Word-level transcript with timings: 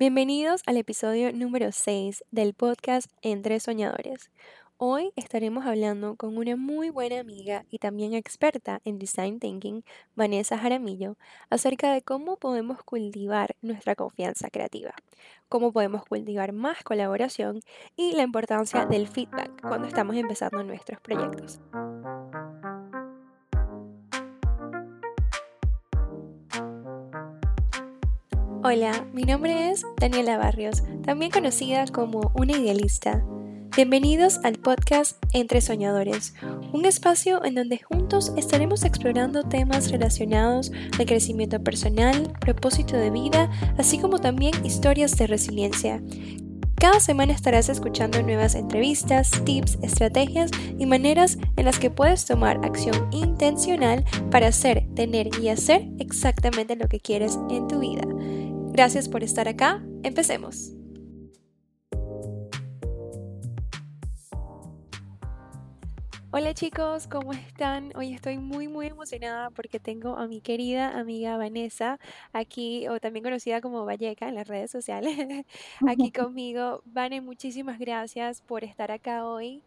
Bienvenidos 0.00 0.62
al 0.64 0.78
episodio 0.78 1.30
número 1.30 1.72
6 1.72 2.24
del 2.30 2.54
podcast 2.54 3.12
Entre 3.20 3.60
Soñadores. 3.60 4.30
Hoy 4.78 5.12
estaremos 5.14 5.66
hablando 5.66 6.16
con 6.16 6.38
una 6.38 6.56
muy 6.56 6.88
buena 6.88 7.20
amiga 7.20 7.66
y 7.68 7.80
también 7.80 8.14
experta 8.14 8.80
en 8.86 8.98
Design 8.98 9.40
Thinking, 9.40 9.84
Vanessa 10.16 10.56
Jaramillo, 10.56 11.18
acerca 11.50 11.92
de 11.92 12.00
cómo 12.00 12.38
podemos 12.38 12.82
cultivar 12.82 13.56
nuestra 13.60 13.94
confianza 13.94 14.48
creativa, 14.48 14.94
cómo 15.50 15.70
podemos 15.70 16.06
cultivar 16.06 16.54
más 16.54 16.82
colaboración 16.82 17.60
y 17.94 18.12
la 18.12 18.22
importancia 18.22 18.86
del 18.86 19.06
feedback 19.06 19.50
cuando 19.60 19.86
estamos 19.86 20.16
empezando 20.16 20.64
nuestros 20.64 20.98
proyectos. 21.02 21.60
Hola, 28.62 29.06
mi 29.14 29.22
nombre 29.22 29.70
es 29.70 29.86
Daniela 29.96 30.36
Barrios, 30.36 30.82
también 31.02 31.30
conocida 31.30 31.86
como 31.86 32.30
una 32.34 32.58
idealista. 32.58 33.24
Bienvenidos 33.74 34.38
al 34.44 34.56
podcast 34.56 35.16
Entre 35.32 35.62
Soñadores, 35.62 36.34
un 36.70 36.84
espacio 36.84 37.42
en 37.42 37.54
donde 37.54 37.78
juntos 37.78 38.34
estaremos 38.36 38.84
explorando 38.84 39.44
temas 39.44 39.90
relacionados 39.90 40.72
al 40.98 41.06
crecimiento 41.06 41.64
personal, 41.64 42.34
propósito 42.38 42.98
de 42.98 43.08
vida, 43.08 43.50
así 43.78 43.98
como 43.98 44.18
también 44.18 44.52
historias 44.62 45.16
de 45.16 45.26
resiliencia. 45.26 46.02
Cada 46.80 46.98
semana 46.98 47.34
estarás 47.34 47.68
escuchando 47.68 48.22
nuevas 48.22 48.54
entrevistas, 48.54 49.30
tips, 49.44 49.78
estrategias 49.82 50.50
y 50.78 50.86
maneras 50.86 51.36
en 51.56 51.66
las 51.66 51.78
que 51.78 51.90
puedes 51.90 52.24
tomar 52.24 52.58
acción 52.64 53.08
intencional 53.12 54.02
para 54.30 54.48
hacer, 54.48 54.86
tener 54.94 55.28
y 55.42 55.48
hacer 55.48 55.86
exactamente 55.98 56.76
lo 56.76 56.88
que 56.88 56.98
quieres 56.98 57.38
en 57.50 57.68
tu 57.68 57.80
vida. 57.80 58.02
Gracias 58.80 59.10
por 59.10 59.22
estar 59.22 59.46
acá. 59.46 59.82
Empecemos. 60.02 60.72
Hola 66.30 66.54
chicos, 66.54 67.06
¿cómo 67.06 67.34
están? 67.34 67.92
Hoy 67.94 68.14
estoy 68.14 68.38
muy 68.38 68.68
muy 68.68 68.86
emocionada 68.86 69.50
porque 69.50 69.78
tengo 69.80 70.16
a 70.16 70.26
mi 70.26 70.40
querida 70.40 70.98
amiga 70.98 71.36
Vanessa 71.36 71.98
aquí, 72.32 72.88
o 72.88 72.98
también 73.00 73.22
conocida 73.22 73.60
como 73.60 73.84
Valleca 73.84 74.30
en 74.30 74.36
las 74.36 74.48
redes 74.48 74.70
sociales, 74.70 75.44
aquí 75.86 76.10
conmigo. 76.18 76.80
Vane, 76.86 77.20
muchísimas 77.20 77.78
gracias 77.78 78.40
por 78.40 78.64
estar 78.64 78.90
acá 78.90 79.26
hoy. 79.26 79.62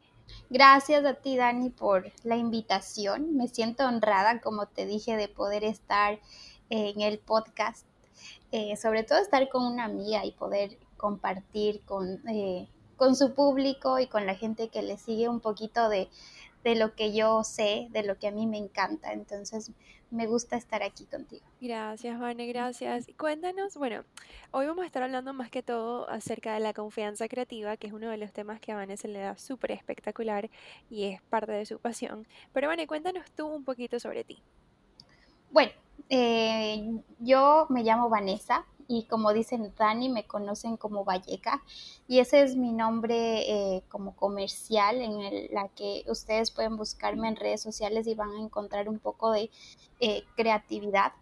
Gracias 0.50 1.06
a 1.06 1.14
ti, 1.14 1.38
Dani, 1.38 1.70
por 1.70 2.12
la 2.24 2.36
invitación. 2.36 3.38
Me 3.38 3.48
siento 3.48 3.86
honrada, 3.86 4.42
como 4.42 4.66
te 4.66 4.88
dije, 4.88 5.16
de 5.18 5.28
poder 5.28 5.64
estar 5.64 6.18
en 6.72 7.02
el 7.02 7.20
podcast 7.20 7.86
eh, 8.52 8.76
sobre 8.78 9.04
todo 9.04 9.20
estar 9.20 9.48
con 9.50 9.66
una 9.66 9.86
amiga 9.86 10.26
y 10.26 10.32
poder 10.32 10.78
compartir 10.98 11.82
con, 11.82 12.22
eh, 12.30 12.68
con 12.96 13.16
su 13.16 13.34
público 13.34 14.00
y 14.00 14.08
con 14.08 14.26
la 14.26 14.36
gente 14.36 14.70
que 14.70 14.82
le 14.82 14.98
sigue 14.98 15.30
un 15.30 15.40
poquito 15.40 15.90
de, 15.90 16.10
de 16.64 16.76
lo 16.76 16.96
que 16.96 17.14
yo 17.14 17.44
sé, 17.44 17.88
de 17.92 18.04
lo 18.04 18.18
que 18.18 18.28
a 18.28 18.32
mí 18.32 18.48
me 18.48 18.58
encanta. 18.58 19.12
Entonces, 19.14 19.72
me 20.14 20.28
gusta 20.28 20.56
estar 20.56 20.84
aquí 20.84 21.06
contigo. 21.06 21.44
Gracias, 21.60 22.20
Vane, 22.20 22.46
gracias. 22.46 23.08
Cuéntanos, 23.18 23.76
bueno, 23.76 24.04
hoy 24.52 24.68
vamos 24.68 24.84
a 24.84 24.86
estar 24.86 25.02
hablando 25.02 25.34
más 25.34 25.50
que 25.50 25.64
todo 25.64 26.08
acerca 26.08 26.54
de 26.54 26.60
la 26.60 26.74
confianza 26.74 27.28
creativa, 27.28 27.78
que 27.78 27.88
es 27.88 27.94
uno 27.94 28.10
de 28.10 28.18
los 28.18 28.32
temas 28.32 28.60
que 28.60 28.72
a 28.72 28.76
Vane 28.76 28.96
se 28.96 29.08
le 29.08 29.20
da 29.20 29.36
súper 29.38 29.72
espectacular 29.72 30.52
y 30.90 31.06
es 31.06 31.22
parte 31.24 31.52
de 31.52 31.66
su 31.66 31.80
pasión. 31.80 32.28
Pero, 32.54 32.68
Vane, 32.68 32.86
cuéntanos 32.86 33.26
tú 33.32 33.48
un 33.48 33.64
poquito 33.64 34.00
sobre 34.00 34.24
ti. 34.24 34.42
Bueno, 35.50 35.72
eh, 36.10 37.00
yo 37.20 37.66
me 37.70 37.84
llamo 37.84 38.10
Vanessa 38.10 38.66
y 38.88 39.04
como 39.04 39.34
dicen 39.34 39.74
Dani, 39.78 40.10
me 40.10 40.26
conocen 40.26 40.78
como 40.78 41.06
Valleca 41.06 41.64
y 42.08 42.20
ese 42.20 42.44
es 42.44 42.56
mi 42.56 42.72
nombre 42.72 43.50
eh, 43.50 43.84
como 43.90 44.16
comercial 44.16 45.02
en 45.02 45.54
la 45.54 45.70
que 45.70 46.04
ustedes 46.08 46.52
pueden 46.52 46.78
buscarme 46.78 47.28
en 47.28 47.36
redes 47.36 47.62
sociales 47.62 48.08
y 48.08 48.16
van 48.16 48.32
a 48.32 48.42
encontrar 48.42 48.90
un 48.90 49.00
poco 49.00 49.32
de 49.32 49.50
eh, 50.00 50.24
creatividad. 50.36 51.14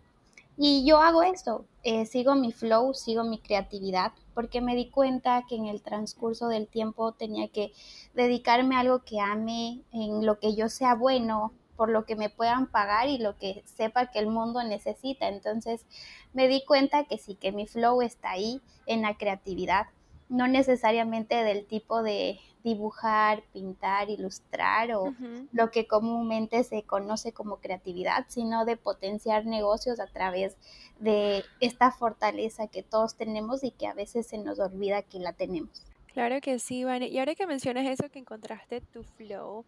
Y 0.58 0.86
yo 0.86 0.98
hago 0.98 1.24
esto, 1.24 1.66
sigo 2.06 2.36
mi 2.36 2.52
flow, 2.52 2.94
sigo 2.94 3.24
mi 3.24 3.40
creatividad, 3.40 4.12
porque 4.36 4.62
me 4.62 4.76
di 4.76 4.90
cuenta 4.90 5.44
que 5.48 5.56
en 5.56 5.66
el 5.66 5.82
transcurso 5.82 6.50
del 6.50 6.68
tiempo 6.68 7.14
tenía 7.14 7.48
que 7.48 7.72
dedicarme 8.14 8.76
a 8.76 8.80
algo 8.80 9.00
que 9.04 9.20
ame, 9.20 9.82
en 9.92 10.26
lo 10.26 10.40
que 10.40 10.54
yo 10.54 10.70
sea 10.70 10.94
bueno, 10.94 11.54
por 11.82 11.90
lo 11.90 12.06
que 12.06 12.16
me 12.16 12.30
puedan 12.30 12.68
pagar 12.68 13.08
y 13.08 13.18
lo 13.18 13.40
que 13.40 13.64
sepa 13.66 14.12
que 14.12 14.20
el 14.20 14.28
mundo 14.28 14.62
necesita. 14.64 15.28
Entonces 15.30 15.84
me 16.32 16.48
di 16.48 16.64
cuenta 16.64 17.06
que 17.06 17.18
sí, 17.18 17.34
que 17.34 17.52
mi 17.52 17.66
flow 17.66 18.04
está 18.04 18.30
ahí 18.30 18.62
en 18.86 19.02
la 19.02 19.18
creatividad, 19.18 19.88
no 20.30 20.48
necesariamente 20.48 21.44
del 21.44 21.66
tipo 21.66 22.04
de 22.04 22.40
dibujar, 22.64 23.42
pintar, 23.52 24.12
ilustrar 24.12 24.92
o 24.94 25.16
lo 25.54 25.72
que 25.72 25.88
comúnmente 25.88 26.64
se 26.64 26.84
conoce 26.84 27.32
como 27.32 27.58
creatividad, 27.58 28.26
sino 28.28 28.64
de 28.64 28.78
potenciar 28.78 29.48
negocios 29.48 30.00
a 30.00 30.06
través 30.06 30.58
de 31.00 31.44
esta 31.62 31.90
fortaleza 31.90 32.68
que 32.68 32.84
todos 32.84 33.16
tenemos 33.16 33.64
y 33.64 33.72
que 33.72 33.88
a 33.88 33.96
veces 33.96 34.28
se 34.28 34.38
nos 34.38 34.60
olvida 34.60 35.02
que 35.02 35.18
la 35.18 35.34
tenemos. 35.34 35.84
Claro 36.14 36.42
que 36.42 36.60
sí, 36.60 36.84
Vane. 36.84 37.08
Y 37.08 37.18
ahora 37.18 37.34
que 37.34 37.48
mencionas 37.48 37.88
eso 37.88 38.08
que 38.12 38.20
encontraste 38.20 38.82
tu 38.82 39.02
flow, 39.02 39.66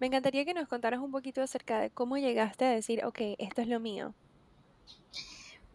me 0.00 0.06
encantaría 0.06 0.44
que 0.46 0.54
nos 0.54 0.66
contaras 0.66 1.00
un 1.00 1.12
poquito 1.12 1.42
acerca 1.42 1.78
de 1.78 1.90
cómo 1.90 2.16
llegaste 2.16 2.64
a 2.64 2.70
decir, 2.70 3.04
ok, 3.04 3.18
esto 3.38 3.60
es 3.60 3.68
lo 3.68 3.80
mío. 3.80 4.14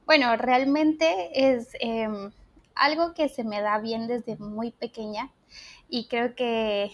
Bueno, 0.06 0.36
realmente 0.36 1.30
es 1.54 1.70
em, 1.80 2.32
algo 2.74 3.14
que 3.14 3.30
se 3.30 3.44
me 3.44 3.62
da 3.62 3.80
bien 3.80 4.08
desde 4.08 4.36
muy 4.38 4.72
pequeña 4.72 5.32
y 5.90 6.08
creo 6.08 6.36
que 6.36 6.92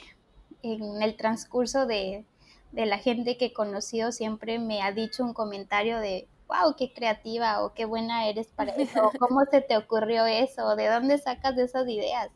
en 0.62 1.02
el 1.02 1.16
transcurso 1.16 1.86
de, 1.86 2.26
la 2.74 2.98
gente 2.98 3.38
que 3.38 3.46
he 3.46 3.54
conocido 3.54 4.12
siempre 4.12 4.60
me 4.60 4.82
ha 4.82 4.92
dicho 4.92 5.24
un 5.24 5.34
comentario 5.34 6.00
de, 6.00 6.28
wow, 6.48 6.76
qué 6.78 6.94
creativa 6.94 7.64
o 7.64 7.74
qué 7.74 7.86
buena 7.86 8.28
eres 8.28 8.48
para 8.48 8.74
eso, 8.76 9.12
cómo 9.20 9.42
se 9.50 9.62
te 9.62 9.78
ocurrió 9.78 10.26
eso, 10.26 10.76
de 10.76 10.88
dónde 10.88 11.18
sacas 11.18 11.58
esas 11.58 11.88
ideas 11.88 12.30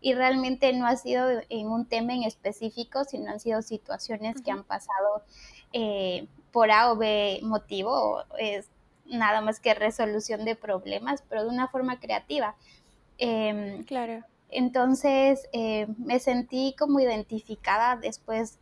y 0.00 0.14
realmente 0.14 0.72
no 0.72 0.86
ha 0.86 0.96
sido 0.96 1.28
en 1.48 1.68
un 1.68 1.86
tema 1.86 2.14
en 2.14 2.22
específico, 2.24 3.04
sino 3.04 3.30
han 3.30 3.40
sido 3.40 3.62
situaciones 3.62 4.40
que 4.42 4.50
han 4.50 4.64
pasado 4.64 5.22
eh, 5.72 6.26
por 6.52 6.70
A 6.70 6.92
o 6.92 6.96
B 6.96 7.40
motivo, 7.42 8.22
es 8.38 8.68
nada 9.06 9.40
más 9.40 9.60
que 9.60 9.74
resolución 9.74 10.44
de 10.44 10.56
problemas, 10.56 11.22
pero 11.28 11.44
de 11.44 11.50
una 11.50 11.68
forma 11.68 12.00
creativa. 12.00 12.56
Em, 13.18 13.84
claro. 13.84 14.24
Entonces 14.50 15.48
eh, 15.52 15.86
me 15.98 16.18
sentí 16.18 16.74
como 16.78 17.00
identificada 17.00 17.96
después 17.96 18.58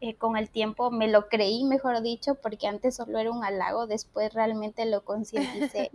eh, 0.00 0.14
con 0.14 0.36
el 0.36 0.50
tiempo, 0.50 0.90
me 0.90 1.08
lo 1.08 1.28
creí, 1.28 1.64
mejor 1.64 2.02
dicho, 2.02 2.34
porque 2.36 2.66
antes 2.66 2.96
solo 2.96 3.18
era 3.18 3.30
un 3.30 3.44
halago, 3.44 3.86
después 3.86 4.32
realmente 4.34 4.84
lo 4.86 5.04
concienticé 5.04 5.90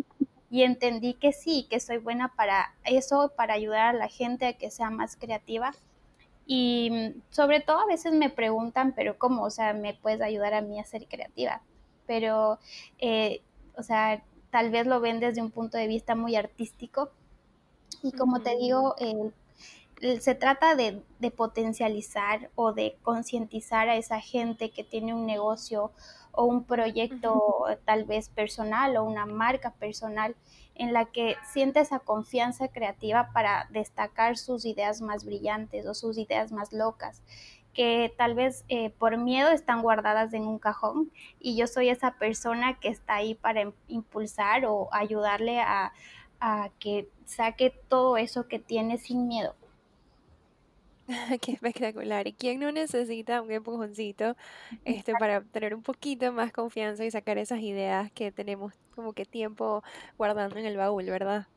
y 0.51 0.63
entendí 0.63 1.13
que 1.13 1.31
sí, 1.31 1.65
que 1.69 1.79
soy 1.79 1.97
buena 1.97 2.35
para 2.35 2.75
eso, 2.83 3.31
para 3.37 3.53
ayudar 3.53 3.95
a 3.95 3.97
la 3.97 4.09
gente 4.09 4.45
a 4.45 4.53
que 4.53 4.69
sea 4.69 4.89
más 4.89 5.15
creativa. 5.15 5.73
Y 6.45 7.13
sobre 7.29 7.61
todo 7.61 7.79
a 7.79 7.85
veces 7.85 8.11
me 8.11 8.29
preguntan, 8.29 8.93
pero 8.93 9.17
¿cómo? 9.17 9.43
O 9.43 9.49
sea, 9.49 9.71
¿me 9.71 9.93
puedes 9.93 10.19
ayudar 10.19 10.53
a 10.53 10.61
mí 10.61 10.77
a 10.77 10.83
ser 10.83 11.07
creativa? 11.07 11.61
Pero, 12.05 12.59
eh, 12.99 13.41
o 13.77 13.83
sea, 13.83 14.21
tal 14.49 14.71
vez 14.71 14.85
lo 14.85 14.99
ven 14.99 15.21
desde 15.21 15.41
un 15.41 15.51
punto 15.51 15.77
de 15.77 15.87
vista 15.87 16.15
muy 16.15 16.35
artístico. 16.35 17.11
Y 18.03 18.11
como 18.11 18.41
te 18.41 18.57
digo, 18.57 18.95
se 20.19 20.35
trata 20.35 20.75
de, 20.75 21.01
de, 21.19 21.31
potencializar 21.31 22.49
o 22.55 22.73
de 22.73 22.97
concientizar 23.03 23.87
a 23.87 23.95
esa 23.95 24.19
gente 24.19 24.71
que 24.71 24.83
tiene 24.83 25.13
un 25.13 25.25
negocio 25.25 25.91
o 26.31 26.45
un 26.45 26.63
proyecto 26.63 27.65
tal 27.85 28.05
vez 28.05 28.29
personal 28.29 28.95
o 28.97 29.03
una 29.03 29.25
marca 29.25 29.71
personal 29.71 30.35
en 30.75 30.93
la 30.93 31.05
que 31.05 31.35
siente 31.51 31.79
esa 31.79 31.99
confianza 31.99 32.69
creativa 32.69 33.31
para 33.33 33.67
destacar 33.71 34.37
sus 34.37 34.65
ideas 34.65 35.01
más 35.01 35.25
brillantes 35.25 35.85
o 35.85 35.93
sus 35.93 36.17
ideas 36.17 36.51
más 36.51 36.71
locas 36.73 37.21
que 37.73 38.13
tal 38.17 38.35
vez 38.35 38.65
eh, 38.67 38.89
por 38.89 39.17
miedo 39.17 39.49
están 39.49 39.81
guardadas 39.81 40.33
en 40.33 40.43
un 40.43 40.59
cajón 40.59 41.11
y 41.39 41.55
yo 41.55 41.67
soy 41.67 41.89
esa 41.89 42.15
persona 42.15 42.79
que 42.79 42.89
está 42.89 43.15
ahí 43.15 43.35
para 43.35 43.71
impulsar 43.87 44.65
o 44.65 44.89
ayudarle 44.91 45.61
a, 45.61 45.93
a 46.39 46.69
que 46.79 47.09
saque 47.25 47.73
todo 47.87 48.17
eso 48.17 48.47
que 48.47 48.59
tiene 48.59 48.97
sin 48.97 49.27
miedo. 49.27 49.55
Qué 51.41 51.53
espectacular. 51.53 52.27
¿Y 52.27 52.33
quién 52.33 52.59
no 52.59 52.71
necesita 52.71 53.41
un 53.41 53.51
empujoncito 53.51 54.35
este, 54.85 55.13
para 55.13 55.41
tener 55.41 55.75
un 55.75 55.81
poquito 55.81 56.31
más 56.31 56.51
confianza 56.51 57.05
y 57.05 57.11
sacar 57.11 57.37
esas 57.37 57.59
ideas 57.59 58.11
que 58.11 58.31
tenemos 58.31 58.73
como 58.95 59.13
que 59.13 59.25
tiempo 59.25 59.83
guardando 60.17 60.57
en 60.57 60.65
el 60.65 60.77
baúl, 60.77 61.05
verdad? 61.05 61.47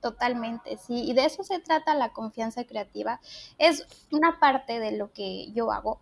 Totalmente, 0.00 0.76
sí. 0.76 1.04
Y 1.04 1.14
de 1.14 1.24
eso 1.24 1.42
se 1.42 1.58
trata 1.58 1.94
la 1.94 2.10
confianza 2.10 2.64
creativa. 2.64 3.20
Es 3.58 3.86
una 4.10 4.38
parte 4.38 4.78
de 4.78 4.96
lo 4.96 5.12
que 5.12 5.50
yo 5.52 5.72
hago. 5.72 5.98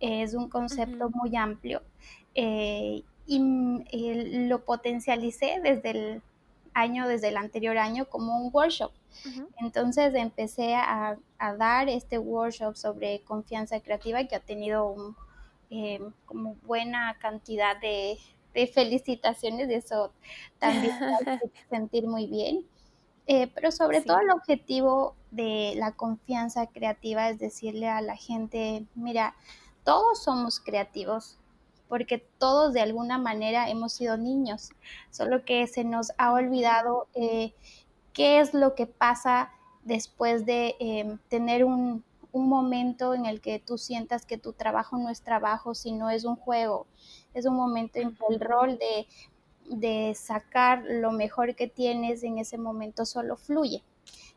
Es 0.00 0.34
un 0.34 0.48
concepto 0.48 1.10
muy 1.10 1.36
amplio. 1.36 1.82
Eh, 2.34 3.02
y 3.26 4.48
lo 4.48 4.64
potencialicé 4.64 5.60
desde 5.62 5.90
el 5.90 6.22
año, 6.74 7.06
desde 7.06 7.28
el 7.28 7.36
anterior 7.36 7.78
año, 7.78 8.06
como 8.06 8.36
un 8.36 8.50
workshop. 8.52 8.92
Entonces 9.60 10.14
empecé 10.14 10.74
a, 10.74 11.16
dar 11.58 11.88
este 11.88 12.18
workshop 12.18 12.76
sobre 12.76 13.20
confianza 13.22 13.80
creativa 13.80 14.24
que 14.24 14.36
ha 14.36 14.40
tenido 14.40 15.14
eh, 15.70 16.00
como 16.26 16.54
buena 16.66 17.16
cantidad 17.18 17.80
de, 17.80 18.18
felicitaciones 18.74 19.70
y 19.70 19.74
eso 19.74 20.12
también 20.58 20.94
me 21.00 21.14
hace 21.14 21.50
sentir 21.70 22.06
muy 22.06 22.26
bien. 22.26 22.66
Eh, 23.26 23.46
pero 23.54 23.70
sobre 23.70 24.02
todo 24.02 24.18
el 24.18 24.30
objetivo 24.30 25.14
de 25.30 25.74
la 25.76 25.92
confianza 25.92 26.66
creativa 26.66 27.30
es 27.30 27.38
decirle 27.38 27.88
a 27.88 28.02
la 28.02 28.16
gente, 28.16 28.84
mira, 28.94 29.34
todos 29.84 30.22
somos 30.22 30.60
creativos, 30.60 31.38
porque 31.88 32.18
todos 32.38 32.72
de 32.72 32.80
alguna 32.80 33.18
manera 33.18 33.68
hemos 33.68 33.92
sido 33.92 34.16
niños, 34.16 34.70
solo 35.10 35.44
que 35.44 35.66
se 35.66 35.84
nos 35.84 36.12
ha 36.18 36.32
olvidado 36.32 37.08
eh, 37.14 37.52
qué 38.12 38.40
es 38.40 38.54
lo 38.54 38.74
que 38.74 38.86
pasa 38.86 39.50
después 39.84 40.46
de 40.46 40.76
em, 40.78 41.18
tener 41.28 41.64
un, 41.64 42.04
momento 42.34 43.12
en 43.12 43.26
el 43.26 43.42
que 43.42 43.58
tú 43.58 43.76
sientas 43.76 44.24
que 44.24 44.38
tu 44.38 44.54
trabajo 44.54 44.96
no 44.96 45.10
es 45.10 45.20
trabajo, 45.20 45.74
sino 45.74 46.08
es 46.08 46.24
un 46.24 46.36
juego, 46.36 46.86
es 47.34 47.44
un 47.44 47.54
momento 47.54 47.98
en 47.98 48.14
que 48.14 48.24
el 48.30 48.40
rol 48.40 48.78
de, 49.68 50.14
sacar 50.14 50.82
lo 50.86 51.12
mejor 51.12 51.54
que 51.54 51.66
tienes 51.66 52.22
en 52.22 52.38
ese 52.38 52.56
momento 52.56 53.04
solo 53.04 53.36
fluye. 53.36 53.82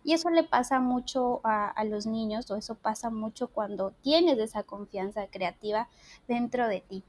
Y 0.03 0.11
eso 0.11 0.29
le 0.29 0.43
pasa 0.43 0.81
mucho 0.81 1.39
a, 1.45 1.69
a, 1.69 1.85
los 1.85 2.05
niños, 2.05 2.51
o 2.51 2.57
eso 2.57 2.75
pasa 2.75 3.09
mucho 3.09 3.47
cuando 3.47 3.91
tienes 4.01 4.39
esa 4.39 4.63
confianza 4.63 5.27
creativa 5.27 5.87
dentro 6.27 6.67
de 6.67 6.81
ti. 6.81 7.03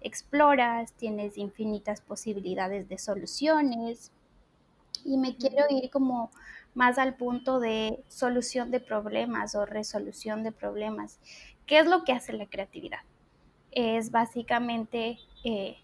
Exploras, 0.00 0.92
tienes 0.92 1.36
infinitas 1.36 2.00
posibilidades 2.00 2.88
de 2.88 2.98
soluciones 2.98 4.12
y 5.04 5.16
me 5.16 5.36
quiero 5.36 5.64
ir 5.70 5.90
como 5.90 6.30
más 6.74 6.98
al 6.98 7.14
punto 7.14 7.60
de 7.60 8.02
solución 8.08 8.70
de 8.70 8.80
problemas 8.80 9.54
o 9.54 9.66
resolución 9.66 10.42
de 10.42 10.52
problemas. 10.52 11.18
¿Qué 11.66 11.78
es 11.78 11.86
lo 11.86 12.04
que 12.04 12.12
hace 12.12 12.32
la 12.32 12.46
creatividad? 12.46 13.00
Es 13.72 14.10
básicamente 14.10 15.18
eh, 15.44 15.76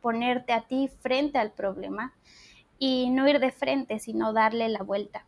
ponerte 0.00 0.52
a 0.52 0.62
ti 0.62 0.88
frente 1.00 1.38
al 1.38 1.52
problema 1.52 2.14
y 2.78 3.10
no 3.10 3.28
ir 3.28 3.40
de 3.40 3.50
frente, 3.50 3.98
sino 3.98 4.32
darle 4.32 4.68
la 4.68 4.82
vuelta. 4.82 5.24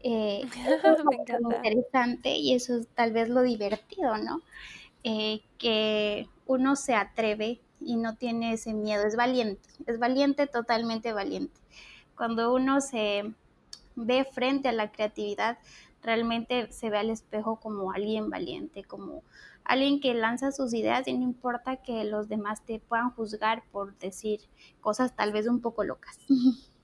Eh, 0.00 0.42
es 0.44 0.82
lo 1.40 1.52
interesante 1.56 2.36
y 2.36 2.54
eso 2.54 2.78
es 2.78 2.88
tal 2.88 3.12
vez 3.12 3.28
lo 3.28 3.42
divertido, 3.42 4.16
¿no? 4.18 4.42
Eh, 5.04 5.42
que 5.58 6.28
uno 6.46 6.76
se 6.76 6.94
atreve 6.94 7.60
y 7.80 7.96
no 7.96 8.16
tiene 8.16 8.52
ese 8.52 8.74
miedo, 8.74 9.06
es 9.06 9.16
valiente, 9.16 9.68
es 9.86 9.98
valiente, 9.98 10.46
totalmente 10.46 11.12
valiente. 11.12 11.60
Cuando 12.18 12.52
uno 12.52 12.80
se 12.80 13.32
ve 13.94 14.24
frente 14.24 14.68
a 14.68 14.72
la 14.72 14.90
creatividad, 14.90 15.56
realmente 16.02 16.72
se 16.72 16.90
ve 16.90 16.98
al 16.98 17.10
espejo 17.10 17.60
como 17.60 17.92
alguien 17.92 18.28
valiente, 18.28 18.82
como 18.82 19.22
alguien 19.62 20.00
que 20.00 20.14
lanza 20.14 20.50
sus 20.50 20.74
ideas 20.74 21.06
y 21.06 21.12
no 21.12 21.22
importa 21.22 21.76
que 21.76 22.02
los 22.02 22.28
demás 22.28 22.64
te 22.64 22.80
puedan 22.80 23.10
juzgar 23.12 23.62
por 23.70 23.96
decir 23.98 24.40
cosas 24.80 25.14
tal 25.14 25.32
vez 25.32 25.46
un 25.46 25.60
poco 25.60 25.84
locas. 25.84 26.18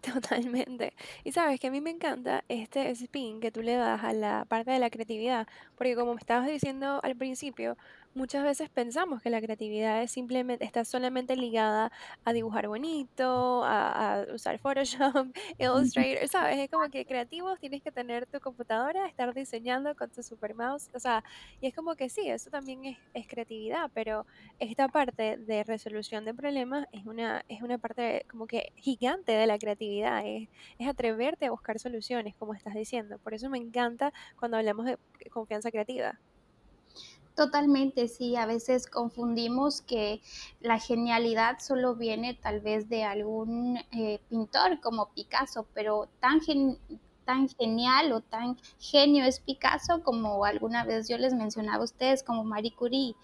Totalmente. 0.00 0.92
Y 1.24 1.32
sabes 1.32 1.58
que 1.58 1.68
a 1.68 1.70
mí 1.70 1.80
me 1.80 1.90
encanta 1.90 2.44
este 2.48 2.90
spin 2.90 3.40
que 3.40 3.50
tú 3.50 3.62
le 3.62 3.74
das 3.74 4.04
a 4.04 4.12
la 4.12 4.44
parte 4.44 4.70
de 4.70 4.78
la 4.78 4.90
creatividad, 4.90 5.48
porque 5.76 5.96
como 5.96 6.14
me 6.14 6.20
estabas 6.20 6.46
diciendo 6.46 7.00
al 7.02 7.16
principio, 7.16 7.76
muchas 8.14 8.44
veces 8.44 8.70
pensamos 8.70 9.22
que 9.22 9.30
la 9.30 9.40
creatividad 9.40 10.02
es 10.02 10.10
simplemente, 10.10 10.64
está 10.64 10.84
solamente 10.84 11.36
ligada 11.36 11.92
a 12.24 12.32
dibujar 12.32 12.68
bonito, 12.68 13.62
a, 13.64 14.24
usar 14.32 14.58
Photoshop, 14.58 15.34
Illustrator, 15.58 16.28
¿sabes? 16.28 16.58
Es 16.58 16.70
como 16.70 16.88
que 16.90 17.04
creativos 17.04 17.58
tienes 17.58 17.82
que 17.82 17.90
tener 17.90 18.26
tu 18.26 18.40
computadora, 18.40 19.06
estar 19.06 19.34
diseñando 19.34 19.94
con 19.96 20.10
tu 20.10 20.22
super 20.22 20.54
mouse, 20.54 20.88
o 20.94 21.00
sea, 21.00 21.24
y 21.60 21.66
es 21.66 21.74
como 21.74 21.94
que 21.96 22.08
sí, 22.08 22.28
eso 22.28 22.50
también 22.50 22.84
es, 22.84 22.98
es 23.14 23.26
creatividad, 23.26 23.90
pero 23.94 24.26
esta 24.58 24.88
parte 24.88 25.36
de 25.36 25.64
resolución 25.64 26.24
de 26.24 26.34
problemas 26.34 26.86
es 26.92 27.04
una, 27.06 27.44
es 27.48 27.62
una 27.62 27.78
parte 27.78 28.26
como 28.30 28.46
que 28.46 28.72
gigante 28.76 29.32
de 29.32 29.46
la 29.46 29.58
creatividad, 29.58 30.24
es, 30.26 30.48
es 30.78 30.88
atreverte 30.88 31.46
a 31.46 31.50
buscar 31.50 31.78
soluciones, 31.78 32.34
como 32.36 32.54
estás 32.54 32.74
diciendo. 32.74 33.18
Por 33.18 33.34
eso 33.34 33.50
me 33.50 33.58
encanta 33.58 34.12
cuando 34.38 34.56
hablamos 34.56 34.86
de 34.86 34.98
confianza 35.30 35.70
creativa. 35.70 36.18
Totalmente, 37.34 38.06
sí, 38.06 38.36
a 38.36 38.46
veces 38.46 38.86
confundimos 38.86 39.82
que 39.82 40.22
la 40.60 40.78
genialidad 40.78 41.58
solo 41.58 41.96
viene 41.96 42.34
tal 42.34 42.60
vez 42.60 42.88
de 42.88 43.02
algún 43.02 43.78
eh, 43.90 44.20
pintor 44.28 44.80
como 44.80 45.08
Picasso, 45.12 45.66
pero 45.74 46.08
tan, 46.20 46.38
tan 47.24 47.48
genial 47.48 48.12
o 48.12 48.20
tan 48.20 48.56
genio 48.78 49.24
es 49.24 49.40
Picasso 49.40 50.04
como 50.04 50.44
alguna 50.44 50.84
vez 50.84 51.08
yo 51.08 51.18
les 51.18 51.34
mencionaba 51.34 51.78
a 51.78 51.84
ustedes 51.84 52.22
como 52.22 52.44
Marie 52.44 52.72
Curie. 52.72 53.16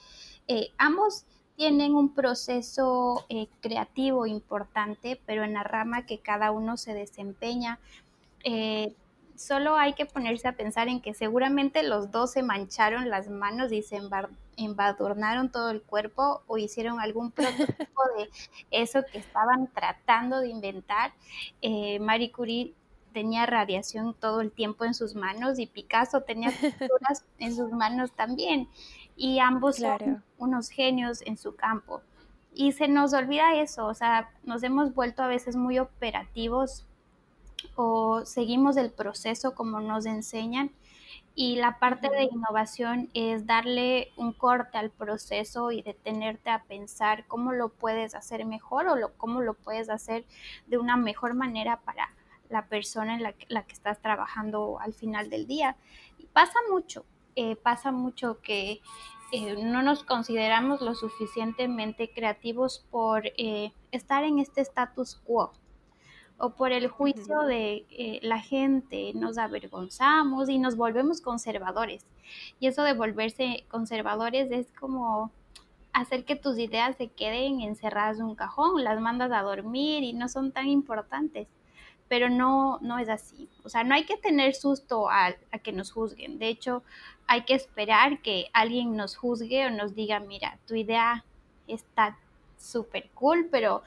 Eh, 0.49 0.73
ambos 0.77 1.25
tienen 1.55 1.95
un 1.95 2.13
proceso 2.13 3.25
eh, 3.29 3.47
creativo 3.61 4.27
importante, 4.27 5.21
pero 5.25 5.45
en 5.45 5.53
la 5.53 5.63
rama 5.63 6.05
que 6.07 6.19
cada 6.19 6.51
uno 6.51 6.77
se 6.77 6.95
desempeña 6.95 7.79
solo 9.41 9.77
hay 9.77 9.95
que 9.95 10.05
ponerse 10.05 10.49
a 10.49 10.53
pensar 10.53 10.89
en 10.89 11.01
que 11.01 11.15
seguramente 11.15 11.83
los 11.83 12.11
dos 12.11 12.33
se 12.33 12.43
mancharon 12.43 13.09
las 13.09 13.31
manos 13.31 13.73
y 13.73 13.83
se 13.83 13.99
embadurnaron 14.57 15.51
todo 15.51 15.71
el 15.71 15.81
cuerpo 15.81 16.43
o 16.47 16.59
hicieron 16.59 17.01
algún 17.01 17.31
prototipo 17.33 18.03
de 18.19 18.29
eso 18.71 19.01
que 19.11 19.19
estaban 19.19 19.69
tratando 19.73 20.41
de 20.41 20.49
inventar. 20.49 21.15
Eh, 21.63 21.99
Marie 22.01 22.31
Curie 22.31 22.75
tenía 23.15 23.47
radiación 23.47 24.13
todo 24.13 24.43
el 24.43 24.53
tiempo 24.53 24.85
en 24.85 24.93
sus 24.93 25.15
manos 25.15 25.59
y 25.59 25.67
Picasso 25.67 26.21
tenía 26.21 26.51
pinturas 26.61 27.25
en 27.39 27.57
sus 27.57 27.73
manos 27.73 28.13
también. 28.13 28.69
Y 29.17 29.39
ambos 29.39 29.77
son 29.77 30.23
unos 30.37 30.69
genios 30.69 31.23
en 31.23 31.39
su 31.39 31.57
campo. 31.57 32.03
Y 32.53 32.73
se 32.73 32.89
nos 32.89 33.15
olvida 33.15 33.55
eso, 33.55 33.87
o 33.87 33.95
sea, 33.95 34.31
nos 34.43 34.63
hemos 34.65 34.93
vuelto 34.93 35.23
a 35.23 35.29
veces 35.29 35.57
muy 35.57 35.79
operativos 35.79 36.85
o 37.77 38.25
seguimos 38.25 38.77
el 38.77 38.91
proceso 38.91 39.55
como 39.55 39.81
nos 39.81 40.07
enseñan. 40.07 40.71
Y 41.35 41.57
la 41.57 41.79
parte 41.79 42.11
de 42.11 42.25
innovación 42.25 43.09
es 43.15 43.47
darle 43.47 44.13
un 44.17 44.33
corte 44.33 44.79
al 44.79 44.91
proceso 44.91 45.71
y 45.71 45.81
detenerte 45.81 46.51
a 46.51 46.65
pensar 46.65 47.25
cómo 47.29 47.53
lo 47.53 47.69
puedes 47.69 48.15
hacer 48.15 48.45
mejor 48.45 48.89
o 48.89 48.97
lo, 48.97 49.13
cómo 49.15 49.41
lo 49.41 49.55
puedes 49.55 49.89
hacer 49.91 50.25
de 50.67 50.77
una 50.77 50.97
mejor 50.97 51.35
manera 51.35 51.81
para 51.81 52.11
la 52.49 52.67
persona 52.67 53.15
en 53.15 53.23
la 53.23 53.33
que, 53.33 53.47
la 53.49 53.63
que 53.63 53.73
estás 53.73 54.01
trabajando 54.01 54.79
al 54.81 54.93
final 54.93 55.31
del 55.31 55.47
día. 55.47 55.77
Y 56.19 56.27
pasa 56.27 56.59
mucho, 56.71 57.05
eh, 57.37 57.57
pasa 57.57 57.93
mucho 57.93 58.41
que 58.43 58.81
eh, 59.33 59.65
no 59.65 59.83
nos 59.83 60.03
consideramos 60.03 60.81
lo 60.81 60.95
suficientemente 60.95 62.11
creativos 62.13 62.85
por 62.91 63.27
eh, 63.39 63.73
estar 63.93 64.25
en 64.25 64.41
este 64.41 64.61
status 64.61 65.15
quo 65.25 65.53
o 66.41 66.51
por 66.51 66.73
el 66.73 66.89
juicio 66.89 67.43
de 67.43 67.85
eh, 67.91 68.19
la 68.23 68.41
gente, 68.41 69.13
nos 69.15 69.37
avergonzamos 69.37 70.49
y 70.49 70.59
nos 70.59 70.75
volvemos 70.75 71.21
conservadores. 71.21 72.07
Y 72.59 72.67
eso 72.67 72.83
de 72.83 72.95
volverse 72.95 73.65
conservadores 73.69 74.51
es 74.51 74.73
como 74.73 75.31
hacer 75.93 76.25
que 76.25 76.37
tus 76.37 76.59
ideas 76.59 76.97
se 76.97 77.09
queden 77.09 77.61
encerradas 77.61 78.19
en 78.19 78.25
un 78.25 78.35
cajón, 78.37 78.83
las 78.83 78.99
mandas 79.01 79.33
a 79.33 79.43
dormir 79.43 80.03
y 80.03 80.15
no 80.15 80.29
son 80.29 80.51
tan 80.51 80.67
importantes. 80.67 81.47
Pero 82.09 82.31
no, 82.31 82.79
no 82.81 82.99
es 82.99 83.11
así. 83.11 83.51
O 83.63 83.69
sea, 83.69 83.85
no 83.85 83.95
hay 83.95 84.05
que 84.05 84.17
tener 84.17 84.55
susto 84.55 85.11
a, 85.11 85.35
a 85.53 85.59
que 85.59 85.73
nos 85.73 85.93
juzguen. 85.93 86.39
De 86.39 86.49
hecho, 86.49 86.83
hay 87.27 87.43
que 87.43 87.55
esperar 87.55 88.23
que 88.23 88.47
alguien 88.55 88.97
nos 88.97 89.15
juzgue 89.15 89.67
o 89.67 89.71
nos 89.71 89.95
diga, 89.95 90.21
mira, 90.21 90.59
tu 90.67 90.75
idea 90.75 91.23
está 91.69 92.17
súper 92.57 93.11
cool, 93.15 93.49
pero 93.51 93.83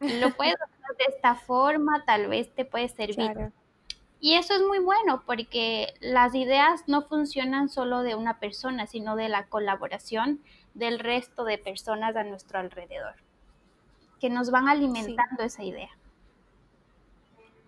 lo 0.00 0.30
puedes 0.34 0.54
hacer 0.54 0.96
de 0.98 1.14
esta 1.14 1.34
forma, 1.34 2.04
tal 2.04 2.28
vez 2.28 2.54
te 2.54 2.64
puede 2.64 2.88
servir. 2.88 3.52
Y 4.20 4.34
eso 4.34 4.54
es 4.54 4.62
muy 4.62 4.78
bueno 4.78 5.22
porque 5.26 5.94
las 6.00 6.34
ideas 6.34 6.84
no 6.86 7.02
funcionan 7.02 7.68
solo 7.68 8.02
de 8.02 8.14
una 8.14 8.38
persona, 8.38 8.86
sino 8.86 9.14
de 9.14 9.28
la 9.28 9.46
colaboración 9.46 10.40
del 10.74 10.98
resto 10.98 11.44
de 11.44 11.58
personas 11.58 12.16
a 12.16 12.24
nuestro 12.24 12.58
alrededor, 12.58 13.14
que 14.20 14.30
nos 14.30 14.50
van 14.50 14.68
alimentando 14.68 15.42
esa 15.42 15.62
idea. 15.62 15.90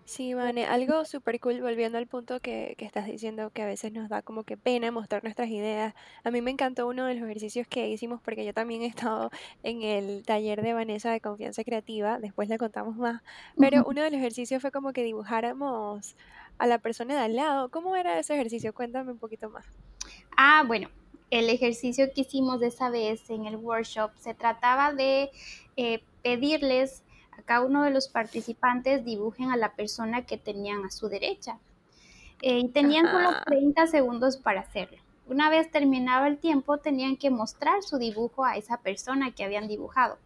Sí, 0.09 0.33
Vane, 0.33 0.65
algo 0.65 1.05
súper 1.05 1.39
cool, 1.39 1.61
volviendo 1.61 1.99
al 1.99 2.07
punto 2.07 2.39
que, 2.39 2.73
que 2.79 2.85
estás 2.85 3.05
diciendo, 3.05 3.51
que 3.51 3.61
a 3.61 3.67
veces 3.67 3.93
nos 3.93 4.09
da 4.09 4.23
como 4.23 4.43
que 4.43 4.57
pena 4.57 4.89
mostrar 4.89 5.23
nuestras 5.23 5.49
ideas. 5.49 5.93
A 6.23 6.31
mí 6.31 6.41
me 6.41 6.49
encantó 6.49 6.87
uno 6.87 7.05
de 7.05 7.13
los 7.13 7.25
ejercicios 7.25 7.67
que 7.67 7.87
hicimos 7.87 8.19
porque 8.19 8.43
yo 8.43 8.51
también 8.51 8.81
he 8.81 8.87
estado 8.87 9.29
en 9.61 9.83
el 9.83 10.23
taller 10.23 10.63
de 10.63 10.73
Vanessa 10.73 11.11
de 11.11 11.21
confianza 11.21 11.63
creativa, 11.63 12.17
después 12.17 12.49
le 12.49 12.57
contamos 12.57 12.95
más, 12.97 13.21
pero 13.59 13.83
uno 13.85 14.01
de 14.01 14.09
los 14.09 14.19
ejercicios 14.19 14.63
fue 14.63 14.71
como 14.71 14.93
que 14.93 15.03
dibujáramos 15.03 16.15
a 16.57 16.65
la 16.65 16.79
persona 16.79 17.13
de 17.13 17.21
al 17.21 17.35
lado. 17.35 17.69
¿Cómo 17.69 17.95
era 17.95 18.17
ese 18.17 18.33
ejercicio? 18.33 18.73
Cuéntame 18.73 19.11
un 19.11 19.19
poquito 19.19 19.51
más. 19.51 19.67
Ah, 20.35 20.63
bueno, 20.65 20.89
el 21.29 21.51
ejercicio 21.51 22.11
que 22.15 22.21
hicimos 22.21 22.59
de 22.59 22.69
esa 22.69 22.89
vez 22.89 23.29
en 23.29 23.45
el 23.45 23.57
workshop 23.57 24.09
se 24.17 24.33
trataba 24.33 24.91
de 24.91 25.29
eh, 25.77 26.01
pedirles 26.23 27.03
cada 27.49 27.61
uno 27.61 27.81
de 27.81 27.89
los 27.89 28.07
participantes 28.09 29.03
dibujen 29.03 29.49
a 29.49 29.57
la 29.57 29.73
persona 29.73 30.23
que 30.23 30.37
tenían 30.37 30.85
a 30.85 30.91
su 30.91 31.09
derecha. 31.09 31.57
Eh, 32.43 32.59
y 32.59 32.67
tenían 32.67 33.07
solo 33.07 33.31
30 33.43 33.87
segundos 33.87 34.37
para 34.37 34.61
hacerlo. 34.61 34.99
Una 35.25 35.49
vez 35.49 35.71
terminaba 35.71 36.27
el 36.27 36.37
tiempo, 36.37 36.77
tenían 36.77 37.17
que 37.17 37.31
mostrar 37.31 37.81
su 37.81 37.97
dibujo 37.97 38.45
a 38.45 38.55
esa 38.55 38.77
persona 38.81 39.31
que 39.31 39.43
habían 39.43 39.67
dibujado. 39.67 40.19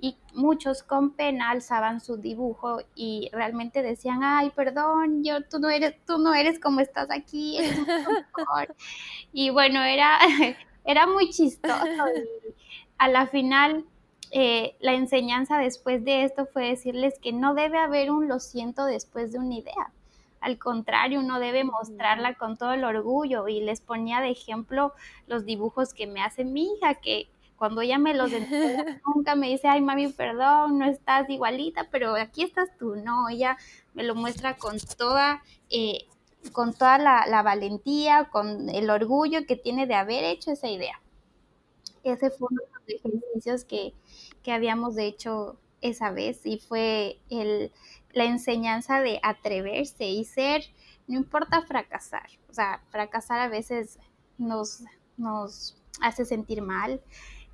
Y 0.00 0.16
muchos 0.34 0.84
con 0.84 1.10
pena 1.10 1.50
alzaban 1.50 2.00
su 2.00 2.16
dibujo 2.16 2.78
y 2.94 3.28
realmente 3.32 3.82
decían, 3.82 4.22
ay, 4.22 4.50
perdón, 4.50 5.24
yo, 5.24 5.42
tú 5.42 5.58
no 5.58 5.68
eres, 5.68 5.96
tú 6.06 6.18
no 6.18 6.32
eres 6.32 6.60
como 6.60 6.78
estás 6.78 7.10
aquí, 7.10 7.58
y 9.32 9.50
bueno, 9.50 9.82
era, 9.82 10.16
era 10.84 11.08
muy 11.08 11.30
chistoso. 11.30 12.04
Y 12.14 12.54
a 12.98 13.08
la 13.08 13.26
final 13.26 13.84
eh, 14.34 14.76
la 14.80 14.94
enseñanza 14.94 15.58
después 15.58 16.02
de 16.06 16.24
esto 16.24 16.46
fue 16.46 16.68
decirles 16.68 17.18
que 17.20 17.34
no 17.34 17.52
debe 17.52 17.76
haber 17.76 18.10
un 18.10 18.28
lo 18.28 18.40
siento 18.40 18.86
después 18.86 19.30
de 19.30 19.38
una 19.38 19.56
idea. 19.56 19.92
Al 20.40 20.58
contrario, 20.58 21.20
uno 21.20 21.38
debe 21.38 21.64
mostrarla 21.64 22.34
con 22.34 22.56
todo 22.56 22.72
el 22.72 22.82
orgullo 22.84 23.46
y 23.46 23.60
les 23.60 23.82
ponía 23.82 24.22
de 24.22 24.30
ejemplo 24.30 24.94
los 25.26 25.44
dibujos 25.44 25.92
que 25.92 26.06
me 26.06 26.22
hace 26.22 26.46
mi 26.46 26.72
hija, 26.72 26.94
que 26.94 27.28
cuando 27.56 27.82
ella 27.82 27.98
me 27.98 28.14
los 28.14 28.32
entrega, 28.32 29.00
nunca 29.14 29.34
me 29.34 29.50
dice, 29.50 29.68
ay 29.68 29.82
mami, 29.82 30.08
perdón, 30.08 30.78
no 30.78 30.86
estás 30.86 31.28
igualita, 31.28 31.88
pero 31.90 32.14
aquí 32.14 32.42
estás 32.42 32.70
tú. 32.78 32.96
No, 32.96 33.28
ella 33.28 33.58
me 33.92 34.02
lo 34.02 34.14
muestra 34.14 34.56
con 34.56 34.78
toda, 34.96 35.42
eh, 35.68 36.06
con 36.52 36.72
toda 36.72 36.96
la 36.96 37.42
valentía, 37.42 38.30
con 38.32 38.70
el 38.70 38.88
orgullo 38.88 39.44
que 39.46 39.56
tiene 39.56 39.86
de 39.86 39.94
haber 39.94 40.24
hecho 40.24 40.52
esa 40.52 40.68
idea. 40.68 41.02
Ese 42.04 42.30
fue 42.30 42.48
uno 42.50 42.62
de 42.62 42.94
los 42.94 43.04
ejercicios 43.04 43.64
que, 43.64 43.94
habíamos 44.50 44.98
hecho 44.98 45.58
esa 45.82 46.10
vez 46.10 46.40
y 46.44 46.58
fue 46.58 47.20
el, 47.28 47.72
la 48.12 48.24
enseñanza 48.24 49.00
de 49.00 49.20
atreverse 49.22 50.06
y 50.06 50.24
ser, 50.24 50.64
no 51.06 51.16
importa 51.16 51.62
fracasar, 51.62 52.28
o 52.48 52.54
sea, 52.54 52.82
fracasar 52.90 53.40
a 53.40 53.48
veces 53.48 53.98
nos, 54.38 54.84
nos 55.16 55.76
hace 56.00 56.24
sentir 56.24 56.62
mal, 56.62 57.00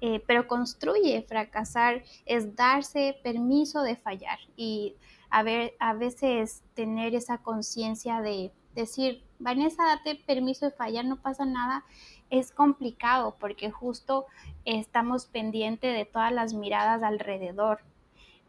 eh, 0.00 0.22
pero 0.26 0.46
construye, 0.46 1.22
fracasar 1.22 2.04
es 2.24 2.54
darse 2.54 3.18
permiso 3.24 3.82
de 3.82 3.96
fallar 3.96 4.38
y 4.56 4.94
a, 5.28 5.42
ver, 5.42 5.74
a 5.80 5.92
veces 5.94 6.62
tener 6.74 7.14
esa 7.14 7.38
conciencia 7.38 8.20
de 8.20 8.52
decir, 8.74 9.24
Vanessa, 9.40 9.84
date 9.84 10.14
permiso 10.14 10.66
de 10.66 10.72
fallar, 10.72 11.04
no 11.04 11.20
pasa 11.20 11.44
nada 11.44 11.84
es 12.30 12.50
complicado 12.50 13.36
porque 13.38 13.70
justo 13.70 14.26
estamos 14.64 15.26
pendientes 15.26 15.96
de 15.96 16.04
todas 16.04 16.32
las 16.32 16.54
miradas 16.54 17.02
alrededor. 17.02 17.80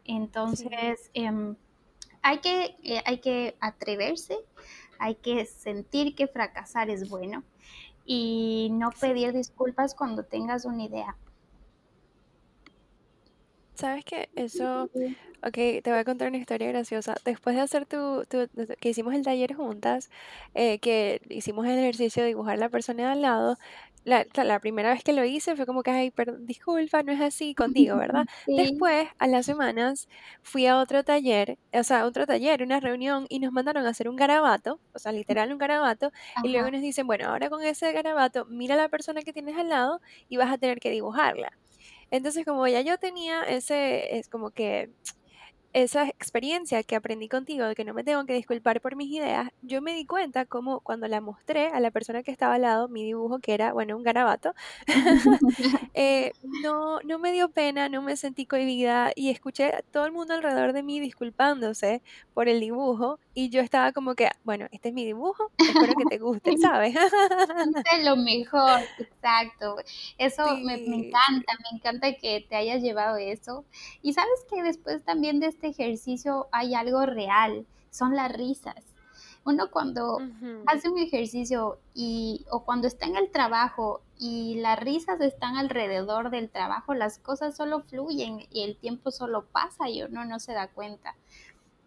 Entonces, 0.04 1.10
em, 1.14 1.56
hay, 2.22 2.38
que, 2.38 2.76
eh, 2.82 3.02
hay 3.06 3.18
que 3.18 3.56
atreverse, 3.60 4.38
hay 4.98 5.14
que 5.14 5.46
sentir 5.46 6.14
que 6.14 6.26
fracasar 6.26 6.90
es 6.90 7.08
bueno 7.08 7.42
y 8.04 8.68
no 8.72 8.90
pedir 8.90 9.32
disculpas 9.32 9.94
cuando 9.94 10.24
tengas 10.24 10.64
una 10.64 10.84
idea. 10.84 11.16
¿Sabes 13.80 14.04
qué? 14.04 14.28
Eso, 14.36 14.90
ok, 15.42 15.54
te 15.54 15.82
voy 15.86 15.98
a 15.98 16.04
contar 16.04 16.28
una 16.28 16.36
historia 16.38 16.68
graciosa. 16.68 17.14
Después 17.24 17.56
de 17.56 17.62
hacer 17.62 17.86
tu, 17.86 18.24
que 18.80 18.88
hicimos 18.90 19.14
el 19.14 19.22
taller 19.24 19.54
juntas, 19.54 20.10
eh, 20.54 20.78
que 20.80 21.20
hicimos 21.30 21.66
el 21.66 21.78
ejercicio 21.78 22.22
de 22.22 22.28
dibujar 22.28 22.58
la 22.58 22.68
persona 22.68 23.04
de 23.04 23.08
al 23.12 23.22
lado, 23.22 23.56
la, 24.04 24.26
la 24.34 24.60
primera 24.60 24.90
vez 24.92 25.02
que 25.04 25.12
lo 25.14 25.24
hice 25.24 25.56
fue 25.56 25.64
como 25.66 25.82
que, 25.82 25.90
ay, 25.92 26.10
perdón, 26.10 26.44
disculpa, 26.46 27.02
no 27.02 27.12
es 27.12 27.20
así 27.20 27.54
contigo, 27.54 27.96
¿verdad? 27.96 28.26
Después, 28.56 29.08
a 29.18 29.26
las 29.26 29.46
semanas, 29.46 30.08
fui 30.42 30.66
a 30.66 30.78
otro 30.78 31.02
taller, 31.04 31.58
o 31.72 31.82
sea, 31.84 32.04
otro 32.06 32.26
taller, 32.26 32.62
una 32.62 32.80
reunión, 32.80 33.26
y 33.30 33.40
nos 33.40 33.52
mandaron 33.52 33.86
a 33.86 33.90
hacer 33.90 34.08
un 34.08 34.16
garabato, 34.16 34.80
o 34.94 34.98
sea, 34.98 35.12
literal 35.12 35.52
un 35.52 35.58
garabato, 35.58 36.10
y 36.42 36.50
luego 36.52 36.70
nos 36.70 36.80
dicen, 36.82 37.06
bueno, 37.06 37.28
ahora 37.28 37.48
con 37.50 37.62
ese 37.62 37.92
garabato, 37.92 38.44
mira 38.46 38.74
a 38.74 38.78
la 38.78 38.88
persona 38.88 39.22
que 39.22 39.32
tienes 39.32 39.56
al 39.56 39.68
lado 39.68 40.00
y 40.28 40.36
vas 40.38 40.52
a 40.52 40.58
tener 40.58 40.80
que 40.80 40.90
dibujarla. 40.90 41.52
Entonces, 42.10 42.44
como 42.44 42.66
ya 42.66 42.80
yo 42.80 42.98
tenía 42.98 43.42
ese, 43.44 44.18
es 44.18 44.28
como 44.28 44.50
que 44.50 44.90
esa 45.72 46.08
experiencia 46.08 46.82
que 46.82 46.96
aprendí 46.96 47.28
contigo 47.28 47.66
de 47.66 47.74
que 47.74 47.84
no 47.84 47.94
me 47.94 48.04
tengo 48.04 48.24
que 48.26 48.34
disculpar 48.34 48.80
por 48.80 48.96
mis 48.96 49.10
ideas, 49.10 49.50
yo 49.62 49.80
me 49.82 49.94
di 49.94 50.04
cuenta 50.04 50.44
como 50.44 50.80
cuando 50.80 51.06
la 51.08 51.20
mostré 51.20 51.68
a 51.68 51.80
la 51.80 51.90
persona 51.90 52.22
que 52.22 52.30
estaba 52.30 52.54
al 52.54 52.62
lado, 52.62 52.88
mi 52.88 53.04
dibujo, 53.04 53.38
que 53.38 53.54
era, 53.54 53.72
bueno, 53.72 53.96
un 53.96 54.02
garabato, 54.02 54.54
eh, 55.94 56.32
no, 56.62 57.00
no 57.02 57.18
me 57.18 57.32
dio 57.32 57.50
pena, 57.50 57.88
no 57.88 58.02
me 58.02 58.16
sentí 58.16 58.46
cohibida 58.46 59.12
y 59.14 59.30
escuché 59.30 59.66
a 59.74 59.82
todo 59.82 60.06
el 60.06 60.12
mundo 60.12 60.34
alrededor 60.34 60.72
de 60.72 60.82
mí 60.82 61.00
disculpándose 61.00 62.02
por 62.34 62.48
el 62.48 62.60
dibujo 62.60 63.18
y 63.32 63.48
yo 63.50 63.60
estaba 63.60 63.92
como 63.92 64.14
que, 64.14 64.28
bueno, 64.44 64.66
este 64.72 64.88
es 64.88 64.94
mi 64.94 65.04
dibujo, 65.04 65.50
espero 65.56 65.94
que 65.94 66.04
te 66.08 66.18
guste, 66.18 66.56
¿sabes? 66.58 66.96
es 66.96 68.04
lo 68.04 68.16
mejor, 68.16 68.80
exacto. 68.98 69.76
Eso 70.18 70.56
me, 70.56 70.76
me, 70.78 70.96
encanta, 70.96 71.52
me 71.70 71.78
encanta 71.78 72.12
que 72.14 72.44
te 72.48 72.56
hayas 72.56 72.82
llevado 72.82 73.16
eso. 73.16 73.64
Y 74.02 74.12
sabes 74.12 74.44
que 74.50 74.62
después 74.62 75.04
también 75.04 75.38
de 75.38 75.46
este 75.60 75.82
ejercicio 75.82 76.48
hay 76.52 76.74
algo 76.74 77.04
real, 77.04 77.66
son 77.90 78.16
las 78.16 78.32
risas. 78.32 78.76
Uno 79.44 79.70
cuando 79.70 80.18
hace 80.66 80.88
un 80.88 80.98
ejercicio 80.98 81.78
y 81.94 82.46
o 82.50 82.64
cuando 82.64 82.86
está 82.86 83.06
en 83.06 83.16
el 83.16 83.30
trabajo 83.30 84.02
y 84.18 84.56
las 84.60 84.78
risas 84.78 85.20
están 85.20 85.56
alrededor 85.56 86.30
del 86.30 86.50
trabajo, 86.50 86.94
las 86.94 87.18
cosas 87.18 87.56
solo 87.56 87.80
fluyen 87.80 88.46
y 88.50 88.62
el 88.62 88.76
tiempo 88.76 89.10
solo 89.10 89.46
pasa 89.46 89.88
y 89.88 90.02
uno 90.02 90.24
no 90.24 90.40
se 90.40 90.52
da 90.52 90.68
cuenta. 90.68 91.16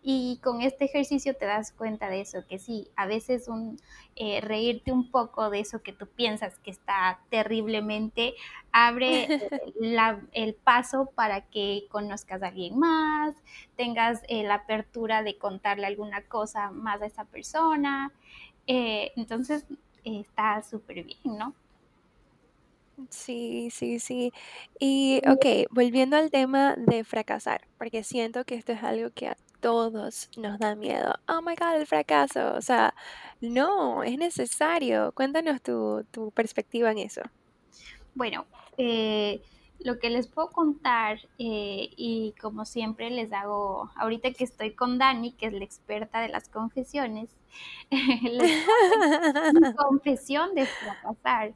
Y 0.05 0.39
con 0.43 0.61
este 0.61 0.85
ejercicio 0.85 1.33
te 1.33 1.45
das 1.45 1.71
cuenta 1.71 2.09
de 2.09 2.19
eso, 2.19 2.45
que 2.45 2.59
sí, 2.59 2.89
a 2.97 3.05
veces 3.05 3.47
un, 3.47 3.79
eh, 4.15 4.41
reírte 4.41 4.91
un 4.91 5.09
poco 5.09 5.49
de 5.49 5.61
eso 5.61 5.81
que 5.81 5.93
tú 5.93 6.07
piensas 6.07 6.59
que 6.59 6.71
está 6.71 7.21
terriblemente, 7.29 8.33
abre 8.73 9.27
el 10.33 10.55
paso 10.55 11.09
para 11.15 11.41
que 11.41 11.85
conozcas 11.89 12.43
a 12.43 12.47
alguien 12.47 12.77
más, 12.77 13.33
tengas 13.77 14.21
eh, 14.27 14.43
la 14.43 14.55
apertura 14.55 15.23
de 15.23 15.37
contarle 15.37 15.87
alguna 15.87 16.21
cosa 16.23 16.71
más 16.71 17.01
a 17.01 17.05
esa 17.05 17.23
persona. 17.23 18.11
Eh, 18.67 19.13
entonces, 19.15 19.65
está 20.03 20.61
súper 20.63 21.03
bien, 21.03 21.37
¿no? 21.37 21.55
Sí, 23.09 23.69
sí, 23.71 23.99
sí. 23.99 24.31
Y 24.79 25.21
ok, 25.27 25.67
volviendo 25.71 26.15
al 26.17 26.29
tema 26.29 26.75
de 26.77 27.03
fracasar, 27.03 27.67
porque 27.77 28.03
siento 28.03 28.45
que 28.45 28.55
esto 28.55 28.71
es 28.71 28.83
algo 28.83 29.09
que 29.11 29.27
a 29.27 29.37
todos 29.59 30.29
nos 30.37 30.59
da 30.59 30.75
miedo. 30.75 31.13
Oh 31.27 31.41
my 31.41 31.55
God, 31.55 31.79
el 31.79 31.87
fracaso. 31.87 32.53
O 32.55 32.61
sea, 32.61 32.93
no, 33.41 34.03
es 34.03 34.17
necesario. 34.17 35.11
Cuéntanos 35.13 35.61
tu, 35.61 36.05
tu 36.11 36.31
perspectiva 36.31 36.91
en 36.91 36.99
eso. 36.99 37.21
Bueno, 38.13 38.45
eh, 38.77 39.41
lo 39.79 39.99
que 39.99 40.09
les 40.09 40.27
puedo 40.27 40.49
contar, 40.49 41.19
eh, 41.39 41.89
y 41.95 42.35
como 42.39 42.65
siempre 42.65 43.09
les 43.09 43.31
hago, 43.33 43.89
ahorita 43.95 44.31
que 44.31 44.43
estoy 44.43 44.75
con 44.75 44.97
Dani, 44.97 45.33
que 45.33 45.47
es 45.47 45.53
la 45.53 45.63
experta 45.63 46.21
de 46.21 46.29
las 46.29 46.49
confesiones, 46.49 47.29
una 49.51 49.75
confesión 49.75 50.55
de 50.55 50.65
fracasar. 50.65 51.53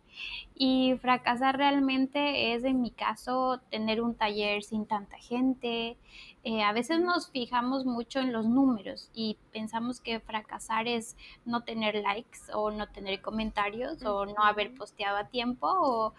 Y 0.55 0.95
fracasar 1.01 1.57
realmente 1.57 2.53
es, 2.53 2.63
en 2.63 2.81
mi 2.81 2.91
caso, 2.91 3.59
tener 3.69 4.01
un 4.01 4.15
taller 4.15 4.63
sin 4.63 4.85
tanta 4.85 5.17
gente. 5.17 5.97
Eh, 6.43 6.63
a 6.63 6.71
veces 6.71 7.01
nos 7.01 7.29
fijamos 7.29 7.85
mucho 7.85 8.19
en 8.19 8.31
los 8.31 8.45
números 8.45 9.09
y 9.13 9.37
pensamos 9.51 9.99
que 9.99 10.19
fracasar 10.19 10.87
es 10.87 11.17
no 11.45 11.63
tener 11.63 11.95
likes 11.95 12.39
o 12.53 12.71
no 12.71 12.87
tener 12.87 13.21
comentarios 13.21 14.03
o 14.03 14.25
no 14.25 14.43
haber 14.43 14.73
posteado 14.73 15.17
a 15.17 15.27
tiempo 15.27 15.67
o, 15.67 16.13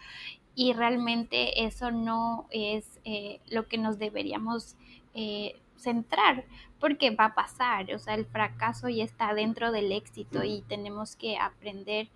y 0.55 0.73
realmente 0.73 1.65
eso 1.65 1.91
no 1.93 2.47
es 2.51 3.01
eh, 3.05 3.41
lo 3.49 3.69
que 3.69 3.79
nos 3.79 3.99
deberíamos 3.99 4.77
eh, 5.15 5.55
centrar 5.77 6.45
porque 6.81 7.11
va 7.11 7.27
a 7.27 7.35
pasar, 7.35 7.93
o 7.95 7.99
sea, 7.99 8.15
el 8.15 8.27
fracaso 8.27 8.89
ya 8.89 9.05
está 9.05 9.35
dentro 9.35 9.73
del 9.73 9.93
éxito 9.93 10.45
y 10.45 10.63
tenemos 10.63 11.17
que 11.17 11.37
aprender 11.37 12.09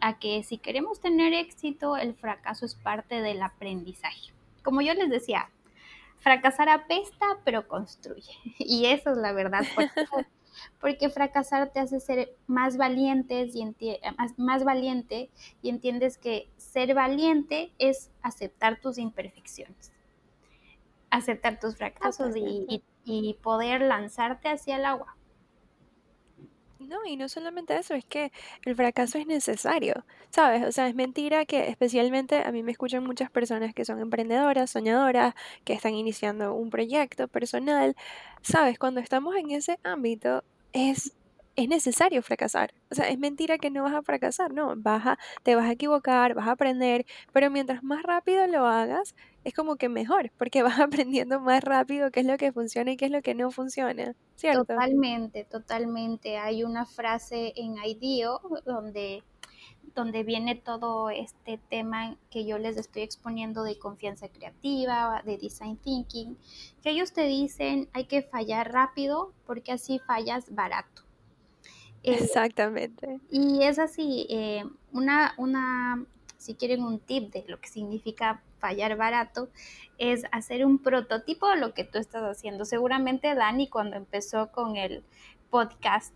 a 0.00 0.18
que 0.18 0.42
si 0.42 0.58
queremos 0.58 1.00
tener 1.00 1.32
éxito, 1.32 1.96
el 1.96 2.14
fracaso 2.14 2.66
es 2.66 2.74
parte 2.74 3.22
del 3.22 3.40
aprendizaje. 3.42 4.32
Como 4.62 4.80
yo 4.82 4.94
les 4.94 5.10
decía, 5.10 5.48
fracasar 6.18 6.68
apesta, 6.68 7.26
pero 7.44 7.68
construye. 7.68 8.32
Y 8.58 8.86
eso 8.86 9.12
es 9.12 9.18
la 9.18 9.32
verdad. 9.32 9.62
porque 10.80 11.08
fracasar 11.08 11.70
te 11.72 11.80
hace 11.80 12.00
ser 12.00 12.34
más 12.46 12.76
valientes 12.76 13.54
y 13.54 13.64
más, 14.36 14.64
valiente 14.64 15.30
y 15.62 15.68
entiendes 15.68 16.18
que 16.18 16.48
ser 16.56 16.94
valiente 16.94 17.72
es 17.78 18.10
aceptar 18.22 18.80
tus 18.80 18.98
imperfecciones, 18.98 19.92
aceptar 21.10 21.58
tus 21.58 21.76
fracasos 21.76 22.36
y, 22.36 22.82
poder 23.42 23.82
lanzarte 23.82 24.48
hacia 24.48 24.76
el 24.76 24.84
agua. 24.84 25.16
No, 26.78 27.04
y 27.06 27.16
no 27.16 27.28
solamente 27.28 27.76
eso, 27.76 27.94
es 27.94 28.04
que 28.04 28.32
el 28.64 28.74
fracaso 28.74 29.18
es 29.18 29.26
necesario, 29.26 30.04
¿sabes? 30.30 30.64
O 30.64 30.72
sea, 30.72 30.88
es 30.88 30.94
mentira 30.94 31.44
que 31.46 31.68
especialmente 31.68 32.42
a 32.44 32.50
mí 32.52 32.62
me 32.62 32.72
escuchan 32.72 33.04
muchas 33.04 33.30
personas 33.30 33.72
que 33.74 33.84
son 33.84 34.00
emprendedoras, 34.00 34.70
soñadoras, 34.70 35.34
que 35.64 35.74
están 35.74 35.94
iniciando 35.94 36.54
un 36.54 36.70
proyecto 36.70 37.28
personal, 37.28 37.96
¿sabes? 38.42 38.78
Cuando 38.78 39.00
estamos 39.00 39.36
en 39.36 39.52
ese 39.52 39.78
ámbito 39.84 40.42
es 40.72 41.14
es 41.56 41.68
necesario 41.68 42.22
fracasar. 42.22 42.72
O 42.90 42.94
sea, 42.94 43.08
es 43.08 43.18
mentira 43.18 43.58
que 43.58 43.70
no 43.70 43.82
vas 43.82 43.94
a 43.94 44.02
fracasar, 44.02 44.52
no, 44.52 44.74
vas 44.76 45.06
a, 45.06 45.18
te 45.42 45.54
vas 45.54 45.66
a 45.66 45.72
equivocar, 45.72 46.34
vas 46.34 46.48
a 46.48 46.52
aprender, 46.52 47.06
pero 47.32 47.50
mientras 47.50 47.82
más 47.82 48.02
rápido 48.02 48.46
lo 48.46 48.66
hagas, 48.66 49.14
es 49.44 49.54
como 49.54 49.76
que 49.76 49.88
mejor, 49.88 50.30
porque 50.38 50.62
vas 50.62 50.80
aprendiendo 50.80 51.40
más 51.40 51.62
rápido 51.62 52.10
qué 52.10 52.20
es 52.20 52.26
lo 52.26 52.36
que 52.36 52.52
funciona 52.52 52.92
y 52.92 52.96
qué 52.96 53.06
es 53.06 53.10
lo 53.10 53.22
que 53.22 53.34
no 53.34 53.50
funciona, 53.50 54.14
¿cierto? 54.36 54.64
Totalmente, 54.64 55.44
totalmente. 55.44 56.38
Hay 56.38 56.64
una 56.64 56.86
frase 56.86 57.52
en 57.56 57.76
IDEO 57.84 58.40
donde 58.64 59.22
donde 59.94 60.22
viene 60.22 60.54
todo 60.54 61.10
este 61.10 61.58
tema 61.68 62.16
que 62.30 62.46
yo 62.46 62.56
les 62.56 62.78
estoy 62.78 63.02
exponiendo 63.02 63.62
de 63.62 63.78
confianza 63.78 64.28
creativa, 64.28 65.22
de 65.26 65.36
design 65.36 65.76
thinking, 65.76 66.38
que 66.82 66.90
ellos 66.90 67.12
te 67.12 67.24
dicen 67.24 67.90
hay 67.92 68.06
que 68.06 68.22
fallar 68.22 68.72
rápido 68.72 69.34
porque 69.44 69.72
así 69.72 69.98
fallas 69.98 70.54
barato. 70.54 71.02
Eh, 72.02 72.14
Exactamente. 72.14 73.20
Y 73.30 73.62
es 73.62 73.78
así, 73.78 74.26
eh, 74.28 74.64
una, 74.92 75.34
una, 75.38 76.04
si 76.36 76.54
quieren 76.54 76.82
un 76.82 76.98
tip 76.98 77.32
de 77.32 77.44
lo 77.48 77.60
que 77.60 77.68
significa 77.68 78.42
fallar 78.58 78.96
barato, 78.96 79.48
es 79.98 80.24
hacer 80.32 80.64
un 80.64 80.78
prototipo 80.78 81.48
de 81.48 81.56
lo 81.56 81.74
que 81.74 81.84
tú 81.84 81.98
estás 81.98 82.22
haciendo. 82.22 82.64
Seguramente 82.64 83.34
Dani 83.34 83.68
cuando 83.68 83.96
empezó 83.96 84.50
con 84.50 84.76
el 84.76 85.04
podcast 85.50 86.14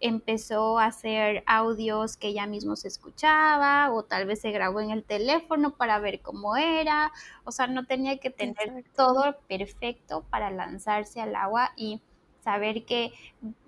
empezó 0.00 0.78
a 0.78 0.86
hacer 0.86 1.42
audios 1.46 2.16
que 2.16 2.28
ella 2.28 2.46
mismo 2.46 2.76
se 2.76 2.88
escuchaba 2.88 3.92
o 3.92 4.02
tal 4.04 4.26
vez 4.26 4.40
se 4.40 4.50
grabó 4.50 4.80
en 4.80 4.90
el 4.90 5.04
teléfono 5.04 5.76
para 5.76 5.98
ver 5.98 6.20
cómo 6.20 6.56
era, 6.56 7.12
o 7.44 7.52
sea, 7.52 7.66
no 7.66 7.84
tenía 7.86 8.18
que 8.18 8.30
tener 8.30 8.84
todo 8.96 9.36
perfecto 9.48 10.24
para 10.30 10.50
lanzarse 10.50 11.20
al 11.20 11.34
agua 11.34 11.72
y 11.76 12.00
saber 12.42 12.84
que 12.84 13.12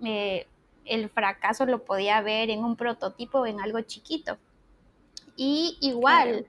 eh, 0.03 0.47
el 0.85 1.09
fracaso 1.09 1.65
lo 1.65 1.83
podía 1.83 2.21
ver 2.21 2.49
en 2.49 2.63
un 2.63 2.75
prototipo 2.75 3.39
o 3.39 3.45
en 3.45 3.59
algo 3.61 3.81
chiquito. 3.81 4.37
Y 5.35 5.77
igual, 5.81 6.47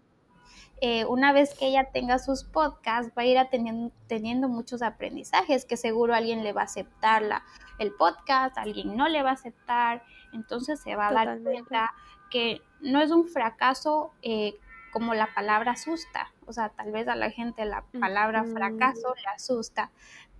eh, 0.80 1.04
una 1.04 1.32
vez 1.32 1.54
que 1.54 1.66
ella 1.66 1.90
tenga 1.92 2.18
sus 2.18 2.44
podcasts, 2.44 3.12
va 3.16 3.22
a 3.22 3.26
ir 3.26 3.38
teniendo, 3.50 3.92
teniendo 4.08 4.48
muchos 4.48 4.82
aprendizajes, 4.82 5.64
que 5.64 5.76
seguro 5.76 6.14
alguien 6.14 6.42
le 6.42 6.52
va 6.52 6.62
a 6.62 6.64
aceptar 6.64 7.22
la, 7.22 7.44
el 7.78 7.92
podcast, 7.92 8.58
alguien 8.58 8.96
no 8.96 9.08
le 9.08 9.22
va 9.22 9.30
a 9.30 9.34
aceptar, 9.34 10.02
entonces 10.32 10.80
se 10.80 10.96
va 10.96 11.08
a 11.08 11.12
dar 11.12 11.40
cuenta 11.42 11.92
que 12.30 12.62
no 12.80 13.00
es 13.00 13.10
un 13.10 13.28
fracaso 13.28 14.12
eh, 14.22 14.54
como 14.92 15.14
la 15.14 15.32
palabra 15.34 15.72
asusta, 15.72 16.32
o 16.46 16.52
sea, 16.52 16.70
tal 16.70 16.92
vez 16.92 17.08
a 17.08 17.14
la 17.14 17.30
gente 17.30 17.64
la 17.64 17.84
palabra 18.00 18.44
fracaso 18.44 19.14
le 19.14 19.28
asusta, 19.34 19.90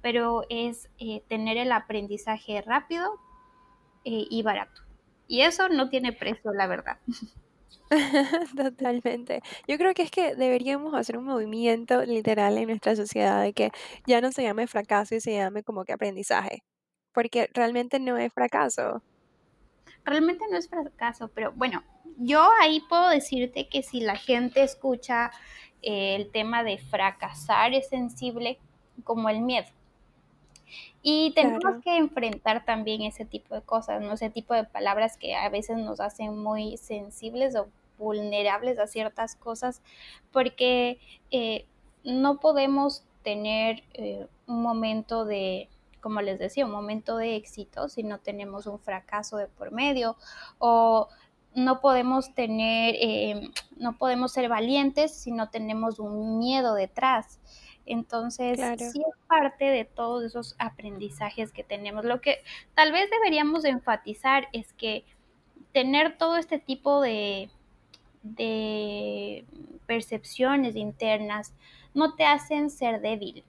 pero 0.01 0.45
es 0.51 0.91
eh, 0.99 1.23
tener 1.29 1.57
el 1.57 1.73
aprendizaje 1.73 2.61
rápido, 2.63 3.19
eh, 4.05 4.27
y 4.31 4.43
barato. 4.43 4.83
Y 5.29 5.43
eso 5.43 5.69
no 5.69 5.89
tiene 5.89 6.13
precio, 6.13 6.53
la 6.53 6.67
verdad. 6.67 6.99
Totalmente. 8.57 9.43
Yo 9.67 9.79
creo 9.79 9.95
que 9.95 10.03
es 10.03 10.11
que 10.11 10.35
deberíamos 10.35 10.95
hacer 10.95 11.17
un 11.19 11.25
movimiento 11.25 12.05
literal 12.05 12.57
en 12.59 12.69
nuestra 12.69 12.97
sociedad 12.97 13.43
de 13.43 13.53
que 13.53 13.71
ya 14.07 14.21
no 14.21 14.33
se 14.33 14.43
llame 14.43 14.67
fracaso 14.67 15.15
y 15.15 15.21
se 15.21 15.35
llame 15.35 15.63
como 15.63 15.85
que 15.85 15.93
aprendizaje, 15.93 16.63
porque 17.13 17.49
realmente 17.53 18.01
no 18.01 18.17
es 18.17 18.33
fracaso. 18.33 19.03
Realmente 20.05 20.45
no 20.51 20.57
es 20.57 20.69
fracaso, 20.69 21.29
pero 21.29 21.53
bueno, 21.53 21.83
yo 22.19 22.49
ahí 22.61 22.81
puedo 22.89 23.09
decirte 23.09 23.69
que 23.69 23.83
si 23.83 24.01
la 24.01 24.17
gente 24.17 24.63
escucha 24.63 25.31
eh, 25.83 26.17
el 26.17 26.31
tema 26.31 26.63
de 26.65 26.79
fracasar 26.79 27.75
es 27.75 27.89
sensible 27.89 28.59
como 29.05 29.29
el 29.29 29.41
miedo. 29.41 29.69
Y 31.03 31.33
tenemos 31.35 31.83
que 31.83 31.97
enfrentar 31.97 32.65
también 32.65 33.03
ese 33.03 33.25
tipo 33.25 33.55
de 33.55 33.63
cosas, 33.63 34.03
¿no? 34.03 34.13
Ese 34.13 34.31
tipo 34.31 34.55
de 34.55 34.65
palabras 34.65 35.17
que 35.17 35.35
a 35.35 35.49
veces 35.49 35.79
nos 35.79 36.01
hacen 36.01 36.37
muy 36.37 36.77
sensibles 36.77 37.57
o 37.57 37.69
vulnerables 37.99 38.79
a 38.79 38.87
ciertas 38.87 39.37
cosas, 39.37 39.83
porque 40.33 40.99
eh, 41.31 41.67
no 42.05 42.41
podemos 42.41 43.05
tener 43.23 43.85
eh, 43.95 44.27
un 44.47 44.63
momento 44.63 45.25
de, 45.25 45.69
como 46.01 46.21
les 46.21 46.39
decía, 46.39 46.67
un 46.67 46.73
momento 46.73 47.17
de 47.17 47.37
éxito 47.37 47.89
si 47.89 48.03
no 48.03 48.19
tenemos 48.19 48.67
un 48.67 48.79
fracaso 48.79 49.37
de 49.37 49.47
por 49.47 49.71
medio 49.71 50.17
o 50.59 51.09
no 51.55 51.81
podemos 51.81 52.35
tener, 52.35 52.95
eh, 52.99 53.51
no 53.77 53.97
podemos 53.99 54.33
ser 54.33 54.49
valientes 54.49 55.15
si 55.15 55.31
no 55.33 55.51
tenemos 55.51 55.99
un 55.99 56.39
miedo 56.39 56.75
detrás. 56.75 57.41
Entonces, 57.87 58.61
sí 58.79 59.01
es 59.01 59.27
parte 59.27 59.65
de 59.65 59.85
todos 59.85 60.23
esos 60.25 60.55
aprendizajes 60.59 61.53
que 61.53 61.65
tenemos. 61.65 62.05
Lo 62.05 62.21
que 62.21 62.39
tal 62.75 62.93
vez 62.93 63.11
deberíamos 63.11 63.65
enfatizar 63.65 64.49
es 64.53 64.73
que 64.75 65.05
tener 65.73 66.17
todo 66.17 66.37
este 66.37 66.59
tipo 66.59 67.01
de, 67.01 67.51
de 68.23 69.45
percepciones 69.87 70.77
internas 70.77 71.55
no 71.95 72.15
te 72.15 72.25
hacen 72.25 72.71
ser 72.71 73.01
débil. 73.01 73.45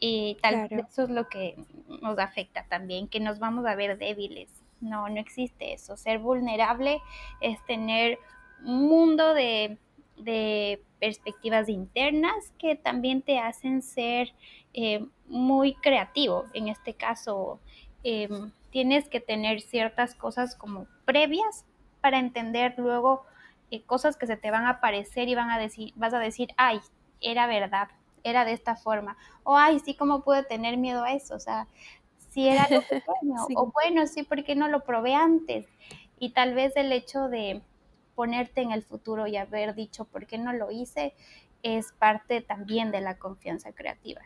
Y 0.00 0.36
tal 0.42 0.68
vez 0.68 0.86
eso 0.90 1.04
es 1.04 1.10
lo 1.10 1.28
que 1.28 1.56
nos 2.02 2.18
afecta 2.18 2.64
también, 2.68 3.08
que 3.08 3.20
nos 3.20 3.38
vamos 3.38 3.66
a 3.66 3.74
ver 3.74 3.98
débiles. 3.98 4.48
No, 4.80 5.08
no 5.08 5.20
existe 5.20 5.72
eso. 5.72 5.96
Ser 5.96 6.18
vulnerable 6.18 7.00
es 7.40 7.64
tener 7.66 8.18
un 8.64 8.88
mundo 8.88 9.34
de 9.34 9.78
de 10.18 10.82
perspectivas 10.98 11.68
internas 11.68 12.52
que 12.58 12.76
también 12.76 13.22
te 13.22 13.38
hacen 13.38 13.82
ser 13.82 14.32
eh, 14.74 15.06
muy 15.26 15.74
creativo. 15.74 16.44
En 16.52 16.68
este 16.68 16.94
caso, 16.94 17.60
em, 18.04 18.50
tienes 18.70 19.08
que 19.08 19.20
tener 19.20 19.60
ciertas 19.60 20.14
cosas 20.14 20.54
como 20.54 20.86
previas 21.04 21.64
para 22.00 22.18
entender 22.18 22.74
luego 22.76 23.24
eh, 23.70 23.82
cosas 23.82 24.16
que 24.16 24.26
se 24.26 24.36
te 24.36 24.50
van 24.50 24.64
a 24.64 24.70
aparecer 24.70 25.28
y 25.28 25.34
van 25.34 25.50
a 25.50 25.58
decir, 25.58 25.92
vas 25.96 26.14
a 26.14 26.18
decir, 26.18 26.50
ay, 26.56 26.80
era 27.20 27.46
verdad, 27.46 27.88
era 28.22 28.44
de 28.44 28.52
esta 28.52 28.76
forma. 28.76 29.16
O 29.44 29.56
ay, 29.56 29.80
sí, 29.80 29.94
¿cómo 29.94 30.22
pude 30.22 30.42
tener 30.42 30.76
miedo 30.76 31.04
a 31.04 31.12
eso? 31.12 31.34
O 31.34 31.40
sea, 31.40 31.66
si 32.30 32.48
era 32.48 32.66
lo 32.70 32.82
bueno, 33.06 33.46
o 33.56 33.72
bueno, 33.72 34.06
sí, 34.06 34.22
porque 34.22 34.54
no 34.54 34.68
lo 34.68 34.84
probé 34.84 35.14
antes. 35.14 35.66
Y 36.18 36.30
tal 36.30 36.54
vez 36.54 36.76
el 36.76 36.92
hecho 36.92 37.28
de 37.28 37.62
ponerte 38.18 38.62
en 38.62 38.72
el 38.72 38.82
futuro 38.82 39.28
y 39.28 39.36
haber 39.36 39.76
dicho 39.76 40.04
por 40.04 40.26
qué 40.26 40.38
no 40.38 40.52
lo 40.52 40.72
hice 40.72 41.14
es 41.62 41.92
parte 41.92 42.40
también 42.40 42.90
de 42.90 43.00
la 43.00 43.16
confianza 43.16 43.70
creativa. 43.70 44.22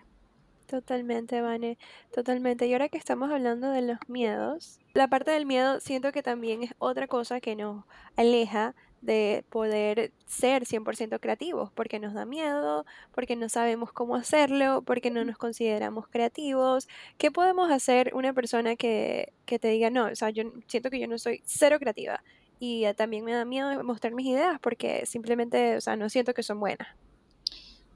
Totalmente, 0.67 1.43
Vane, 1.43 1.77
totalmente. 2.11 2.67
Y 2.67 2.73
ahora 2.73 2.89
que 2.89 2.97
estamos 2.97 3.31
hablando 3.31 3.71
de 3.71 3.83
los 3.83 3.99
miedos, 4.09 4.81
la 4.95 5.09
parte 5.09 5.33
del 5.33 5.45
miedo 5.45 5.79
siento 5.81 6.11
que 6.11 6.23
también 6.23 6.63
es 6.63 6.71
otra 6.79 7.07
cosa 7.07 7.43
que 7.43 7.55
nos 7.55 7.85
aleja 8.17 8.75
de 9.03 9.45
poder 9.51 10.11
ser 10.25 10.65
100% 10.65 11.21
creativos, 11.21 11.71
porque 11.73 11.99
nos 11.99 12.15
da 12.15 12.25
miedo, 12.25 12.87
porque 13.15 13.37
no 13.37 13.51
sabemos 13.51 13.93
cómo 13.93 14.17
hacerlo, 14.17 14.81
porque 14.81 15.11
no 15.11 15.23
nos 15.27 15.37
consideramos 15.37 16.09
creativos. 16.09 16.89
¿Qué 17.19 17.31
podemos 17.31 17.71
hacer 17.71 18.13
una 18.15 18.33
persona 18.33 18.75
que, 18.75 19.35
que 19.45 19.59
te 19.59 19.69
diga, 19.69 19.91
no, 19.91 20.07
o 20.07 20.17
sea, 20.17 20.31
yo 20.31 20.45
siento 20.67 20.89
que 20.89 20.99
yo 20.99 21.09
no 21.09 21.19
soy 21.19 21.43
cero 21.45 21.77
creativa? 21.79 22.23
Y 22.65 22.87
también 22.95 23.25
me 23.25 23.33
da 23.33 23.45
miedo 23.45 23.83
mostrar 23.83 24.15
mis 24.15 24.27
ideas 24.27 24.61
porque 24.61 25.05
simplemente, 25.05 25.77
o 25.77 25.81
sea, 25.81 25.97
no 25.97 26.09
siento 26.09 26.33
que 26.33 26.45
son 26.45 26.61
buenas. 26.61 26.87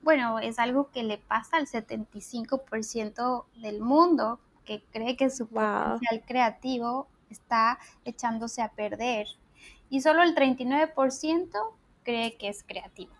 Bueno, 0.03 0.41
es 0.41 0.59
algo 0.59 0.91
que 0.91 1.05
le 1.05 1.19
pasa 1.19 1.59
al 1.59 1.69
75% 1.69 3.45
del 3.63 3.81
mundo 3.81 4.41
que 4.65 4.83
cree 4.91 5.17
que 5.17 5.31
su 5.31 5.47
potencial 5.47 6.21
creativo 6.27 7.07
está 7.31 7.79
echándose 8.05 8.61
a 8.61 8.73
perder 8.73 9.29
y 9.89 10.01
solo 10.01 10.25
el 10.25 10.35
39% 10.35 11.49
cree 12.03 12.37
que 12.37 12.49
es 12.49 12.65
creativo. 12.65 13.13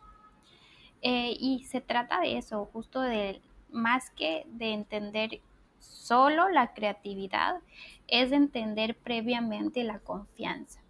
Eh, 1.01 1.37
y 1.39 1.63
se 1.63 1.81
trata 1.81 2.23
de 2.23 2.39
eso, 2.39 2.69
justo 2.73 3.01
de 3.01 3.41
más 3.71 4.11
que 4.11 4.49
de 4.49 4.73
entender 4.73 5.41
solo 5.79 6.49
la 6.49 6.75
creatividad, 6.75 7.61
es 8.09 8.33
entender 8.33 8.97
previamente 8.97 9.85
la 9.85 10.01
confianza. 10.01 10.81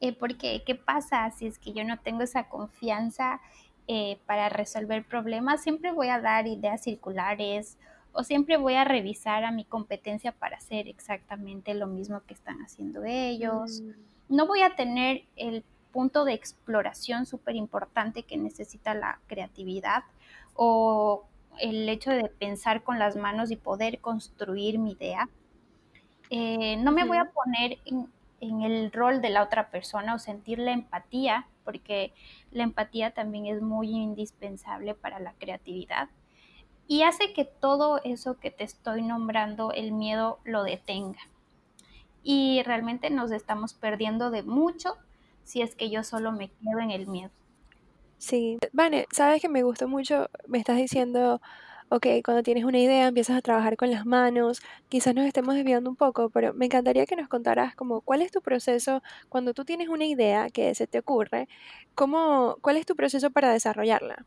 Eh, 0.00 0.12
porque, 0.12 0.62
¿qué 0.64 0.74
pasa 0.74 1.30
si 1.30 1.46
es 1.46 1.58
que 1.58 1.72
yo 1.72 1.84
no 1.84 1.98
tengo 1.98 2.22
esa 2.22 2.48
confianza 2.48 3.40
eh, 3.86 4.18
para 4.26 4.48
resolver 4.48 5.04
problemas? 5.04 5.62
Siempre 5.62 5.92
voy 5.92 6.08
a 6.08 6.20
dar 6.20 6.46
ideas 6.46 6.82
circulares 6.82 7.78
o 8.12 8.22
siempre 8.22 8.56
voy 8.56 8.74
a 8.74 8.84
revisar 8.84 9.44
a 9.44 9.50
mi 9.50 9.64
competencia 9.64 10.32
para 10.32 10.56
hacer 10.56 10.88
exactamente 10.88 11.74
lo 11.74 11.86
mismo 11.86 12.22
que 12.26 12.34
están 12.34 12.58
haciendo 12.60 13.04
ellos. 13.04 13.80
Mm. 13.80 14.36
No 14.36 14.46
voy 14.46 14.62
a 14.62 14.76
tener 14.76 15.24
el 15.36 15.64
punto 15.92 16.24
de 16.24 16.34
exploración 16.34 17.26
súper 17.26 17.56
importante 17.56 18.22
que 18.22 18.36
necesita 18.36 18.94
la 18.94 19.20
creatividad 19.26 20.04
o 20.54 21.24
el 21.60 21.88
hecho 21.88 22.10
de 22.10 22.28
pensar 22.28 22.82
con 22.82 22.98
las 22.98 23.16
manos 23.16 23.50
y 23.50 23.56
poder 23.56 24.00
construir 24.00 24.78
mi 24.78 24.92
idea. 24.92 25.28
Eh, 26.30 26.76
no 26.76 26.92
me 26.92 27.04
voy 27.04 27.16
a 27.16 27.30
poner 27.30 27.78
en, 27.84 28.08
en 28.40 28.62
el 28.62 28.92
rol 28.92 29.20
de 29.20 29.30
la 29.30 29.42
otra 29.42 29.70
persona 29.70 30.14
o 30.14 30.18
sentir 30.18 30.58
la 30.58 30.72
empatía, 30.72 31.46
porque 31.64 32.12
la 32.50 32.62
empatía 32.62 33.12
también 33.12 33.46
es 33.46 33.60
muy 33.60 33.90
indispensable 33.90 34.94
para 34.94 35.20
la 35.20 35.34
creatividad 35.34 36.08
y 36.88 37.02
hace 37.02 37.34
que 37.34 37.44
todo 37.44 38.00
eso 38.02 38.40
que 38.40 38.50
te 38.50 38.64
estoy 38.64 39.02
nombrando, 39.02 39.72
el 39.72 39.92
miedo 39.92 40.40
lo 40.44 40.64
detenga. 40.64 41.20
Y 42.22 42.62
realmente 42.64 43.10
nos 43.10 43.30
estamos 43.30 43.74
perdiendo 43.74 44.30
de 44.30 44.42
mucho 44.42 44.96
si 45.44 45.60
es 45.60 45.74
que 45.74 45.90
yo 45.90 46.02
solo 46.02 46.32
me 46.32 46.48
quedo 46.48 46.80
en 46.80 46.90
el 46.90 47.06
miedo. 47.06 47.30
Sí, 48.16 48.58
Vane, 48.72 49.06
sabes 49.12 49.42
que 49.42 49.50
me 49.50 49.62
gustó 49.62 49.86
mucho, 49.86 50.28
me 50.46 50.58
estás 50.58 50.78
diciendo, 50.78 51.40
ok, 51.90 52.06
cuando 52.24 52.42
tienes 52.42 52.64
una 52.64 52.78
idea 52.78 53.08
empiezas 53.08 53.36
a 53.36 53.42
trabajar 53.42 53.76
con 53.76 53.90
las 53.90 54.06
manos, 54.06 54.60
quizás 54.88 55.14
nos 55.14 55.26
estemos 55.26 55.54
desviando 55.54 55.90
un 55.90 55.96
poco, 55.96 56.30
pero 56.30 56.54
me 56.54 56.66
encantaría 56.66 57.06
que 57.06 57.16
nos 57.16 57.28
contaras 57.28 57.74
como 57.74 58.00
cuál 58.00 58.22
es 58.22 58.30
tu 58.30 58.40
proceso 58.40 59.02
cuando 59.28 59.54
tú 59.54 59.64
tienes 59.64 59.88
una 59.88 60.04
idea 60.04 60.50
que 60.50 60.74
se 60.74 60.86
te 60.86 60.98
ocurre, 60.98 61.48
cómo, 61.94 62.56
cuál 62.60 62.76
es 62.76 62.86
tu 62.86 62.94
proceso 62.96 63.30
para 63.30 63.52
desarrollarla. 63.52 64.24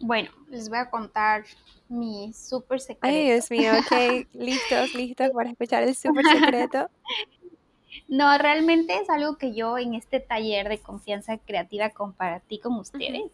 Bueno, 0.00 0.30
les 0.50 0.68
voy 0.68 0.78
a 0.78 0.90
contar 0.90 1.44
mi 1.88 2.32
súper 2.34 2.80
secreto. 2.80 3.06
Ay, 3.06 3.24
Dios 3.24 3.50
mío, 3.50 3.72
ok, 3.78 4.26
listos, 4.34 4.94
listos 4.94 5.30
para 5.30 5.50
escuchar 5.50 5.82
el 5.84 5.94
súper 5.94 6.24
secreto. 6.26 6.90
No, 8.08 8.36
realmente 8.38 8.94
es 9.00 9.10
algo 9.10 9.36
que 9.36 9.52
yo 9.52 9.78
en 9.78 9.94
este 9.94 10.20
taller 10.20 10.68
de 10.68 10.78
confianza 10.78 11.38
creativa 11.38 11.90
compartí 11.90 12.60
con 12.60 12.74
ustedes. 12.74 13.32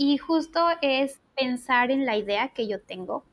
Y 0.00 0.16
justo 0.16 0.60
es 0.80 1.20
pensar 1.36 1.90
en 1.90 2.06
la 2.06 2.16
idea 2.16 2.50
que 2.50 2.68
yo 2.68 2.80
tengo 2.80 3.24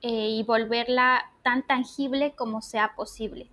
eh, 0.00 0.30
y 0.30 0.42
volverla 0.44 1.30
tan 1.42 1.66
tangible 1.66 2.32
como 2.34 2.62
sea 2.62 2.94
posible. 2.96 3.46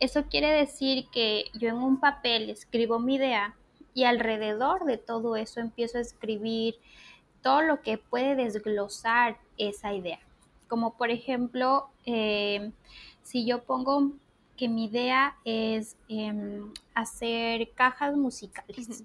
Eso 0.00 0.24
quiere 0.24 0.50
decir 0.50 1.06
que 1.08 1.46
yo 1.54 1.70
en 1.70 1.76
un 1.76 1.98
papel 1.98 2.50
escribo 2.50 2.98
mi 2.98 3.14
idea 3.14 3.56
y 3.94 4.04
alrededor 4.04 4.84
de 4.84 4.98
todo 4.98 5.36
eso 5.36 5.60
empiezo 5.60 5.96
a 5.96 6.02
escribir 6.02 6.74
todo 7.40 7.62
lo 7.62 7.80
que 7.80 7.96
puede 7.96 8.36
desglosar 8.36 9.38
esa 9.56 9.94
idea. 9.94 10.20
Como 10.68 10.98
por 10.98 11.10
ejemplo, 11.10 11.88
eh, 12.04 12.70
si 13.22 13.46
yo 13.46 13.62
pongo 13.64 14.12
que 14.58 14.68
mi 14.68 14.84
idea 14.84 15.38
es 15.46 15.96
em, 16.08 16.70
hacer 16.94 17.72
cajas 17.72 18.14
musicales. 18.14 19.04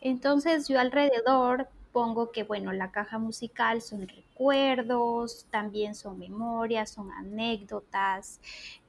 Entonces 0.00 0.68
yo 0.68 0.78
alrededor 0.80 1.68
pongo 1.92 2.30
que, 2.30 2.44
bueno, 2.44 2.72
la 2.72 2.92
caja 2.92 3.18
musical 3.18 3.82
son 3.82 4.06
recuerdos, 4.06 5.46
también 5.50 5.94
son 5.94 6.18
memorias, 6.18 6.90
son 6.90 7.10
anécdotas, 7.10 8.40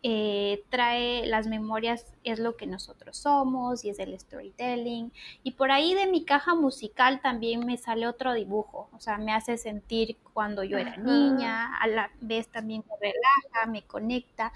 eh, 0.03 0.63
trae 0.69 1.25
las 1.25 1.47
memorias, 1.47 2.13
es 2.23 2.39
lo 2.39 2.55
que 2.55 2.67
nosotros 2.67 3.17
somos 3.17 3.83
y 3.83 3.89
es 3.89 3.99
el 3.99 4.19
storytelling. 4.19 5.11
Y 5.43 5.51
por 5.51 5.71
ahí 5.71 5.93
de 5.95 6.07
mi 6.07 6.23
caja 6.23 6.53
musical 6.55 7.21
también 7.21 7.65
me 7.65 7.77
sale 7.77 8.07
otro 8.07 8.33
dibujo, 8.33 8.89
o 8.93 8.99
sea, 8.99 9.17
me 9.17 9.33
hace 9.33 9.57
sentir 9.57 10.17
cuando 10.33 10.63
yo 10.63 10.77
era 10.77 10.97
niña, 10.97 11.75
a 11.81 11.87
la 11.87 12.11
vez 12.21 12.47
también 12.49 12.83
me 12.87 12.95
relaja, 13.01 13.71
me 13.71 13.81
conecta 13.83 14.53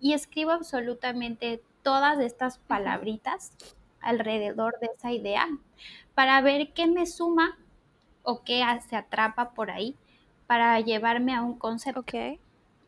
y 0.00 0.14
escribo 0.14 0.50
absolutamente 0.50 1.62
todas 1.82 2.18
estas 2.18 2.58
palabritas 2.58 3.52
alrededor 4.04 4.78
de 4.80 4.90
esa 4.96 5.12
idea 5.12 5.48
para 6.14 6.40
ver 6.40 6.72
qué 6.72 6.86
me 6.86 7.06
suma 7.06 7.58
o 8.22 8.42
qué 8.44 8.62
se 8.88 8.96
atrapa 8.96 9.50
por 9.50 9.70
ahí 9.70 9.96
para 10.46 10.78
llevarme 10.80 11.34
a 11.34 11.42
un 11.42 11.58
concepto. 11.58 12.04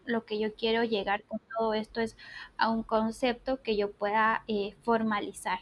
Lo 0.05 0.25
que 0.25 0.39
yo 0.39 0.55
quiero 0.55 0.85
llegar 0.85 1.25
con 1.25 1.41
todo 1.57 1.75
esto 1.75 2.01
es 2.01 2.17
a 2.57 2.71
un 2.71 2.83
concepto 2.83 3.61
que 3.63 3.77
yo 3.77 3.91
pueda 3.91 4.45
eh, 4.47 4.75
formalizar. 4.83 5.61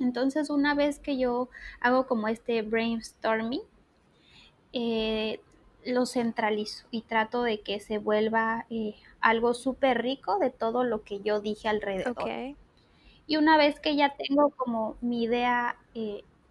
Entonces, 0.00 0.48
una 0.48 0.74
vez 0.74 0.98
que 0.98 1.18
yo 1.18 1.50
hago 1.80 2.06
como 2.06 2.28
este 2.28 2.62
brainstorming, 2.62 3.60
eh, 4.72 5.40
lo 5.84 6.06
centralizo 6.06 6.86
y 6.90 7.02
trato 7.02 7.42
de 7.42 7.60
que 7.60 7.78
se 7.80 7.98
vuelva 7.98 8.66
eh, 8.70 8.94
algo 9.20 9.52
súper 9.52 10.00
rico 10.00 10.38
de 10.38 10.50
todo 10.50 10.82
lo 10.84 11.02
que 11.02 11.20
yo 11.20 11.40
dije 11.40 11.68
alrededor. 11.68 12.16
Y 13.32 13.38
una 13.38 13.56
vez 13.56 13.80
que 13.80 13.96
ya 13.96 14.14
tengo 14.14 14.50
como 14.50 14.98
mi 15.00 15.22
idea 15.22 15.78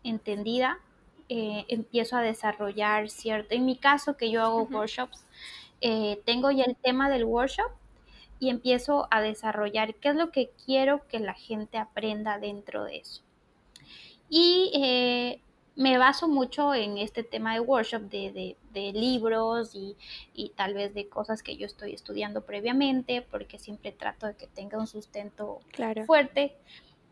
entendida, 0.04 0.80
eh, 1.30 1.64
empiezo 1.68 2.18
a 2.18 2.24
desarrollar 2.24 3.08
cierto, 3.12 3.54
en 3.54 3.68
mi 3.68 3.78
caso 3.78 4.18
que 4.18 4.32
yo 4.32 4.42
hago 4.42 4.64
workshops, 4.64 5.24
eh, 5.82 6.20
tengo 6.26 6.50
ya 6.50 6.64
el 6.64 6.76
tema 6.76 7.08
del 7.12 7.26
workshop 7.26 7.70
y 8.40 8.50
empiezo 8.50 9.08
a 9.12 9.22
desarrollar 9.22 9.94
qué 9.94 10.10
es 10.10 10.16
lo 10.16 10.32
que 10.32 10.50
quiero 10.66 11.08
que 11.08 11.20
la 11.20 11.36
gente 11.36 11.78
aprenda 11.78 12.40
dentro 12.40 12.86
de 12.86 12.98
eso. 12.98 13.22
Y 14.28 14.72
eh, 14.74 15.40
me 15.76 15.98
baso 15.98 16.28
mucho 16.28 16.74
en 16.74 16.98
este 16.98 17.24
tema 17.24 17.54
de 17.54 17.62
workshop, 17.62 18.04
de, 18.04 18.56
libros 18.74 19.72
y, 19.74 20.50
tal 20.56 20.74
vez 20.74 20.94
de 20.94 21.08
cosas 21.08 21.44
que 21.44 21.58
yo 21.58 21.66
estoy 21.66 21.94
estudiando 21.94 22.42
previamente, 22.42 23.22
porque 23.22 23.60
siempre 23.60 23.92
trato 23.92 24.28
de 24.28 24.36
que 24.36 24.48
tenga 24.48 24.78
un 24.78 24.88
sustento 24.88 25.62
fuerte. 26.06 26.56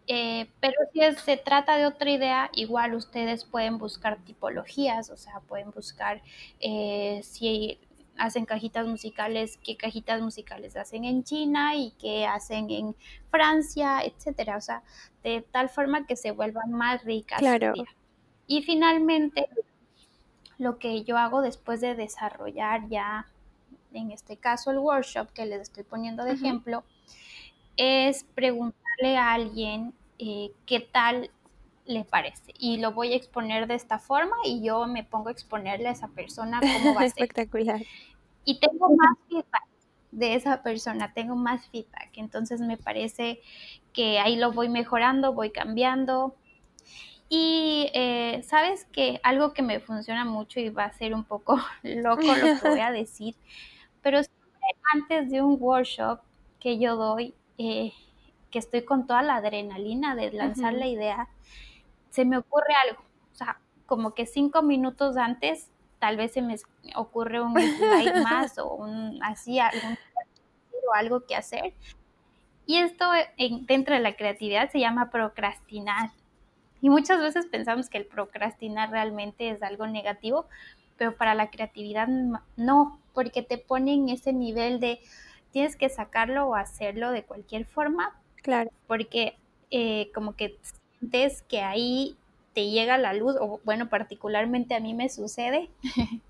Eh, 0.08 0.50
pero 0.60 0.76
si 0.92 1.02
se 1.24 1.38
trata 1.38 1.78
de 1.78 1.86
otra 1.86 2.10
idea, 2.10 2.50
igual 2.54 2.96
ustedes 2.96 3.46
pueden 3.46 3.78
buscar 3.78 4.18
tipologías, 4.26 5.12
o 5.12 5.18
sea, 5.18 5.40
pueden 5.42 5.70
buscar 5.70 6.24
eh, 6.60 7.22
si 7.24 7.78
hacen 8.18 8.46
cajitas 8.46 8.88
musicales, 8.88 9.60
qué 9.64 9.78
cajitas 9.78 10.20
musicales 10.22 10.76
hacen 10.76 11.06
en 11.06 11.24
China 11.24 11.76
y 11.76 11.92
qué 11.92 12.26
hacen 12.26 12.70
en 12.72 12.96
Francia, 13.30 14.02
etcétera. 14.04 14.58
O 14.58 14.62
sea, 14.62 14.82
de 15.24 15.42
tal 15.42 15.70
forma 15.70 16.06
que 16.06 16.16
se 16.16 16.32
vuelvan 16.32 16.72
más 16.72 17.04
ricas. 17.04 17.40
Claro. 17.40 17.74
Y 18.50 18.64
finalmente, 18.64 19.48
lo 20.58 20.80
que 20.80 21.04
yo 21.04 21.20
hago 21.20 21.44
después 21.44 21.82
de 21.82 21.94
desarrollar 21.94 22.90
ya, 22.90 23.28
en 23.94 24.10
este 24.10 24.38
caso, 24.38 24.72
el 24.72 24.80
workshop 24.80 25.32
que 25.34 25.46
les 25.46 25.62
estoy 25.62 25.84
poniendo 25.84 26.24
de 26.24 26.32
ejemplo, 26.34 26.84
es 27.78 28.24
preguntarle 28.24 29.18
a 29.18 29.34
alguien 29.34 29.94
eh, 30.18 30.52
qué 30.66 30.80
tal 30.80 31.30
le 31.86 32.06
parece. 32.06 32.56
Y 32.58 32.78
lo 32.78 32.92
voy 32.92 33.14
a 33.14 33.18
exponer 33.18 33.68
de 33.68 33.76
esta 33.76 34.00
forma 34.00 34.36
y 34.44 34.64
yo 34.64 34.88
me 34.88 35.04
pongo 35.04 35.30
a 35.30 35.32
exponerle 35.32 35.88
a 35.88 35.92
esa 35.92 36.08
persona 36.08 36.60
cómo 36.60 36.96
va 36.96 37.02
a 37.02 37.10
ser. 37.10 37.22
Espectacular. 37.22 37.84
Y 38.46 38.60
tengo 38.60 38.90
más 38.90 39.16
feedback 39.28 39.68
de 40.12 40.34
esa 40.34 40.64
persona, 40.64 41.14
tengo 41.14 41.36
más 41.36 41.68
feedback. 41.68 42.10
Entonces 42.16 42.62
me 42.62 42.78
parece 42.78 43.42
que 43.94 44.18
ahí 44.18 44.38
lo 44.38 44.52
voy 44.54 44.70
mejorando, 44.70 45.34
voy 45.34 45.52
cambiando. 45.52 46.36
Y 47.30 47.92
eh, 47.94 48.42
sabes 48.44 48.86
que 48.86 49.20
algo 49.24 49.54
que 49.54 49.62
me 49.62 49.80
funciona 49.80 50.26
mucho 50.26 50.60
y 50.60 50.70
va 50.70 50.86
a 50.86 50.94
ser 50.94 51.14
un 51.14 51.24
poco 51.24 51.60
loco 51.84 52.24
lo 52.24 52.60
que 52.60 52.70
voy 52.70 52.80
a 52.80 52.92
decir, 52.92 53.36
pero 54.02 54.24
siempre 54.24 54.68
antes 54.94 55.30
de 55.30 55.42
un 55.42 55.58
workshop 55.60 56.22
que 56.60 56.80
yo 56.80 56.96
doy, 56.96 57.36
eh, 57.60 57.94
que 58.50 58.60
estoy 58.60 58.84
con 58.84 59.06
toda 59.06 59.22
la 59.22 59.36
adrenalina 59.36 60.16
de 60.16 60.32
lanzar 60.32 60.74
la 60.74 60.88
idea, 60.88 61.30
se 62.10 62.26
me 62.26 62.38
ocurre 62.38 62.74
algo. 62.88 63.04
O 63.32 63.36
sea, 63.36 63.60
como 63.86 64.14
que 64.14 64.26
cinco 64.26 64.64
minutos 64.64 65.16
antes, 65.16 65.70
tal 66.00 66.18
vez 66.18 66.34
se 66.34 66.42
me 66.42 66.56
ocurre 66.96 67.42
un 67.42 67.54
slide 67.60 68.24
más 68.24 68.58
o 68.58 68.74
un 68.74 69.20
así, 69.24 69.60
algún 69.60 69.98
o 70.90 70.94
algo 70.94 71.26
que 71.26 71.36
hacer. 71.36 71.74
Y 72.66 72.78
esto 72.78 73.06
dentro 73.68 73.96
de 73.96 74.02
la 74.02 74.16
creatividad 74.16 74.72
se 74.72 74.80
llama 74.80 75.10
procrastinar. 75.10 76.12
Y 76.82 76.90
muchas 76.90 77.20
veces 77.20 77.46
pensamos 77.46 77.90
que 77.90 77.98
el 77.98 78.06
procrastinar 78.06 78.92
realmente 78.92 79.50
es 79.50 79.62
algo 79.62 79.88
negativo, 79.88 80.46
pero 80.98 81.16
para 81.16 81.36
la 81.36 81.50
creatividad 81.50 82.08
no, 82.56 83.00
porque 83.14 83.44
te 83.44 83.58
pone 83.58 83.94
en 83.94 84.10
ese 84.10 84.34
nivel 84.34 84.80
de 84.80 85.00
tienes 85.52 85.76
que 85.76 85.90
sacarlo 85.90 86.48
o 86.48 86.56
hacerlo 86.56 87.12
de 87.12 87.24
cualquier 87.24 87.66
forma 87.66 88.20
Claro. 88.42 88.70
Porque 88.88 89.36
eh, 89.72 90.12
como 90.14 90.36
que 90.36 90.58
sientes 91.00 91.42
que 91.44 91.62
ahí 91.62 92.16
te 92.54 92.70
llega 92.70 92.98
la 92.98 93.14
luz, 93.14 93.36
o 93.40 93.60
bueno, 93.64 93.90
particularmente 93.90 94.76
a 94.76 94.80
mí 94.80 94.94
me 94.94 95.10
sucede, 95.10 95.70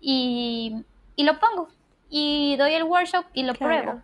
y, 0.00 0.84
lo 1.16 1.38
pongo, 1.38 1.68
y 2.10 2.56
doy 2.56 2.74
el 2.74 2.84
workshop 2.84 3.24
y 3.32 3.42
lo 3.44 3.54
pruebo. 3.54 4.02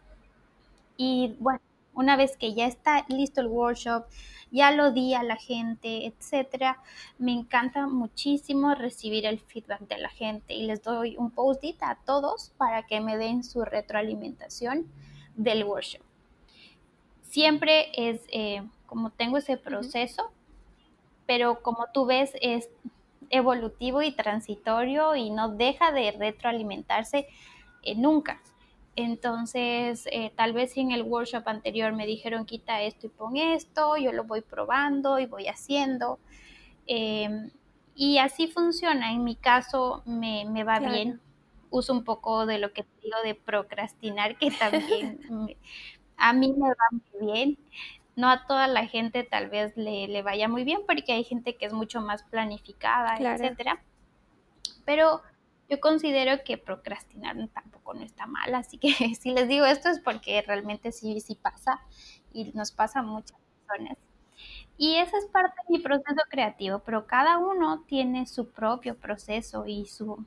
Y 0.96 1.36
bueno, 1.38 1.60
una 1.94 2.16
vez 2.16 2.36
que 2.36 2.54
ya 2.54 2.66
está 2.66 3.04
listo 3.08 3.40
el 3.40 3.48
workshop, 3.48 4.06
ya 4.50 4.70
lo 4.70 4.92
di 4.92 5.14
a 5.14 5.22
la 5.22 5.36
gente, 5.36 6.06
etcétera, 6.06 6.82
me 7.18 7.32
encanta 7.32 7.86
muchísimo 7.86 8.74
recibir 8.74 9.26
el 9.26 9.38
feedback 9.38 9.80
de 9.88 9.98
la 9.98 10.10
gente 10.10 10.54
y 10.54 10.64
les 10.64 10.82
doy 10.82 11.16
un 11.16 11.30
post-it 11.30 11.82
a 11.82 11.98
todos 12.04 12.52
para 12.58 12.86
que 12.86 13.00
me 13.00 13.16
den 13.16 13.44
su 13.44 13.64
retroalimentación 13.64 14.86
del 15.36 15.64
workshop 15.64 16.02
siempre 17.32 17.90
es 17.94 18.20
eh, 18.30 18.62
como 18.86 19.10
tengo 19.10 19.38
ese 19.38 19.56
proceso, 19.56 20.30
pero 21.26 21.62
como 21.62 21.86
tú 21.94 22.04
ves 22.04 22.32
es 22.42 22.68
evolutivo 23.30 24.02
y 24.02 24.12
transitorio 24.12 25.16
y 25.16 25.30
no 25.30 25.48
deja 25.48 25.92
de 25.92 26.12
retroalimentarse 26.12 27.26
eh, 27.82 27.94
nunca. 27.94 28.42
Entonces, 28.94 30.06
eh, 30.12 30.32
tal 30.36 30.52
vez 30.52 30.76
en 30.76 30.92
el 30.92 31.02
workshop 31.02 31.48
anterior 31.48 31.92
me 31.92 32.06
dijeron 32.06 32.44
quita 32.44 32.82
esto 32.82 33.06
y 33.06 33.10
pon 33.10 33.36
esto, 33.36 33.96
yo 33.96 34.12
lo 34.12 34.24
voy 34.24 34.42
probando 34.42 35.18
y 35.18 35.26
voy 35.26 35.48
haciendo. 35.48 36.18
Em, 36.86 37.50
y 37.94 38.18
así 38.18 38.48
funciona. 38.48 39.12
En 39.12 39.24
mi 39.24 39.36
caso 39.36 40.02
me, 40.04 40.64
va 40.64 40.78
bien. 40.78 41.20
Uso 41.70 41.94
un 41.94 42.04
poco 42.04 42.44
de 42.44 42.58
lo 42.58 42.72
que 42.74 42.84
digo 43.02 43.16
de 43.24 43.34
procrastinar, 43.34 44.36
que 44.36 44.50
también 44.50 45.20
a 46.18 46.32
mí 46.34 46.52
me 46.52 46.68
va 46.68 46.88
muy 46.90 47.32
bien. 47.32 47.58
No 48.14 48.28
a 48.28 48.46
toda 48.46 48.66
la 48.66 48.86
gente 48.86 49.24
tal 49.24 49.48
vez 49.48 49.74
le, 49.74 50.20
vaya 50.20 50.48
muy 50.48 50.64
bien, 50.64 50.80
porque 50.86 51.14
hay 51.14 51.24
gente 51.24 51.56
que 51.56 51.64
es 51.64 51.72
mucho 51.72 52.02
más 52.02 52.24
planificada, 52.24 53.16
etcétera. 53.16 53.82
Pero 54.84 55.22
yo 55.70 55.80
considero 55.80 56.44
que 56.44 56.58
procrastinar 56.58 57.36
tampoco 57.54 57.71
no 57.94 58.02
está 58.02 58.26
mal, 58.26 58.54
así 58.54 58.78
que 58.78 58.88
si 59.20 59.30
les 59.32 59.48
digo 59.48 59.64
esto 59.64 59.88
es 59.88 60.00
porque 60.00 60.42
realmente 60.42 60.92
sí, 60.92 61.20
sí 61.20 61.34
pasa 61.34 61.80
y 62.32 62.52
nos 62.54 62.72
pasa 62.72 63.00
a 63.00 63.02
muchas 63.02 63.38
personas. 63.66 63.98
Y 64.78 64.96
esa 64.96 65.18
es 65.18 65.26
parte 65.26 65.54
de 65.68 65.76
mi 65.76 65.82
proceso 65.82 66.20
creativo, 66.28 66.80
pero 66.80 67.06
cada 67.06 67.38
uno 67.38 67.84
tiene 67.86 68.26
su 68.26 68.50
propio 68.50 68.96
proceso 68.96 69.64
y 69.66 69.86
su 69.86 70.24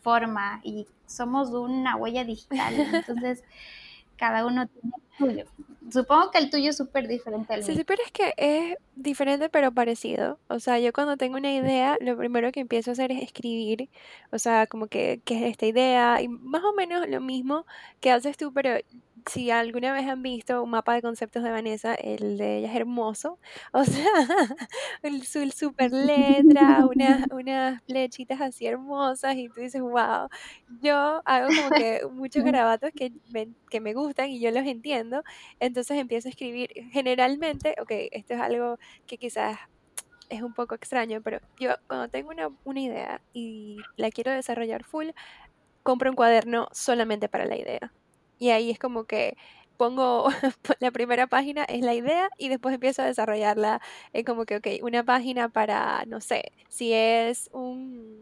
forma 0.00 0.60
y 0.64 0.86
somos 1.06 1.50
una 1.50 1.96
huella 1.96 2.24
digital, 2.24 2.74
entonces 2.94 3.44
cada 4.20 4.44
uno 4.44 4.68
tiene 4.68 4.94
suyo. 5.16 5.44
Supongo 5.90 6.30
que 6.30 6.38
el 6.38 6.50
tuyo 6.50 6.70
es 6.70 6.76
súper 6.76 7.08
diferente 7.08 7.54
al 7.54 7.64
mío. 7.64 7.74
Sí, 7.74 7.84
pero 7.84 8.02
es 8.04 8.12
que 8.12 8.34
es 8.36 8.76
diferente 8.94 9.48
pero 9.48 9.72
parecido. 9.72 10.38
O 10.48 10.60
sea, 10.60 10.78
yo 10.78 10.92
cuando 10.92 11.16
tengo 11.16 11.38
una 11.38 11.52
idea, 11.52 11.96
lo 12.02 12.18
primero 12.18 12.52
que 12.52 12.60
empiezo 12.60 12.90
a 12.90 12.92
hacer 12.92 13.10
es 13.10 13.22
escribir. 13.22 13.88
O 14.30 14.38
sea, 14.38 14.66
como 14.66 14.88
que, 14.88 15.22
¿qué 15.24 15.38
es 15.38 15.50
esta 15.50 15.64
idea? 15.64 16.20
Y 16.20 16.28
más 16.28 16.62
o 16.62 16.74
menos 16.74 17.08
lo 17.08 17.20
mismo 17.22 17.64
que 18.00 18.12
haces 18.12 18.36
tú, 18.36 18.52
pero 18.52 18.78
si 19.26 19.50
alguna 19.50 19.92
vez 19.92 20.06
han 20.06 20.22
visto 20.22 20.62
un 20.62 20.70
mapa 20.70 20.94
de 20.94 21.02
conceptos 21.02 21.42
de 21.42 21.50
Vanessa, 21.50 21.94
el 21.94 22.38
de 22.38 22.58
ella 22.58 22.68
es 22.70 22.76
hermoso. 22.76 23.38
O 23.72 23.84
sea, 23.84 24.04
el, 25.02 25.22
su 25.24 25.48
super 25.50 25.92
letra, 25.92 26.86
unas, 26.86 27.26
unas 27.32 27.82
flechitas 27.84 28.40
así 28.40 28.66
hermosas 28.66 29.36
y 29.36 29.48
tú 29.48 29.60
dices, 29.60 29.80
wow. 29.80 30.28
Yo 30.82 31.22
hago 31.24 31.48
como 31.48 31.70
que 31.84 32.02
muchos 32.12 32.44
garabatos 32.44 32.90
que 32.94 33.12
me, 33.32 33.48
que 33.70 33.80
me 33.80 33.94
gustan 33.94 34.30
y 34.30 34.40
yo 34.40 34.50
los 34.50 34.66
entiendo. 34.66 35.22
Entonces 35.60 35.98
empiezo 35.98 36.28
a 36.28 36.30
escribir. 36.30 36.70
Generalmente, 36.92 37.74
ok, 37.80 37.90
esto 38.12 38.34
es 38.34 38.40
algo 38.40 38.78
que 39.06 39.18
quizás 39.18 39.58
es 40.28 40.42
un 40.42 40.54
poco 40.54 40.74
extraño, 40.74 41.20
pero 41.22 41.40
yo 41.58 41.70
cuando 41.86 42.08
tengo 42.08 42.30
una, 42.30 42.50
una 42.64 42.80
idea 42.80 43.20
y 43.32 43.78
la 43.96 44.10
quiero 44.10 44.30
desarrollar 44.32 44.84
full, 44.84 45.08
compro 45.82 46.10
un 46.10 46.16
cuaderno 46.16 46.68
solamente 46.72 47.28
para 47.28 47.46
la 47.46 47.56
idea. 47.56 47.92
Y 48.40 48.50
ahí 48.50 48.70
es 48.70 48.78
como 48.80 49.04
que 49.04 49.36
pongo 49.76 50.28
la 50.80 50.90
primera 50.90 51.26
página 51.28 51.64
es 51.64 51.82
la 51.82 51.94
idea 51.94 52.28
y 52.38 52.48
después 52.48 52.74
empiezo 52.74 53.02
a 53.02 53.06
desarrollarla 53.06 53.80
es 54.12 54.24
como 54.24 54.44
que, 54.44 54.56
ok, 54.56 54.66
una 54.82 55.04
página 55.04 55.48
para, 55.48 56.04
no 56.06 56.20
sé, 56.20 56.52
si 56.68 56.92
es 56.92 57.48
un, 57.52 58.18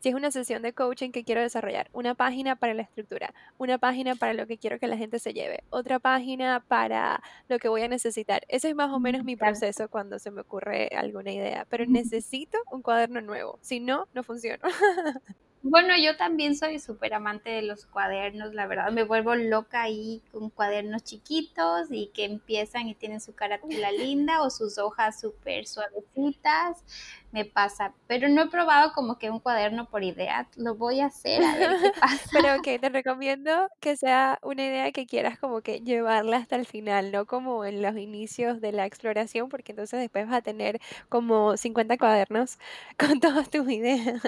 si 0.00 0.08
es 0.08 0.14
una 0.14 0.30
sesión 0.30 0.62
de 0.62 0.72
coaching 0.72 1.10
que 1.10 1.24
quiero 1.24 1.42
desarrollar, 1.42 1.88
una 1.92 2.14
página 2.14 2.56
para 2.56 2.74
la 2.74 2.82
estructura, 2.82 3.34
una 3.58 3.78
página 3.78 4.14
para 4.14 4.34
lo 4.34 4.46
que 4.46 4.58
quiero 4.58 4.78
que 4.78 4.86
la 4.86 4.96
gente 4.96 5.18
se 5.18 5.32
lleve, 5.34 5.62
otra 5.70 5.98
página 5.98 6.64
para 6.66 7.22
lo 7.48 7.58
que 7.58 7.68
voy 7.68 7.82
a 7.82 7.88
necesitar. 7.88 8.44
Ese 8.48 8.70
es 8.70 8.74
más 8.74 8.90
o 8.92 9.00
menos 9.00 9.24
mi 9.24 9.36
proceso 9.36 9.88
cuando 9.88 10.18
se 10.18 10.30
me 10.30 10.40
ocurre 10.42 10.88
alguna 10.96 11.32
idea, 11.32 11.66
pero 11.70 11.86
necesito 11.86 12.58
un 12.70 12.82
cuaderno 12.82 13.20
nuevo, 13.20 13.58
si 13.62 13.80
no, 13.80 14.06
no 14.14 14.22
funciona. 14.22 14.62
Bueno, 15.66 15.94
yo 15.96 16.14
también 16.18 16.54
soy 16.56 16.78
súper 16.78 17.14
amante 17.14 17.48
de 17.48 17.62
los 17.62 17.86
cuadernos, 17.86 18.52
la 18.52 18.66
verdad, 18.66 18.92
me 18.92 19.02
vuelvo 19.02 19.34
loca 19.34 19.80
ahí 19.80 20.22
con 20.30 20.50
cuadernos 20.50 21.04
chiquitos 21.04 21.86
y 21.90 22.08
que 22.08 22.26
empiezan 22.26 22.86
y 22.88 22.94
tienen 22.94 23.18
su 23.18 23.34
carátula 23.34 23.90
linda 23.90 24.42
o 24.42 24.50
sus 24.50 24.76
hojas 24.76 25.18
súper 25.18 25.66
suavecitas, 25.66 26.84
me 27.32 27.46
pasa, 27.46 27.94
pero 28.06 28.28
no 28.28 28.42
he 28.42 28.48
probado 28.50 28.92
como 28.92 29.18
que 29.18 29.30
un 29.30 29.40
cuaderno 29.40 29.88
por 29.88 30.04
idea, 30.04 30.50
lo 30.56 30.74
voy 30.74 31.00
a 31.00 31.06
hacer 31.06 31.42
a 31.42 31.56
ver 31.56 31.78
qué 31.80 31.90
pasa. 31.98 32.28
Pero 32.30 32.56
ok, 32.56 32.78
te 32.78 32.90
recomiendo 32.90 33.70
que 33.80 33.96
sea 33.96 34.38
una 34.42 34.66
idea 34.66 34.92
que 34.92 35.06
quieras 35.06 35.38
como 35.38 35.62
que 35.62 35.80
llevarla 35.80 36.36
hasta 36.36 36.56
el 36.56 36.66
final, 36.66 37.10
no 37.10 37.24
como 37.24 37.64
en 37.64 37.80
los 37.80 37.96
inicios 37.96 38.60
de 38.60 38.72
la 38.72 38.84
exploración, 38.84 39.48
porque 39.48 39.72
entonces 39.72 39.98
después 39.98 40.26
vas 40.26 40.36
a 40.36 40.42
tener 40.42 40.78
como 41.08 41.56
50 41.56 41.96
cuadernos 41.96 42.58
con 42.98 43.18
todas 43.20 43.48
tus 43.48 43.70
ideas. 43.70 44.20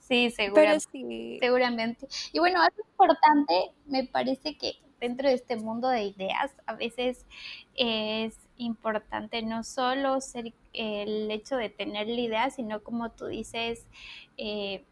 Sí, 0.00 0.30
seguramente, 0.30 1.38
seguramente. 1.40 2.08
Y 2.32 2.38
bueno, 2.38 2.60
algo 2.60 2.82
importante, 2.90 3.72
me 3.86 4.04
parece 4.04 4.56
que 4.56 4.74
dentro 5.00 5.28
de 5.28 5.34
este 5.34 5.56
mundo 5.56 5.88
de 5.88 6.04
ideas, 6.04 6.52
a 6.66 6.74
veces 6.74 7.26
es 7.74 8.36
importante 8.56 9.42
no 9.42 9.64
solo 9.64 10.20
ser 10.20 10.54
el 10.72 11.30
hecho 11.30 11.56
de 11.56 11.70
tener 11.70 12.06
la 12.06 12.20
idea, 12.20 12.50
sino 12.50 12.82
como 12.82 13.10
tú 13.10 13.26
dices, 13.26 13.86
eh, 14.36 14.84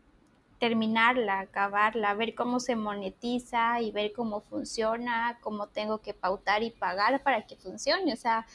terminarla, 0.58 1.40
acabarla, 1.40 2.12
ver 2.14 2.34
cómo 2.34 2.60
se 2.60 2.76
monetiza 2.76 3.80
y 3.80 3.92
ver 3.92 4.12
cómo 4.12 4.42
funciona, 4.42 5.38
cómo 5.40 5.68
tengo 5.68 5.98
que 6.02 6.12
pautar 6.12 6.62
y 6.62 6.70
pagar 6.70 7.22
para 7.22 7.46
que 7.46 7.56
funcione. 7.56 8.12
O 8.12 8.16
sea, 8.16 8.46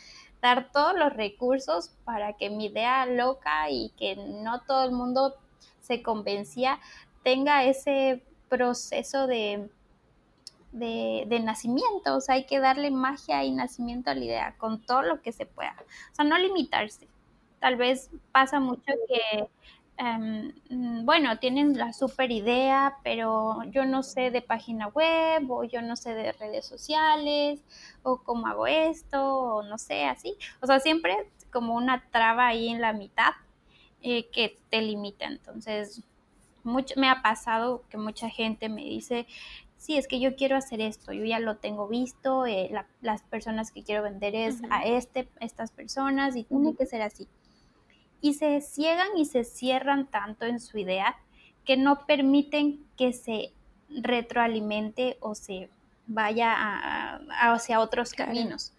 dar 0.45 0.71
todos 0.71 0.95
los 0.95 1.11
recursos 1.11 1.89
para 2.03 2.33
que 2.33 2.51
mi 2.51 2.67
idea 2.67 3.07
loca 3.07 3.71
y 3.71 3.89
que 3.97 4.15
no 4.15 4.61
todo 4.61 4.83
el 4.83 4.91
mundo 4.91 5.33
se 5.81 6.03
convencía 6.03 6.79
tenga 7.23 7.63
ese 7.63 8.23
proceso 8.47 9.25
de, 9.25 9.67
de, 10.71 11.39
nacimiento. 11.43 12.15
O 12.15 12.21
sea, 12.21 12.35
hay 12.35 12.45
que 12.45 12.59
darle 12.59 12.91
magia 12.91 13.43
y 13.43 13.51
nacimiento 13.51 14.11
a 14.11 14.13
la 14.13 14.23
idea 14.23 14.55
con 14.59 14.85
todo 14.85 15.01
lo 15.01 15.21
que 15.23 15.31
se 15.31 15.47
pueda. 15.47 15.75
O 16.11 16.15
sea, 16.15 16.25
no 16.25 16.37
limitarse. 16.37 17.07
Tal 17.59 17.75
vez 17.77 18.11
pasa 18.31 18.59
mucho 18.59 18.93
que 19.07 19.49
Em, 19.97 20.53
mm, 20.69 21.05
bueno, 21.05 21.39
tienen 21.39 21.77
la 21.77 21.93
super 21.93 22.29
idea, 22.31 22.97
pero 23.03 23.63
yo 23.71 23.85
no 23.85 24.03
sé 24.03 24.29
de 24.29 24.41
página 24.41 24.87
web 24.89 25.49
o 25.49 25.63
yo 25.63 25.81
no 25.81 25.95
sé 25.95 26.13
de 26.13 26.33
redes 26.33 26.65
sociales 26.65 27.61
o 28.03 28.17
cómo 28.21 28.47
hago 28.47 28.67
esto 28.67 29.23
o 29.25 29.63
no 29.63 29.77
sé, 29.77 30.05
así. 30.05 30.35
O 30.61 30.67
sea, 30.67 30.79
siempre 30.79 31.15
como 31.51 31.75
una 31.75 32.03
traba 32.11 32.47
ahí 32.47 32.67
en 32.67 32.81
la 32.81 32.91
mitad 32.91 33.31
eh, 34.01 34.27
que 34.31 34.57
te 34.69 34.81
limita. 34.81 35.25
Entonces, 35.25 36.03
mucho, 36.63 36.95
me 36.97 37.09
ha 37.09 37.21
pasado 37.21 37.83
que 37.89 37.97
mucha 37.97 38.29
gente 38.29 38.67
me 38.67 38.83
dice, 38.83 39.27
sí, 39.77 39.97
es 39.97 40.07
que 40.07 40.19
yo 40.19 40.35
quiero 40.35 40.57
hacer 40.57 40.81
esto, 40.81 41.13
yo 41.13 41.23
ya 41.23 41.39
lo 41.39 41.57
tengo 41.57 41.87
visto, 41.87 42.45
eh, 42.45 42.69
las 43.01 43.21
personas 43.23 43.71
que 43.71 43.83
quiero 43.83 44.03
vender 44.03 44.35
es 44.35 44.61
a 44.69 44.83
este, 44.83 45.29
estas 45.39 45.71
personas 45.71 46.35
y 46.35 46.43
tiene 46.43 46.75
que 46.75 46.85
ser 46.85 47.01
así 47.01 47.27
y 48.25 48.33
se 48.33 48.59
ciegan 48.59 49.15
y 49.15 49.25
se 49.25 49.43
cierran 49.43 50.07
tanto 50.07 50.45
en 50.45 50.59
su 50.59 50.79
idea 50.79 51.15
que 51.63 51.77
no 51.77 52.07
permiten 52.07 52.83
que 52.97 53.13
se 53.13 53.53
retroalimente 53.87 55.17
o 55.19 55.35
se 55.35 55.69
vaya 56.07 56.51
a, 56.57 57.19
hacia 57.53 57.79
otros 57.79 58.13
caminos. 58.13 58.73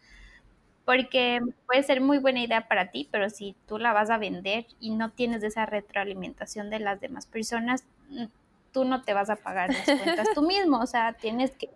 Porque 0.84 1.38
puede 1.64 1.84
ser 1.84 2.00
muy 2.00 2.18
buena 2.18 2.42
idea 2.42 2.66
para 2.66 2.90
ti, 2.90 3.08
pero 3.12 3.30
si 3.30 3.54
tú 3.68 3.78
la 3.78 3.92
vas 3.92 4.10
a 4.10 4.18
vender 4.18 4.66
y 4.80 4.90
no 4.90 5.12
tienes 5.12 5.44
esa 5.44 5.64
retroalimentación 5.64 6.68
de 6.68 6.80
las 6.80 7.00
demás 7.00 7.26
personas, 7.26 7.84
mm, 8.08 8.24
tú 8.72 8.84
no 8.84 9.02
te 9.02 9.14
vas 9.14 9.30
a 9.30 9.36
pagar 9.36 9.72
las 9.72 9.84
cuentas 10.02 10.26
tú 10.34 10.42
mismo. 10.42 10.80
O 10.80 10.86
sea, 10.88 11.12
tienes 11.12 11.52
que 11.52 11.70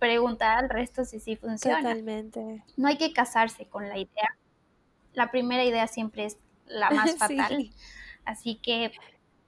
preguntar 0.00 0.58
al 0.58 0.68
resto 0.68 1.04
si 1.04 1.20
sí 1.20 1.36
funciona. 1.36 1.82
Totalmente. 1.82 2.64
No 2.76 2.88
hay 2.88 2.98
que 2.98 3.12
casarse 3.12 3.66
con 3.66 3.88
la 3.88 3.96
idea. 3.96 4.36
La 5.12 5.30
primera 5.30 5.62
idea 5.62 5.86
siempre 5.86 6.24
es 6.24 6.36
la 6.66 6.90
más 6.90 7.16
fatal. 7.16 7.70
Así 8.24 8.56
que, 8.56 8.92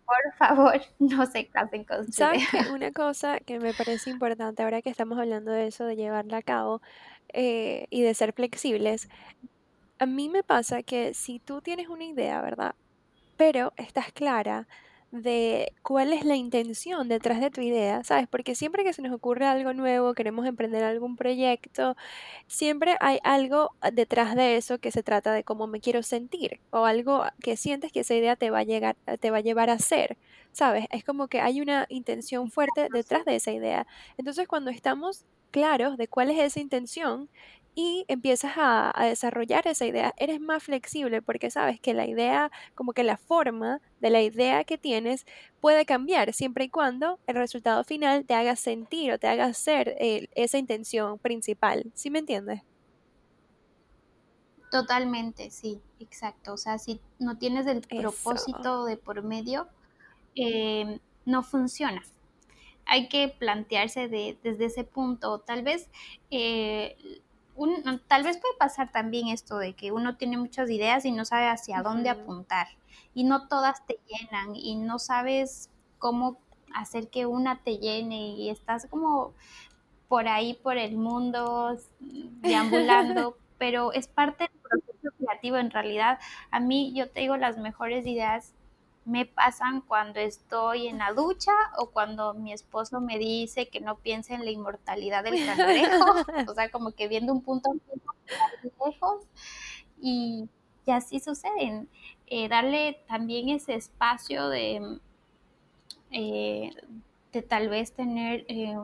por 0.05 0.35
favor, 0.39 0.81
no 0.99 1.27
se 1.27 1.47
casen 1.49 1.85
con 1.85 2.07
su 2.07 2.13
¿Sabes 2.13 2.45
Una 2.71 2.93
cosa 2.93 3.41
que 3.41 3.59
me 3.59 3.75
parece 3.75 4.11
importante 4.11 4.63
ahora 4.63 4.83
que 4.83 4.91
estamos 4.91 5.19
hablando 5.19 5.51
de 5.51 5.67
eso, 5.67 5.85
de 5.85 5.97
llevarla 5.97 6.39
a 6.39 6.43
cabo 6.43 6.83
eh, 7.33 7.87
y 7.91 8.03
de 8.03 8.15
ser 8.15 8.33
flexibles, 8.33 9.09
a 9.99 10.07
mí 10.07 10.29
me 10.29 10.43
pasa 10.43 10.83
que 10.83 11.15
si 11.15 11.39
tú 11.39 11.61
tienes 11.63 11.89
una 11.89 12.05
idea, 12.05 12.41
¿verdad? 12.41 12.75
Pero 13.37 13.73
estás 13.77 14.13
clara 14.13 14.67
de 15.13 15.73
cuál 15.83 16.13
es 16.13 16.25
la 16.25 16.37
intención 16.37 17.09
detrás 17.09 17.41
de 17.41 17.51
tu 17.51 17.61
idea, 17.61 18.03
¿sabes? 18.05 18.29
Porque 18.29 18.55
siempre 18.55 18.85
que 18.85 18.93
se 18.93 19.03
nos 19.03 19.13
ocurre 19.13 19.47
algo 19.47 19.73
nuevo, 19.73 20.15
queremos 20.15 20.47
emprender 20.47 20.85
algún 20.85 21.17
proyecto, 21.17 21.97
siempre 22.47 22.97
hay 23.01 23.19
algo 23.25 23.73
detrás 23.93 24.35
de 24.37 24.57
eso 24.57 24.79
que 24.79 24.91
se 24.91 25.03
trata 25.03 25.33
de 25.33 25.45
cómo 25.45 25.67
me 25.67 25.81
quiero 25.81 26.03
sentir 26.03 26.61
o 26.71 26.85
algo 26.85 27.25
que 27.41 27.57
sientes 27.57 27.93
que 27.93 28.01
esa 28.01 28.15
idea 28.15 28.37
te 28.37 28.51
va 28.51 28.61
a 28.61 28.65
llegar, 28.65 28.97
te 29.21 29.31
va 29.31 29.39
a 29.39 29.41
llevar 29.43 29.71
a 29.71 29.79
ser, 29.79 30.17
¿sabes? 30.53 30.87
Es 30.91 31.05
como 31.05 31.29
que 31.29 31.41
hay 31.41 31.61
una 31.61 31.87
intención 31.89 32.51
fuerte 32.51 32.89
detrás 32.93 33.25
de 33.25 33.37
esa 33.37 33.53
idea. 33.53 33.87
Entonces, 34.19 34.49
cuando 34.49 34.71
estamos 34.71 35.25
claros 35.51 35.97
de 35.97 36.09
cuál 36.09 36.31
es 36.31 36.39
esa 36.39 36.61
intención 36.61 37.31
y 37.79 38.07
empiezas 38.09 38.55
a, 38.57 38.91
desarrollar 39.05 39.67
esa 39.67 39.85
idea, 39.85 40.15
eres 40.17 40.41
más 40.41 40.63
flexible 40.63 41.21
porque 41.21 41.51
sabes 41.51 41.79
que 41.79 41.93
la 41.93 42.07
idea, 42.07 42.51
como 42.75 42.95
que 42.95 43.05
la 43.05 43.19
forma 43.19 43.83
de 44.01 44.09
la 44.09 44.23
idea 44.23 44.65
que 44.65 44.79
tienes 44.79 45.27
puede 45.61 45.85
cambiar 45.85 46.33
siempre 46.33 46.65
y 46.65 46.69
cuando 46.71 47.21
el 47.27 47.37
resultado 47.37 47.85
final 47.85 48.25
te 48.25 48.35
haga 48.35 48.57
sentir 48.57 49.13
o 49.13 49.19
te 49.19 49.29
haga 49.29 49.53
ser 49.53 49.95
eh, 50.01 50.29
esa 50.35 50.57
intención 50.57 51.19
principal. 51.19 51.93
¿Sí 51.95 52.09
me 52.09 52.21
entiendes? 52.21 52.63
Totalmente, 54.71 55.51
sí, 55.51 55.79
exacto. 56.01 56.55
O 56.55 56.57
sea, 56.57 56.79
si 56.79 56.99
no 57.19 57.37
tienes 57.37 57.67
el 57.67 57.83
propósito 57.83 58.87
de 58.87 58.97
por 58.97 59.23
medio, 59.23 59.69
eh, 60.35 60.99
no 61.27 61.43
funciona 61.43 62.03
hay 62.87 63.09
que 63.09 63.29
plantearse 63.29 64.09
de, 64.09 64.39
desde 64.43 64.67
ese 64.67 64.85
punto. 64.85 65.41
Tal 65.41 65.63
vez 65.63 65.91
eh, 66.31 66.97
tal 68.07 68.23
vez 68.23 68.39
puede 68.39 68.57
pasar 68.59 68.93
también 68.93 69.29
esto 69.29 69.59
de 69.59 69.75
que 69.75 69.93
uno 69.93 70.17
tiene 70.17 70.37
muchas 70.37 70.71
ideas 70.71 71.05
y 71.05 71.13
no 71.13 71.25
sabe 71.25 71.49
hacia 71.49 71.83
dónde 71.83 72.11
apuntar 72.11 72.69
y 73.15 73.25
no 73.25 73.49
todas 73.49 73.87
te 73.87 73.99
llenan 74.07 74.55
y 74.55 74.77
no 74.77 74.99
sabes 74.99 75.71
cómo 75.99 76.39
hacer 76.75 77.09
que 77.09 77.27
una 77.27 77.63
te 77.63 77.79
llene 77.79 78.29
y 78.29 78.51
estás 78.51 78.87
como 78.87 79.35
por 80.09 80.29
ahí 80.29 80.55
por 80.55 80.77
el 80.77 80.97
mundo 80.97 81.77
deambulando, 82.01 83.37
pero 83.59 83.93
es 83.93 84.07
parte 84.07 84.45
del 84.45 84.61
proceso 84.61 85.17
creativo 85.19 85.57
en 85.57 85.71
realidad. 85.71 86.19
A 86.51 86.61
mí 86.61 86.93
yo 86.95 87.11
tengo 87.11 87.37
las 87.37 87.59
mejores 87.59 88.07
ideas 88.07 88.55
me 89.07 89.25
pasan 89.25 89.81
cuando 89.83 90.19
estoy 90.19 90.89
en 90.89 90.99
la 90.99 91.13
ducha 91.13 91.53
o 91.79 91.91
cuando 91.91 92.35
mi 92.35 92.53
esposo 92.53 93.01
me 93.01 93.19
dice 93.19 93.69
que 93.69 93.81
no 93.81 93.99
piense 93.99 94.35
en 94.35 94.45
la 94.45 94.51
inmortalidad 94.51 95.23
del 95.23 95.47
cangrejo, 95.47 96.05
o 96.51 96.55
sea, 96.55 96.71
como 96.71 96.91
que 96.91 97.07
viendo 97.07 97.33
un 97.33 97.41
punto 97.41 97.71
lejos 98.85 99.25
y, 100.03 100.49
y 100.85 100.91
así 100.91 101.21
suceden. 101.21 101.89
Eh, 102.27 102.49
darle 102.49 103.01
también 103.07 103.49
ese 103.49 103.75
espacio 103.75 104.49
de, 104.49 104.99
eh, 106.11 106.71
de 107.33 107.43
tal 107.43 107.69
vez 107.69 107.93
tener, 107.93 108.45
eh, 108.49 108.77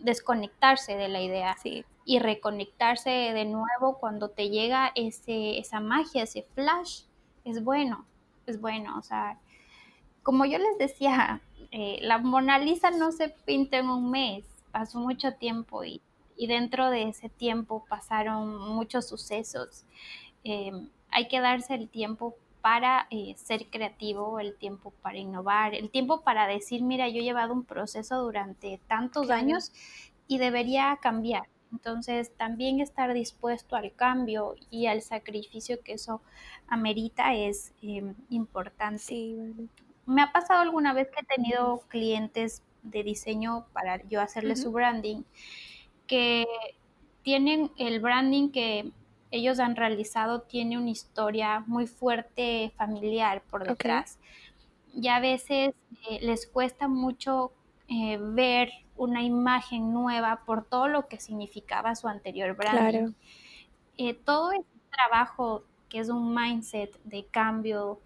desconectarse 0.00 0.96
de 0.96 1.08
la 1.08 1.22
idea 1.22 1.56
y 2.04 2.18
reconectarse 2.18 3.08
de 3.10 3.44
nuevo 3.44 3.98
cuando 4.00 4.30
te 4.30 4.50
llega 4.50 4.90
ese, 4.96 5.58
esa 5.58 5.78
magia, 5.78 6.24
ese 6.24 6.42
flash, 6.54 7.02
es 7.44 7.62
bueno, 7.62 8.04
es 8.46 8.60
bueno, 8.60 8.98
o 8.98 9.02
sea, 9.02 9.38
como 10.24 10.46
yo 10.46 10.58
les 10.58 10.78
decía, 10.78 11.40
eh, 11.70 11.98
la 12.00 12.18
Mona 12.18 12.58
Lisa 12.58 12.90
no 12.90 13.12
se 13.12 13.28
pinta 13.28 13.78
en 13.78 13.88
un 13.88 14.10
mes, 14.10 14.44
pasó 14.72 14.98
mucho 14.98 15.34
tiempo 15.34 15.84
y, 15.84 16.00
dentro 16.36 16.90
de 16.90 17.08
ese 17.10 17.28
tiempo 17.28 17.84
pasaron 17.88 18.58
muchos 18.58 19.06
sucesos. 19.06 19.84
Em, 20.42 20.88
hay 21.10 21.28
que 21.28 21.40
darse 21.40 21.74
el 21.74 21.88
tiempo 21.88 22.34
para 22.60 23.06
eh, 23.10 23.34
ser 23.36 23.66
creativo, 23.66 24.40
el 24.40 24.56
tiempo 24.56 24.92
para 25.02 25.18
innovar, 25.18 25.74
el 25.74 25.90
tiempo 25.90 26.22
para 26.22 26.46
decir, 26.48 26.82
mira, 26.82 27.08
yo 27.08 27.20
he 27.20 27.22
llevado 27.24 27.52
un 27.52 27.64
proceso 27.64 28.22
durante 28.22 28.80
tantos 28.88 29.30
años 29.30 29.72
y 30.26 30.38
debería 30.38 30.98
cambiar. 31.00 31.48
Entonces, 31.70 32.34
también 32.36 32.80
estar 32.80 33.12
dispuesto 33.12 33.76
al 33.76 33.92
cambio 33.94 34.54
y 34.70 34.86
al 34.86 35.02
sacrificio 35.02 35.82
que 35.82 35.92
eso 35.94 36.22
amerita 36.68 37.34
es 37.34 37.74
em, 37.82 38.14
importante. 38.30 38.98
Sí, 38.98 39.36
me 40.06 40.22
ha 40.22 40.32
pasado 40.32 40.60
alguna 40.60 40.92
vez 40.92 41.08
que 41.10 41.20
he 41.20 41.36
tenido 41.36 41.82
clientes 41.88 42.62
de 42.82 43.02
diseño 43.02 43.66
para 43.72 44.02
yo 44.08 44.20
hacerle 44.20 44.56
su 44.56 44.70
branding, 44.70 45.22
que 46.06 46.46
tienen 47.22 47.70
el 47.78 48.00
branding 48.00 48.50
que 48.50 48.92
ellos 49.30 49.58
han 49.58 49.74
realizado, 49.74 50.42
tiene 50.42 50.78
una 50.78 50.90
historia 50.90 51.64
muy 51.66 51.86
fuerte 51.86 52.72
familiar 52.76 53.42
por 53.50 53.66
detrás. 53.66 54.18
Y 54.94 55.08
a 55.08 55.18
veces 55.18 55.74
eh, 56.08 56.20
les 56.22 56.46
cuesta 56.46 56.86
mucho 56.86 57.52
eh, 57.88 58.18
ver 58.20 58.70
una 58.96 59.22
imagen 59.22 59.92
nueva 59.92 60.42
por 60.46 60.64
todo 60.64 60.86
lo 60.86 61.08
que 61.08 61.18
significaba 61.18 61.96
su 61.96 62.06
anterior 62.06 62.54
branding. 62.56 63.12
Eh, 63.98 64.14
todo 64.14 64.52
ese 64.52 64.64
trabajo 64.90 65.64
que 65.88 65.98
es 65.98 66.10
un 66.10 66.32
mindset 66.32 66.96
de 67.02 67.24
cambio, 67.26 68.00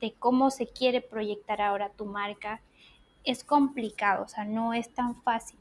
de 0.00 0.12
cómo 0.12 0.50
se 0.50 0.66
quiere 0.66 1.00
proyectar 1.00 1.60
ahora 1.60 1.90
tu 1.90 2.06
marca, 2.06 2.60
es 3.24 3.44
complicado, 3.44 4.24
o 4.24 4.28
sea, 4.28 4.44
no 4.44 4.72
es 4.72 4.92
tan 4.92 5.20
fácil. 5.22 5.58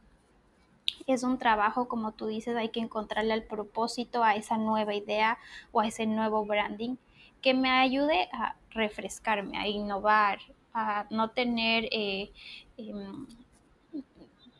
Es 1.07 1.23
un 1.23 1.37
trabajo, 1.37 1.87
como 1.87 2.11
tú 2.11 2.27
dices, 2.27 2.55
hay 2.55 2.69
que 2.69 2.79
encontrarle 2.79 3.33
el 3.33 3.43
propósito 3.43 4.23
a 4.23 4.35
esa 4.35 4.57
nueva 4.57 4.93
idea 4.93 5.37
o 5.71 5.81
a 5.81 5.87
ese 5.87 6.05
nuevo 6.05 6.45
branding 6.45 6.95
que 7.41 7.53
me 7.53 7.69
ayude 7.69 8.29
a 8.33 8.55
refrescarme, 8.71 9.57
a 9.57 9.67
innovar, 9.67 10.39
a 10.73 11.05
no 11.09 11.31
tener 11.31 11.85
eh, 11.91 12.31
em, 12.77 13.27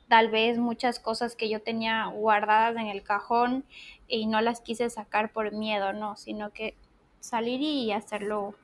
tal 0.08 0.30
vez 0.30 0.58
muchas 0.58 1.00
cosas 1.00 1.36
que 1.36 1.50
yo 1.50 1.62
tenía 1.62 2.06
guardadas 2.08 2.76
en 2.78 2.88
el 2.88 3.04
cajón 3.04 3.64
y 4.08 4.26
no 4.26 4.42
las 4.42 4.62
quise 4.62 4.90
sacar 4.90 5.32
por 5.32 5.52
miedo, 5.54 5.94
no, 5.94 6.16
sino 6.16 6.52
que 6.52 6.76
salir 7.20 7.62
y 7.62 7.92
hacerlo 7.92 8.56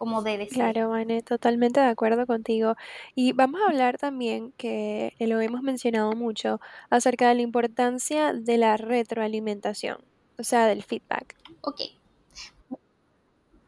como 0.00 0.22
debe 0.22 0.46
ser. 0.46 0.54
Claro, 0.54 0.88
Vane, 0.88 1.20
totalmente 1.20 1.78
de 1.78 1.88
acuerdo 1.88 2.26
contigo. 2.26 2.74
Y 3.14 3.32
vamos 3.32 3.60
a 3.60 3.66
hablar 3.66 3.98
también, 3.98 4.54
que 4.56 5.12
lo 5.18 5.42
hemos 5.42 5.60
mencionado 5.60 6.12
mucho, 6.12 6.58
acerca 6.88 7.28
de 7.28 7.34
la 7.34 7.42
importancia 7.42 8.32
de 8.32 8.56
la 8.56 8.78
retroalimentación, 8.78 9.98
o 10.38 10.42
sea, 10.42 10.64
del 10.68 10.82
feedback. 10.84 11.36
Ok. 11.60 11.82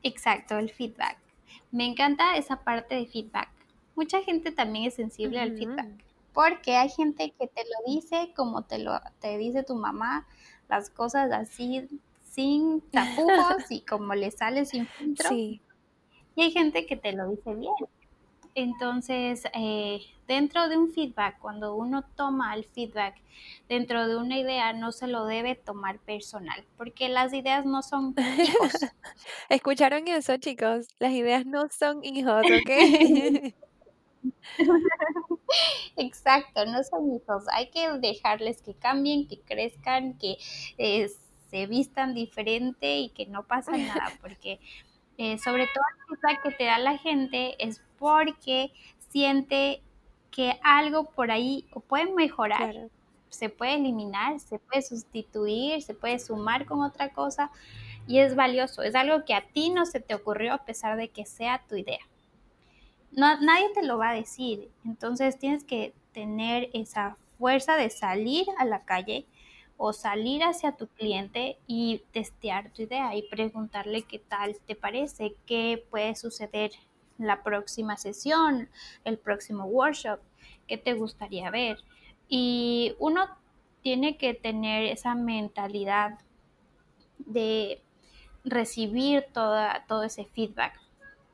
Exacto, 0.03 0.57
el 0.57 0.71
feedback. 0.71 1.19
Me 1.71 1.85
encanta 1.85 2.35
esa 2.39 2.57
parte 2.65 2.95
de 2.95 3.05
feedback. 3.05 3.51
Mucha 3.95 4.23
gente 4.23 4.53
también 4.53 4.87
es 4.87 4.95
sensible 4.95 5.39
al 5.39 5.55
feedback, 5.59 5.91
porque 6.33 6.77
hay 6.77 6.89
gente 6.89 7.35
que 7.39 7.47
te 7.47 7.61
lo 7.61 7.93
dice 7.93 8.33
como 8.35 8.63
te 8.63 8.79
lo 8.79 8.99
te 9.21 9.37
dice 9.37 9.65
tu 9.65 9.75
mamá, 9.75 10.27
las 10.71 10.89
cosas 10.89 11.31
así 11.31 11.87
sin 12.25 12.81
tapujos 12.91 13.65
y 13.69 13.83
como 13.83 14.15
le 14.15 14.31
sale 14.31 14.65
sin 14.65 14.87
filtro. 14.87 15.29
Sí. 15.29 15.61
Y 16.35 16.43
hay 16.43 16.51
gente 16.51 16.87
que 16.87 16.97
te 16.97 17.13
lo 17.13 17.29
dice 17.31 17.55
bien. 17.55 17.73
Entonces, 18.55 19.45
eh, 19.55 20.01
dentro 20.29 20.69
de 20.69 20.77
un 20.77 20.91
feedback, 20.91 21.39
cuando 21.39 21.75
uno 21.75 22.05
toma 22.17 22.55
el 22.55 22.65
feedback 22.65 23.15
dentro 23.69 24.07
de 24.07 24.17
una 24.17 24.39
idea, 24.39 24.73
no 24.75 24.93
se 24.93 25.07
lo 25.07 25.25
debe 25.25 25.55
tomar 25.55 25.99
personal, 26.01 26.65
porque 26.77 27.09
las 27.09 27.33
ideas 27.33 27.65
no 27.65 27.83
son 27.83 28.15
hijos. 28.19 28.73
¿Escucharon 29.49 30.07
eso, 30.09 30.37
chicos? 30.37 30.89
Las 30.99 31.13
ideas 31.13 31.47
no 31.47 31.69
son 31.71 32.05
hijos, 32.05 32.43
¿ok? 32.45 33.55
Exacto, 35.97 36.65
no 36.67 36.83
son 36.85 37.15
hijos. 37.15 37.45
Hay 37.53 37.71
que 37.71 37.89
dejarles 37.99 38.63
que 38.63 38.75
cambien, 38.75 39.27
que 39.29 39.41
crezcan, 39.41 40.19
que 40.19 40.37
eh, 40.79 41.11
se 41.51 41.67
vistan 41.67 42.15
diferente 42.15 42.99
y 42.99 43.11
que 43.11 43.27
no 43.27 43.47
pasa 43.47 43.73
nada, 43.73 44.13
porque 44.21 44.61
eh, 45.19 45.39
sobre 45.39 45.67
todo 45.67 45.85
el 45.91 46.17
feedback 46.17 46.43
que 46.43 46.51
te 46.53 46.65
da 46.65 46.79
la 46.79 46.99
gente 46.99 47.57
es 47.65 47.83
porque 47.99 48.73
siente 49.11 49.83
que 50.31 50.59
algo 50.63 51.05
por 51.05 51.31
ahí 51.31 51.67
o 51.73 51.81
puede 51.81 52.13
mejorar, 52.13 52.89
se 53.29 53.49
puede 53.49 53.75
eliminar, 53.75 54.41
se 54.41 54.59
puede 54.59 54.83
sustituir, 54.83 55.83
se 55.83 55.95
puede 55.95 56.19
sumar 56.19 56.67
con 56.67 56.83
otra 56.83 57.11
cosa 57.11 57.51
y 58.07 58.19
es 58.19 58.35
valioso, 58.35 58.83
es 58.83 58.95
algo 58.95 59.25
que 59.25 59.35
a 59.35 59.47
ti 59.47 59.71
no 59.71 59.87
se 59.87 60.01
te 60.01 60.15
ocurrió 60.15 60.55
a 60.55 60.65
pesar 60.65 60.97
de 60.97 61.09
que 61.09 61.25
sea 61.25 61.63
tu 61.69 61.77
idea. 61.77 62.01
No, 63.13 63.41
nadie 63.41 63.69
te 63.75 63.83
lo 63.83 63.99
va 63.99 64.11
a 64.11 64.15
decir, 64.15 64.71
entonces 64.85 65.39
tienes 65.39 65.65
que 65.65 65.93
tener 66.13 66.71
esa 66.73 67.17
fuerza 67.39 67.77
de 67.77 67.91
salir 67.91 68.47
a 68.59 68.65
la 68.65 68.85
calle 68.85 69.27
o 69.77 69.93
salir 69.93 70.43
hacia 70.43 70.73
tu 70.73 70.87
cliente 70.89 71.59
y 71.67 72.03
testear 72.13 72.71
tu 72.71 72.83
idea 72.83 73.15
y 73.17 73.29
preguntarle 73.29 74.03
qué 74.03 74.19
tal 74.19 74.57
te 74.67 74.77
parece, 74.77 75.35
qué 75.47 75.85
puede 75.91 76.15
suceder 76.15 76.73
la 77.19 77.43
próxima 77.43 77.97
sesión, 77.97 78.69
el 79.05 79.19
próximo 79.19 79.65
workshop, 79.65 80.21
qué 80.67 80.79
te 80.79 80.95
gustaría 80.95 81.51
ver. 81.51 81.79
Y 82.29 82.95
uno 82.99 83.29
tiene 83.83 84.17
que 84.17 84.35
tener 84.35 84.85
esa 84.85 85.15
mentalidad 85.15 86.19
de 87.19 87.83
recibir 88.45 89.27
toda, 89.33 89.85
todo 89.87 90.05
ese 90.05 90.25
feedback. 90.25 90.81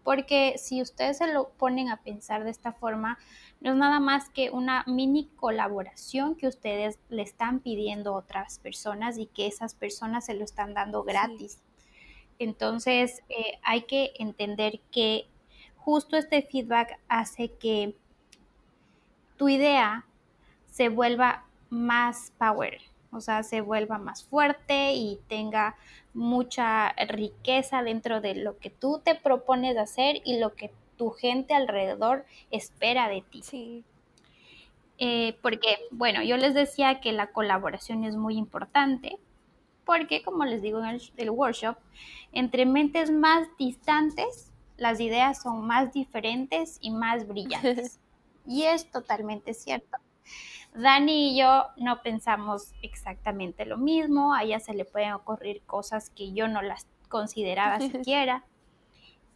Porque 0.05 0.55
si 0.57 0.81
ustedes 0.81 1.19
se 1.19 1.33
lo 1.33 1.51
ponen 1.51 1.91
a 1.91 1.99
pensar 1.99 2.45
de 2.45 2.51
esta 2.51 2.73
forma, 2.73 3.19
no 3.61 3.73
es 3.73 3.77
nada 3.77 3.99
más 3.99 4.31
que 4.31 4.51
una 4.51 4.85
mini 4.87 5.29
colaboración 5.37 6.37
que 6.37 6.47
ustedes 6.47 6.99
le 7.09 7.23
están 7.23 7.61
pidiendo 7.61 8.15
a 8.15 8.19
otras 8.19 8.59
personas 8.61 9.19
y 9.19 9.27
que 9.27 9.47
esas 9.47 9.75
personas 9.75 10.27
se 10.27 10.35
lo 10.35 10.45
están 10.45 10.75
dando 10.75 11.03
gratis. 11.03 11.61
Entonces 12.39 13.23
eh, 13.29 13.59
hay 13.63 13.83
que 13.83 14.13
entender 14.19 14.81
que 14.93 15.27
justo 15.77 16.17
este 16.17 16.43
feedback 16.43 17.01
hace 17.09 17.53
que 17.53 17.97
tu 19.37 19.49
idea 19.49 20.05
se 20.67 20.89
vuelva 20.89 21.45
más 21.71 22.33
power, 22.39 22.79
o 23.11 23.21
sea, 23.21 23.43
se 23.43 23.61
vuelva 23.61 23.99
más 23.99 24.23
fuerte 24.23 24.93
y 24.93 25.19
tenga 25.29 25.77
mucha 26.15 26.93
riqueza 27.09 27.83
dentro 27.83 28.21
de 28.21 28.35
lo 28.37 28.59
que 28.59 28.71
tú 28.71 29.01
te 29.05 29.15
propones 29.15 29.77
hacer 29.77 30.21
y 30.25 30.39
lo 30.39 30.55
que 30.55 30.71
tu 30.99 31.11
gente 31.11 31.55
alrededor 31.55 32.27
espera 32.51 33.09
de 33.09 33.23
ti. 33.23 33.43
Sí. 33.43 33.85
Eh, 34.99 35.39
porque, 35.43 35.79
bueno, 35.93 36.23
yo 36.23 36.37
les 36.37 36.55
decía 36.55 37.01
que 37.01 37.13
la 37.13 37.29
colaboración 37.29 38.05
es 38.05 38.17
muy 38.17 38.37
importante, 38.37 39.17
porque, 39.85 40.23
como 40.23 40.45
les 40.45 40.61
digo 40.61 40.83
en 40.85 41.01
el, 41.17 41.31
workshop, 41.31 41.77
entre 42.33 42.67
mentes 42.67 43.11
más 43.11 43.49
distantes, 43.57 44.53
las 44.77 45.01
ideas 45.01 45.41
son 45.41 45.67
más 45.67 45.93
diferentes 45.93 46.79
y 46.81 46.91
más 46.91 47.27
brillantes. 47.27 48.01
y 48.47 48.65
es 48.65 48.91
totalmente 48.91 49.55
cierto. 49.55 49.99
Dani 50.75 51.33
y 51.33 51.41
yo 51.41 51.65
no 51.77 52.03
pensamos 52.03 52.73
exactamente 52.83 53.65
lo 53.65 53.79
mismo, 53.79 54.35
a 54.35 54.43
ella 54.43 54.61
se 54.61 54.75
le 54.75 54.85
pueden 54.85 55.13
ocurrir 55.13 55.63
cosas 55.63 56.11
que 56.11 56.33
yo 56.33 56.49
no 56.49 56.61
las 56.61 56.87
consideraba 57.09 57.81
siquiera. 57.81 58.45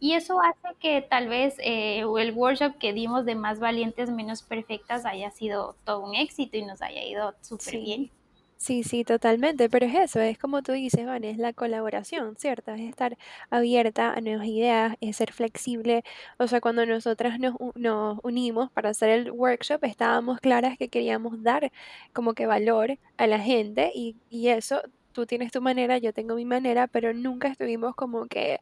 Y 0.03 0.15
eso 0.15 0.41
hace 0.41 0.75
que 0.81 1.01
tal 1.01 1.29
vez 1.29 1.55
eh, 1.59 2.01
el 2.01 2.33
workshop 2.33 2.77
que 2.77 2.91
dimos 2.91 3.23
de 3.23 3.35
más 3.35 3.61
valientes, 3.61 4.09
menos 4.11 4.43
perfectas 4.43 5.05
haya 5.05 5.31
sido 5.31 5.77
todo 5.85 6.01
un 6.01 6.13
éxito 6.13 6.57
y 6.57 6.65
nos 6.65 6.81
haya 6.81 7.05
ido 7.05 7.33
súper 7.39 7.77
bien. 7.77 8.11
Sí, 8.57 8.83
sí, 8.83 9.05
totalmente, 9.05 9.69
pero 9.69 9.85
es 9.85 9.95
eso, 9.95 10.19
es 10.19 10.37
como 10.37 10.61
tú 10.61 10.73
dices, 10.73 11.05
Van, 11.05 11.23
es 11.23 11.37
la 11.37 11.53
colaboración, 11.53 12.35
¿cierto? 12.35 12.71
Es 12.73 12.81
estar 12.81 13.17
abierta 13.49 14.11
a 14.11 14.19
nuevas 14.19 14.45
ideas, 14.47 14.97
es 14.99 15.15
ser 15.15 15.31
flexible. 15.31 16.03
O 16.37 16.47
sea, 16.49 16.59
cuando 16.59 16.85
nosotras 16.85 17.39
nos, 17.39 17.55
nos 17.75 18.19
unimos 18.23 18.69
para 18.71 18.89
hacer 18.89 19.09
el 19.09 19.31
workshop, 19.31 19.85
estábamos 19.85 20.41
claras 20.41 20.77
que 20.77 20.89
queríamos 20.89 21.41
dar 21.43 21.71
como 22.11 22.33
que 22.33 22.45
valor 22.45 22.99
a 23.15 23.27
la 23.27 23.39
gente 23.39 23.93
y, 23.95 24.17
y 24.29 24.49
eso, 24.49 24.81
tú 25.13 25.25
tienes 25.25 25.53
tu 25.53 25.61
manera, 25.61 25.97
yo 25.97 26.11
tengo 26.11 26.35
mi 26.35 26.45
manera, 26.45 26.87
pero 26.87 27.13
nunca 27.13 27.47
estuvimos 27.47 27.95
como 27.95 28.25
que 28.27 28.59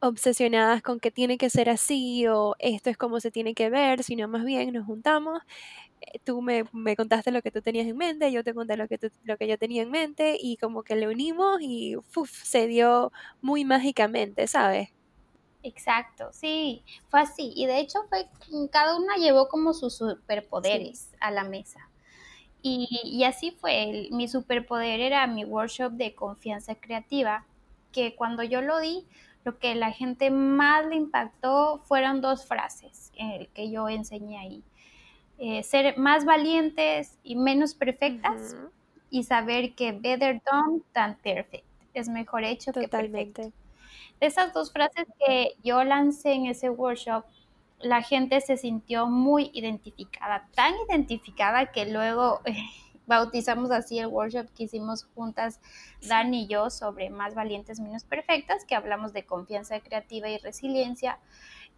obsesionadas 0.00 0.82
con 0.82 0.98
que 0.98 1.10
tiene 1.10 1.38
que 1.38 1.50
ser 1.50 1.68
así 1.68 2.26
o 2.26 2.56
esto 2.58 2.90
es 2.90 2.96
como 2.96 3.20
se 3.20 3.30
tiene 3.30 3.54
que 3.54 3.70
ver, 3.70 4.02
sino 4.02 4.28
más 4.28 4.44
bien 4.44 4.72
nos 4.72 4.86
juntamos, 4.86 5.42
eh, 6.00 6.18
tú 6.24 6.40
me, 6.42 6.64
contaste 6.96 7.30
lo 7.30 7.42
que 7.42 7.50
tú 7.50 7.60
tenías 7.62 7.86
en 7.86 7.96
mente, 7.96 8.32
yo 8.32 8.42
te 8.42 8.54
conté 8.54 8.76
lo 8.76 8.88
que, 8.88 8.98
lo 9.24 9.36
que 9.36 9.46
yo 9.46 9.58
tenía 9.58 9.82
en 9.82 9.90
mente 9.90 10.36
y 10.40 10.56
como 10.56 10.82
que 10.82 10.96
le 10.96 11.08
unimos 11.08 11.60
y 11.60 11.96
se 12.24 12.66
dio 12.66 13.12
muy 13.42 13.64
mágicamente, 13.64 14.46
¿sabes? 14.46 14.90
Exacto, 15.62 16.30
sí, 16.32 16.82
fue 17.10 17.20
así. 17.20 17.52
Y 17.54 17.66
de 17.66 17.80
hecho 17.80 17.98
fue, 18.08 18.28
cada 18.70 18.96
una 18.96 19.16
llevó 19.16 19.48
como 19.48 19.74
sus 19.74 19.94
superpoderes 19.94 21.10
a 21.20 21.30
la 21.30 21.44
mesa. 21.44 21.90
Y, 22.62 23.24
así 23.24 23.52
fue, 23.52 24.08
mi 24.10 24.28
superpoder 24.28 25.00
era 25.00 25.26
mi 25.26 25.44
workshop 25.44 25.92
de 25.92 26.14
confianza 26.14 26.74
creativa, 26.74 27.46
que 27.90 28.14
cuando 28.14 28.42
yo 28.42 28.60
lo 28.60 28.78
di, 28.80 29.06
lo 29.44 29.58
que 29.58 29.74
la 29.74 29.92
gente 29.92 30.30
más 30.30 30.86
le 30.86 30.96
impactó 30.96 31.80
fueron 31.84 32.20
dos 32.20 32.46
frases 32.46 33.12
eh, 33.16 33.48
que 33.54 33.70
yo 33.70 33.88
enseñé 33.88 34.38
ahí. 34.38 34.62
Eh, 35.38 35.62
ser 35.62 35.96
más 35.96 36.26
valientes 36.26 37.18
y 37.22 37.36
menos 37.36 37.74
perfectas 37.74 38.54
y 39.08 39.24
saber 39.24 39.74
que 39.74 39.92
better 39.92 40.42
done 40.50 40.82
than 40.92 41.16
perfect. 41.22 41.64
Es 41.94 42.08
mejor 42.08 42.44
hecho 42.44 42.72
que 42.72 42.88
perfecto. 42.88 43.50
De 44.20 44.26
esas 44.26 44.52
dos 44.52 44.70
frases 44.70 45.06
que 45.18 45.54
yo 45.64 45.82
lancé 45.82 46.32
en 46.32 46.46
ese 46.46 46.68
workshop, 46.68 47.24
la 47.78 48.02
gente 48.02 48.40
se 48.42 48.58
sintió 48.58 49.06
muy 49.06 49.50
identificada, 49.54 50.46
tan 50.54 50.74
identificada 50.88 51.72
que 51.72 51.86
luego 51.86 52.40
bautizamos 53.10 53.72
así 53.72 53.98
el 53.98 54.06
workshop 54.06 54.46
que 54.56 54.62
hicimos 54.64 55.08
juntas 55.16 55.60
Dan 56.06 56.32
y 56.32 56.46
yo 56.46 56.70
sobre 56.70 57.10
más 57.10 57.34
valientes, 57.34 57.80
menos 57.80 58.04
perfectas, 58.04 58.64
que 58.64 58.76
hablamos 58.76 59.12
de 59.12 59.24
confianza 59.24 59.80
creativa 59.80 60.28
y 60.28 60.38
resiliencia. 60.38 61.18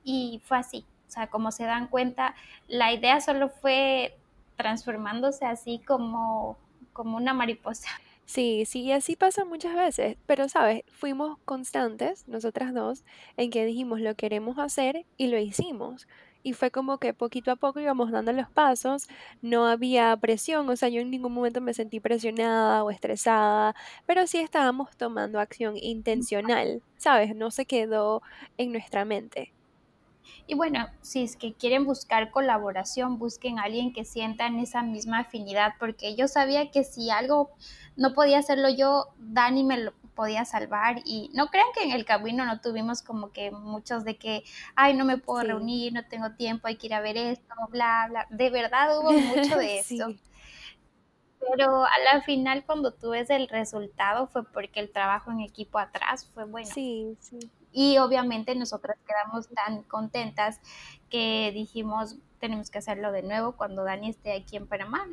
Y 0.05 0.43
fue 0.45 0.59
así. 0.59 0.85
O 1.09 1.11
sea, 1.11 1.29
como 1.29 1.51
se 1.51 1.65
dan 1.65 1.89
cuenta, 1.89 2.35
la 2.69 2.93
idea 2.93 3.21
solo 3.21 3.49
fue 3.49 4.15
transformándose 4.57 5.47
así 5.47 5.81
como, 5.87 6.59
como 6.93 7.17
una 7.17 7.33
mariposa. 7.33 7.89
Sí, 8.27 8.65
sí, 8.67 8.93
así 8.93 9.17
pasa 9.17 9.45
muchas 9.45 9.75
veces, 9.75 10.17
pero 10.27 10.49
sabes, 10.49 10.85
fuimos 10.93 11.39
constantes, 11.45 12.29
nosotras 12.29 12.73
dos, 12.73 13.05
en 13.37 13.51
que 13.51 13.65
dijimos 13.65 14.01
lo 14.01 14.15
queremos 14.15 14.59
hacer 14.59 15.05
y 15.17 15.27
lo 15.27 15.39
hicimos 15.39 16.07
y 16.43 16.53
fue 16.55 16.71
como 16.71 16.99
que 16.99 17.15
poquito 17.15 17.51
a 17.51 17.57
poco 17.57 17.81
íbamos 17.81 18.11
dando 18.11 18.33
los 18.33 18.49
pasos, 18.51 19.09
no 19.41 19.67
había 19.67 20.17
presión, 20.17 20.69
o 20.69 20.77
sea, 20.77 20.89
yo 20.89 21.01
en 21.01 21.11
ningún 21.11 21.33
momento 21.33 21.61
me 21.61 21.75
sentí 21.75 22.01
presionada 22.01 22.85
o 22.85 22.91
estresada, 22.91 23.75
pero 24.07 24.27
sí 24.27 24.39
estábamos 24.39 24.97
tomando 24.97 25.41
acción 25.41 25.77
intencional, 25.77 26.83
¿sabes? 26.97 27.35
No 27.37 27.51
se 27.51 27.67
quedó 27.67 28.23
en 28.59 28.73
nuestra 28.73 29.05
mente. 29.05 29.53
Y 30.47 30.55
bueno, 30.55 30.89
si 31.01 31.23
es 31.23 31.37
que 31.37 31.55
quieren 31.55 31.85
buscar 31.85 32.31
colaboración, 32.31 33.19
busquen 33.19 33.59
a 33.59 33.63
alguien 33.63 33.93
que 33.93 34.05
sientan 34.05 34.59
esa 34.59 34.83
misma 34.83 35.21
afinidad, 35.21 35.75
porque 35.79 36.17
yo 36.17 36.29
sabía 36.29 36.71
que 36.71 36.85
si 36.85 37.11
algo 37.11 37.51
no 37.97 38.13
podía 38.13 38.39
hacerlo 38.39 38.69
yo, 38.69 39.07
Dani 39.19 39.65
me 39.65 39.79
lo 39.79 39.93
podía 40.15 40.45
salvar 40.45 40.97
y 41.05 41.31
no 41.35 41.49
crean 41.49 41.67
que 41.75 41.85
en 41.85 41.93
el 41.93 42.05
camino 42.05 42.45
no 42.45 42.61
tuvimos 42.61 43.03
como 43.03 43.33
que 43.33 43.51
muchos 43.51 44.05
de 44.05 44.17
que, 44.17 44.45
ay, 44.75 44.95
no 44.95 45.05
me 45.05 45.19
puedo 45.19 45.43
reunir, 45.43 45.93
no 45.93 46.07
tengo 46.07 46.33
tiempo, 46.33 46.69
hay 46.69 46.77
que 46.77 46.87
ir 46.87 46.95
a 46.95 47.01
ver 47.01 47.17
esto, 47.17 47.55
bla, 47.71 48.07
bla. 48.09 48.27
De 48.31 48.51
verdad 48.51 48.99
hubo 48.99 49.13
mucho 49.13 49.57
de 49.57 49.79
eso. 49.81 50.15
Pero 51.51 51.85
a 51.85 51.91
la 52.13 52.23
final 52.23 52.65
cuando 52.65 52.93
tú 52.93 53.11
ves 53.11 53.29
el 53.31 53.49
resultado 53.49 54.29
fue 54.29 54.45
porque 54.45 54.81
el 54.81 54.93
trabajo 54.93 55.33
en 55.33 55.41
equipo 55.41 55.79
atrás 55.79 56.31
fue 56.33 56.45
bueno. 56.45 56.69
Sí, 56.73 57.17
sí. 57.21 57.39
Y 57.73 57.99
obviamente 57.99 58.55
nosotras 58.55 58.97
quedamos 59.07 59.49
tan 59.49 59.83
contentas 59.85 60.61
que 61.11 61.51
dijimos, 61.53 62.17
tenemos 62.39 62.71
que 62.71 62.79
hacerlo 62.79 63.13
de 63.13 63.23
nuevo 63.23 63.53
cuando 63.53 63.83
Dani 63.83 64.11
esté 64.11 64.35
aquí 64.35 64.57
en 64.57 64.69
Panamá. 64.69 65.09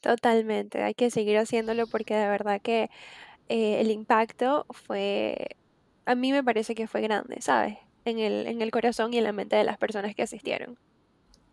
Totalmente, 0.00 0.82
hay 0.82 0.94
que 0.94 1.10
seguir 1.10 1.38
haciéndolo 1.38 1.86
porque 1.86 2.14
de 2.14 2.28
verdad 2.28 2.60
que 2.60 2.90
eh, 3.48 3.80
el 3.80 3.90
impacto 3.90 4.66
fue, 4.70 5.56
a 6.06 6.14
mí 6.14 6.32
me 6.32 6.42
parece 6.42 6.74
que 6.74 6.86
fue 6.86 7.02
grande, 7.02 7.40
¿sabes? 7.40 7.78
En 8.04 8.18
el, 8.18 8.46
en 8.46 8.62
el 8.62 8.70
corazón 8.70 9.12
y 9.12 9.18
en 9.18 9.24
la 9.24 9.32
mente 9.32 9.56
de 9.56 9.64
las 9.64 9.78
personas 9.78 10.14
que 10.14 10.22
asistieron. 10.22 10.78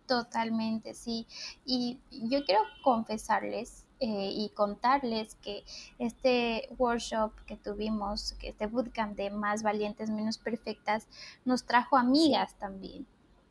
Totalmente, 0.07 0.93
sí. 0.93 1.27
Y 1.65 1.99
yo 2.11 2.43
quiero 2.45 2.61
confesarles 2.83 3.85
eh, 3.99 4.31
y 4.33 4.49
contarles 4.49 5.35
que 5.35 5.63
este 5.99 6.67
workshop 6.77 7.33
que 7.45 7.55
tuvimos, 7.55 8.33
que 8.33 8.49
este 8.49 8.67
bootcamp 8.67 9.15
de 9.15 9.29
más 9.29 9.63
valientes, 9.63 10.09
menos 10.09 10.37
perfectas, 10.37 11.07
nos 11.45 11.65
trajo 11.65 11.97
amigas 11.97 12.55
también. 12.55 13.05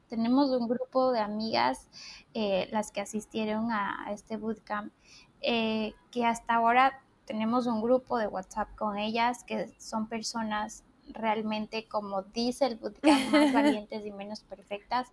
Tenemos 0.09 0.51
un 0.51 0.69
grupo 0.69 1.13
de 1.13 1.21
amigas, 1.21 1.89
eh, 2.35 2.69
las 2.73 2.91
que 2.91 3.01
asistieron 3.01 3.71
a, 3.71 4.09
este 4.13 4.37
bootcamp, 4.37 4.93
que 5.41 6.25
hasta 6.27 6.55
ahora 6.55 7.01
tenemos 7.31 7.69
un 7.69 7.81
grupo 7.81 8.19
de 8.19 8.27
WhatsApp 8.27 8.75
con 8.75 8.99
ellas, 8.99 9.45
que 9.45 9.69
son 9.79 10.09
personas 10.09 10.83
realmente, 11.11 11.87
como 11.87 12.23
dice 12.23 12.67
el 12.67 12.75
bootcamp, 12.75 13.31
más 13.31 13.53
valientes 13.55 14.05
y 14.05 14.11
menos 14.11 14.41
perfectas, 14.41 15.07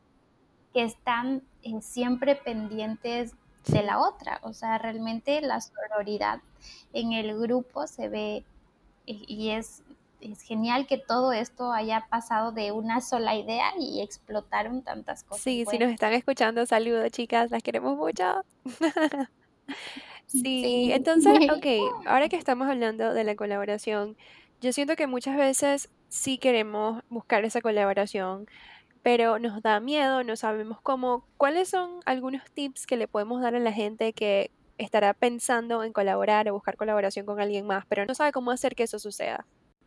que 0.73 0.83
están 0.83 1.43
siempre 1.79 2.35
pendientes 2.35 3.35
de 3.67 3.83
la 3.83 3.99
otra. 3.99 4.39
O 4.41 4.53
sea, 4.53 4.79
realmente 4.79 5.41
la 5.41 5.61
sororidad 5.61 6.39
en 6.91 7.13
el 7.13 7.39
grupo 7.39 7.85
se 7.85 8.09
ve 8.09 8.43
y 9.05 9.51
es, 9.51 9.83
es 10.19 10.41
genial 10.41 10.87
que 10.87 10.97
todo 10.97 11.33
esto 11.33 11.71
haya 11.71 12.07
pasado 12.09 12.51
de 12.51 12.71
una 12.71 12.99
sola 12.99 13.35
idea 13.35 13.73
y 13.79 14.01
explotaron 14.01 14.81
tantas 14.81 15.23
cosas. 15.23 15.43
Sí, 15.43 15.65
si 15.69 15.77
nos 15.77 15.91
están 15.91 16.13
escuchando, 16.13 16.65
saludos 16.65 17.11
chicas, 17.11 17.51
las 17.51 17.61
queremos 17.61 17.95
mucho. 17.95 18.43
sí, 20.27 20.91
entonces, 20.91 21.33
ok, 21.51 22.05
ahora 22.05 22.29
que 22.29 22.35
estamos 22.35 22.67
hablando 22.67 23.13
de 23.13 23.23
la 23.23 23.35
colaboración, 23.35 24.15
yo 24.61 24.71
siento 24.73 24.95
que 24.95 25.07
muchas 25.07 25.37
veces 25.37 25.89
sí 26.09 26.37
queremos 26.37 27.03
buscar 27.09 27.43
esa 27.45 27.61
colaboración 27.61 28.47
pero 29.07 29.39
nos 29.39 29.61
da 29.61 29.79
miedo, 29.79 30.21
no 30.25 30.35
sabemos 30.35 30.81
cómo. 30.81 31.25
¿Cuáles 31.37 31.69
son 31.69 32.01
algunos 32.05 32.43
tips 32.51 32.85
que 32.85 32.97
le 32.97 33.07
podemos 33.07 33.41
dar 33.41 33.55
a 33.55 33.59
la 33.59 33.71
gente 33.71 34.11
que 34.11 34.51
estará 34.77 35.13
pensando 35.13 35.81
en 35.83 35.93
colaborar 35.93 36.49
o 36.49 36.53
buscar 36.53 36.75
colaboración 36.75 37.25
con 37.25 37.39
alguien 37.39 37.65
más, 37.65 37.85
pero 37.85 38.05
no 38.05 38.13
sabe 38.13 38.33
cómo 38.33 38.51
hacer 38.51 38.75
que 38.75 38.83
eso 38.83 38.99
suceda? 38.99 39.45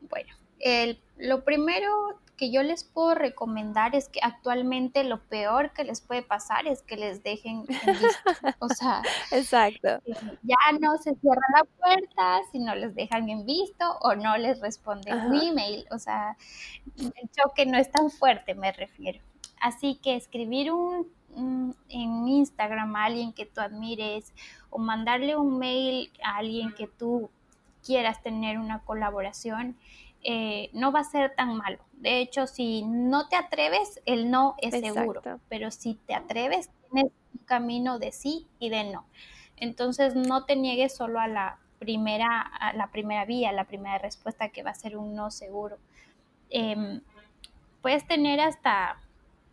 Bueno, 0.09 0.35
el, 0.59 0.99
lo 1.19 1.45
primero 1.45 2.19
que 2.41 2.51
yo 2.51 2.63
les 2.63 2.85
puedo 2.85 3.15
recomendar 3.15 3.95
es 3.95 4.09
que 4.09 4.19
actualmente 4.23 5.05
lo 5.05 5.21
peor 5.25 5.75
que 5.75 5.85
les 5.85 6.01
puede 6.01 6.23
pasar 6.23 6.67
es 6.67 6.81
que 6.81 6.97
les 6.97 7.23
dejen 7.23 7.67
en 7.69 7.93
visto. 7.93 8.33
O 8.61 8.69
sea, 8.71 9.03
exacto. 9.31 10.01
Ya 10.43 10.57
no 10.81 10.97
se 10.97 11.15
cierra 11.17 11.43
la 11.55 11.65
puerta 11.65 12.41
si 12.51 12.59
no 12.59 12.75
les 12.75 12.95
dejan 12.95 13.29
en 13.29 13.45
visto 13.45 13.85
o 14.01 14.15
no 14.15 14.39
les 14.39 14.59
responden 14.59 15.19
un 15.27 15.39
email. 15.39 15.85
O 15.91 15.99
sea, 15.99 16.35
el 16.97 17.31
choque 17.31 17.67
no 17.67 17.77
es 17.77 17.91
tan 17.91 18.11
fuerte, 18.11 18.55
me 18.55 18.73
refiero. 18.73 19.21
Así 19.61 20.01
que 20.03 20.17
escribir 20.17 20.73
un, 20.73 21.07
en 21.91 22.27
Instagram 22.27 22.97
a 22.97 23.05
alguien 23.05 23.35
que 23.35 23.45
tú 23.45 23.61
admires 23.61 24.33
o 24.71 24.79
mandarle 24.79 25.37
un 25.37 25.59
mail 25.59 26.11
a 26.25 26.39
alguien 26.39 26.73
que 26.73 26.87
tú 26.87 27.29
quieras 27.85 28.23
tener 28.23 28.59
una 28.59 28.83
colaboración, 28.83 29.77
eh, 30.23 30.71
no 30.73 30.93
va 30.93 31.01
a 31.01 31.05
ser 31.05 31.35
tan 31.35 31.57
malo. 31.57 31.79
De 31.93 32.21
hecho, 32.21 32.47
si 32.47 32.83
no 32.83 33.29
te 33.29 33.37
atreves, 33.37 34.01
el 34.07 34.31
no 34.31 34.55
es 34.59 34.79
seguro, 34.81 35.23
pero 35.49 35.71
si 35.71 35.95
te 35.95 36.15
atreves, 36.15 36.71
tienes 36.91 37.13
un 37.35 37.45
camino 37.45 37.99
de 37.99 38.13
sí 38.13 38.47
y 38.59 38.71
de 38.71 38.85
no. 38.85 39.07
Entonces, 39.57 40.15
no 40.15 40.45
te 40.45 40.57
niegues 40.57 40.95
solo 40.95 41.21
a 41.21 41.29
la 41.29 41.59
primera, 41.79 42.41
a 42.41 42.73
la 42.75 42.91
primera 42.91 43.25
vía, 43.25 43.53
la 43.53 43.65
primera 43.65 43.99
respuesta 43.99 44.51
que 44.51 44.63
va 44.63 44.71
a 44.71 44.75
ser 44.75 44.97
un 44.97 45.15
no 45.15 45.31
seguro. 45.31 45.79
Em, 46.51 47.01
puedes 47.83 48.07
tener 48.07 48.41
hasta 48.41 48.99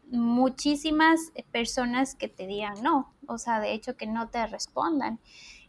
muchísimas 0.09 1.31
personas 1.51 2.15
que 2.15 2.27
te 2.29 2.47
digan 2.47 2.81
no, 2.81 3.13
o 3.27 3.37
sea, 3.37 3.59
de 3.59 3.73
hecho 3.73 3.97
que 3.97 4.07
no 4.07 4.29
te 4.29 4.45
respondan. 4.47 5.19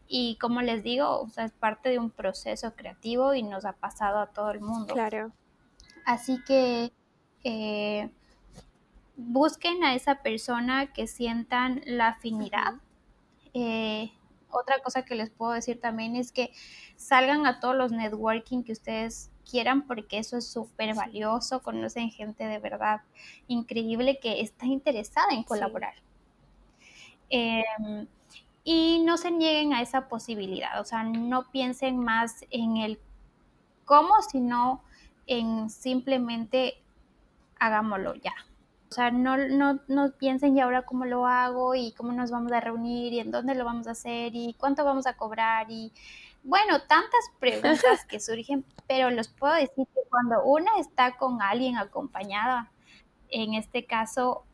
Y 0.09 0.36
como 0.36 0.62
les 0.62 0.82
digo, 0.82 1.20
o 1.20 1.28
sea, 1.28 1.44
es 1.44 1.52
parte 1.52 1.90
de 1.90 1.98
un 1.98 2.11
proceso 2.11 2.74
creativo 2.74 3.34
y 3.34 3.42
nos 3.42 3.66
ha 3.66 3.74
pasado 3.74 4.18
a 4.18 4.26
todo 4.28 4.50
el 4.50 4.61
mundo. 4.61 4.94
Claro. 4.94 5.32
Así 6.06 6.42
que 6.46 6.90
eh, 7.44 8.11
busquen 9.16 9.84
a 9.84 9.94
esa 9.94 10.22
persona 10.22 10.92
que 10.92 11.06
sientan 11.06 11.82
la 11.84 12.09
afinidad. 12.09 12.74
Eh, 13.52 14.11
otra 14.50 14.80
cosa 14.82 15.04
que 15.04 15.14
les 15.14 15.28
puedo 15.28 15.52
decir 15.52 15.80
también 15.80 16.16
es 16.16 16.32
que 16.32 16.52
salgan 16.96 17.46
a 17.46 17.61
todos 17.61 17.76
los 17.76 17.92
networking 17.92 18.62
que 18.62 18.72
ustedes 18.72 19.30
quieran 19.48 19.86
porque 19.86 20.18
eso 20.18 20.36
es 20.36 20.46
súper 20.46 20.94
valioso, 20.94 21.62
conocen 21.62 22.11
gente 22.11 22.44
de 22.44 22.59
verdad 22.59 23.02
increíble 23.46 24.18
que 24.20 24.40
está 24.40 24.66
interesada 24.66 25.28
en 25.32 25.42
colaborar. 25.42 25.94
Em, 27.30 28.06
y 28.70 28.98
no 28.98 29.16
se 29.16 29.30
nieguen 29.30 29.72
a 29.72 29.80
esa 29.80 30.08
posibilidad, 30.08 30.78
o 30.78 30.84
sea, 30.84 31.02
no 31.02 31.50
piensen 31.50 31.96
más 31.96 32.44
en 32.50 32.76
el 32.76 33.00
cómo, 33.86 34.20
sino 34.30 34.84
en 35.26 35.70
simplemente 35.70 36.74
hagámoslo 37.58 38.14
ya. 38.16 38.34
O 38.90 38.92
sea, 38.92 39.10
no, 39.10 39.38
no, 39.38 39.80
no 39.88 40.12
piensen 40.18 40.54
y 40.54 40.60
ahora 40.60 40.82
cómo 40.82 41.06
lo 41.06 41.26
hago 41.26 41.74
y 41.74 41.92
cómo 41.92 42.12
nos 42.12 42.30
vamos 42.30 42.52
a 42.52 42.60
reunir 42.60 43.14
y 43.14 43.20
en 43.20 43.30
dónde 43.30 43.54
lo 43.54 43.64
vamos 43.64 43.86
a 43.86 43.92
hacer 43.92 44.32
y 44.34 44.54
cuánto 44.58 44.84
vamos 44.84 45.06
a 45.06 45.16
cobrar 45.16 45.70
y 45.70 45.90
bueno, 46.44 46.78
tantas 46.82 47.24
preguntas 47.40 48.04
que 48.06 48.20
surgen, 48.20 48.66
pero 48.86 49.08
les 49.08 49.28
puedo 49.28 49.54
decir 49.54 49.86
que 49.94 50.00
cuando 50.10 50.44
una 50.44 50.72
está 50.78 51.16
con 51.16 51.40
alguien 51.40 51.78
acompañada, 51.78 52.70
en 53.30 53.54
este 53.54 53.86
caso, 53.86 54.44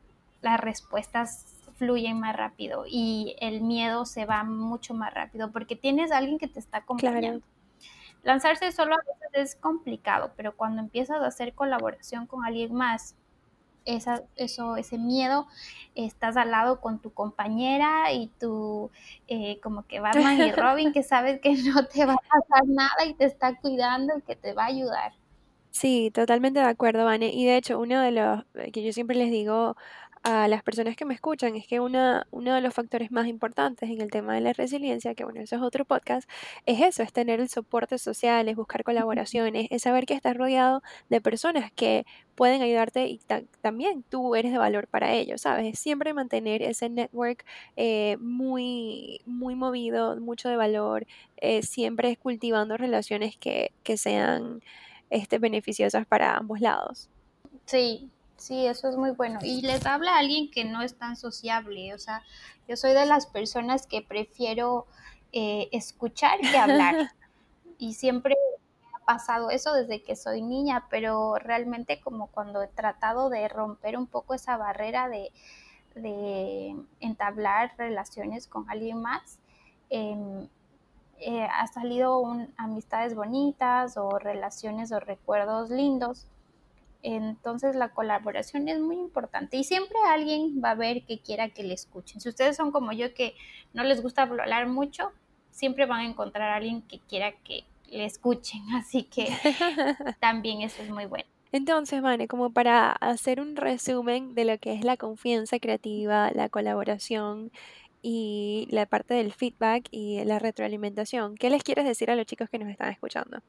las 0.40 0.60
respuestas 0.60 1.53
fluyen 1.84 2.18
más 2.18 2.34
rápido 2.34 2.84
y 2.88 3.36
el 3.40 3.60
miedo 3.60 4.06
se 4.06 4.24
va 4.24 4.42
mucho 4.42 4.94
más 4.94 5.12
rápido 5.12 5.52
porque 5.52 5.76
tienes 5.76 6.12
a 6.12 6.18
alguien 6.18 6.38
que 6.38 6.48
te 6.48 6.58
está 6.58 6.78
acompañando. 6.78 7.44
Lanzarse 8.22 8.72
solo 8.72 8.94
a 8.94 8.98
veces 8.98 9.54
es 9.54 9.60
complicado, 9.60 10.32
pero 10.34 10.56
cuando 10.56 10.80
empiezas 10.80 11.20
a 11.20 11.26
hacer 11.26 11.52
colaboración 11.52 12.26
con 12.26 12.44
alguien 12.44 12.72
más, 12.74 13.16
esa, 13.84 14.22
eso, 14.36 14.76
ese 14.76 14.96
miedo, 14.96 15.46
estás 15.94 16.38
al 16.38 16.50
lado 16.50 16.80
con 16.80 17.00
tu 17.00 17.12
compañera 17.12 18.12
y 18.12 18.28
tu, 18.40 18.90
eh, 19.28 19.60
como 19.60 19.86
que 19.86 20.00
Batman 20.00 20.40
y 20.40 20.52
Robin, 20.52 20.92
que 20.92 21.02
sabes 21.02 21.38
que 21.40 21.54
no 21.54 21.86
te 21.86 22.06
va 22.06 22.14
a 22.14 22.16
pasar 22.16 22.66
nada 22.66 23.04
y 23.06 23.12
te 23.12 23.26
está 23.26 23.60
cuidando 23.60 24.16
y 24.16 24.22
que 24.22 24.36
te 24.36 24.54
va 24.54 24.64
a 24.64 24.68
ayudar. 24.68 25.12
Sí, 25.74 26.12
totalmente 26.14 26.60
de 26.60 26.66
acuerdo, 26.66 27.04
Vane. 27.04 27.30
Y 27.34 27.46
de 27.46 27.56
hecho, 27.56 27.80
uno 27.80 28.00
de 28.00 28.12
los 28.12 28.44
que 28.72 28.84
yo 28.84 28.92
siempre 28.92 29.16
les 29.16 29.32
digo 29.32 29.76
a 30.24 30.48
las 30.48 30.62
personas 30.62 30.96
que 30.96 31.04
me 31.04 31.12
escuchan 31.12 31.54
es 31.54 31.66
que 31.66 31.80
una, 31.80 32.26
uno 32.30 32.54
de 32.54 32.62
los 32.62 32.72
factores 32.72 33.12
más 33.12 33.26
importantes 33.26 33.90
en 33.90 34.00
el 34.00 34.10
tema 34.10 34.34
de 34.34 34.40
la 34.40 34.54
resiliencia, 34.54 35.14
que 35.14 35.22
bueno, 35.22 35.42
eso 35.42 35.56
es 35.56 35.62
otro 35.62 35.84
podcast, 35.84 36.28
es 36.64 36.80
eso, 36.80 37.02
es 37.02 37.12
tener 37.12 37.40
el 37.40 37.50
soporte 37.50 37.98
social, 37.98 38.48
es 38.48 38.56
buscar 38.56 38.84
colaboraciones, 38.84 39.68
es 39.70 39.82
saber 39.82 40.06
que 40.06 40.14
estás 40.14 40.34
rodeado 40.34 40.82
de 41.10 41.20
personas 41.20 41.70
que 41.72 42.06
pueden 42.34 42.62
ayudarte 42.62 43.06
y 43.06 43.20
también 43.60 44.02
tú 44.08 44.34
eres 44.34 44.50
de 44.50 44.58
valor 44.58 44.88
para 44.88 45.12
ellos, 45.12 45.42
¿sabes? 45.42 45.74
Es 45.74 45.78
siempre 45.78 46.14
mantener 46.14 46.62
ese 46.62 46.88
network 46.88 47.44
eh, 47.76 48.16
muy, 48.18 49.20
muy 49.26 49.54
movido, 49.54 50.18
mucho 50.20 50.48
de 50.48 50.56
valor, 50.56 51.06
eh, 51.36 51.62
siempre 51.62 52.16
cultivando 52.16 52.78
relaciones 52.78 53.36
que, 53.36 53.72
que 53.82 53.98
sean 53.98 54.62
este, 55.10 55.38
beneficiosas 55.38 56.06
para 56.06 56.34
ambos 56.34 56.62
lados. 56.62 57.10
Sí, 57.66 58.10
Sí, 58.36 58.66
eso 58.66 58.88
es 58.88 58.96
muy 58.96 59.12
bueno. 59.12 59.38
Y 59.42 59.62
les 59.62 59.86
habla 59.86 60.14
a 60.14 60.18
alguien 60.18 60.50
que 60.50 60.64
no 60.64 60.82
es 60.82 60.96
tan 60.96 61.16
sociable. 61.16 61.94
O 61.94 61.98
sea, 61.98 62.22
yo 62.68 62.76
soy 62.76 62.92
de 62.92 63.06
las 63.06 63.26
personas 63.26 63.86
que 63.86 64.02
prefiero 64.02 64.86
eh, 65.32 65.68
escuchar 65.72 66.40
que 66.40 66.58
hablar. 66.58 66.94
y 67.78 67.94
siempre 67.94 68.36
me 68.80 68.96
ha 68.96 69.04
pasado 69.04 69.50
eso 69.50 69.72
desde 69.74 70.02
que 70.02 70.16
soy 70.16 70.42
niña, 70.42 70.86
pero 70.90 71.36
realmente 71.36 72.00
como 72.00 72.28
cuando 72.28 72.62
he 72.62 72.68
tratado 72.68 73.30
de 73.30 73.48
romper 73.48 73.96
un 73.96 74.06
poco 74.06 74.34
esa 74.34 74.56
barrera 74.56 75.08
de, 75.08 75.30
entablar 76.98 77.72
relaciones 77.78 78.48
con 78.48 78.68
alguien 78.68 79.00
más, 79.00 79.38
em, 79.90 80.48
eh, 81.20 81.46
ha 81.52 81.68
salido 81.68 82.24
amistades 82.56 83.14
bonitas 83.14 83.96
o 83.96 84.18
relaciones 84.18 84.90
o 84.90 84.98
recuerdos 84.98 85.70
lindos 85.70 86.26
entonces 87.04 87.76
la 87.76 87.90
colaboración 87.90 88.66
es 88.68 88.80
muy 88.80 88.96
importante 88.96 89.58
y 89.58 89.64
siempre 89.64 89.98
alguien 90.08 90.62
va 90.64 90.70
a 90.70 90.74
ver 90.74 91.04
que 91.04 91.18
quiera 91.18 91.50
que 91.50 91.62
le 91.62 91.74
escuchen. 91.74 92.18
Si 92.18 92.30
ustedes 92.30 92.56
son 92.56 92.72
como 92.72 92.92
yo 92.92 93.12
que 93.12 93.34
no 93.74 93.84
les 93.84 94.02
gusta 94.02 94.22
hablar 94.22 94.66
mucho, 94.68 95.12
siempre 95.50 95.84
van 95.84 96.00
a 96.00 96.06
encontrar 96.06 96.50
a 96.50 96.56
alguien 96.56 96.80
que 96.80 97.00
quiera 97.00 97.32
que 97.32 97.64
le 97.90 98.06
escuchen. 98.06 98.62
Así 98.74 99.02
que 99.02 99.28
también 100.20 100.62
eso 100.62 100.82
es 100.82 100.88
muy 100.88 101.04
bueno. 101.04 101.26
Entonces, 101.52 102.00
Vane, 102.00 102.26
como 102.26 102.50
para 102.50 102.90
hacer 102.92 103.38
un 103.38 103.54
resumen 103.54 104.34
de 104.34 104.46
lo 104.46 104.58
que 104.58 104.72
es 104.72 104.82
la 104.82 104.96
confianza 104.96 105.58
creativa, 105.58 106.30
la 106.32 106.48
colaboración 106.48 107.52
y 108.00 108.66
la 108.70 108.86
parte 108.86 109.12
del 109.12 109.32
feedback 109.32 109.88
y 109.90 110.24
la 110.24 110.38
retroalimentación, 110.38 111.36
¿qué 111.36 111.50
les 111.50 111.62
quieres 111.62 111.84
decir 111.84 112.10
a 112.10 112.16
los 112.16 112.24
chicos 112.24 112.48
que 112.48 112.58
nos 112.58 112.70
están 112.70 112.90
escuchando? 112.90 113.40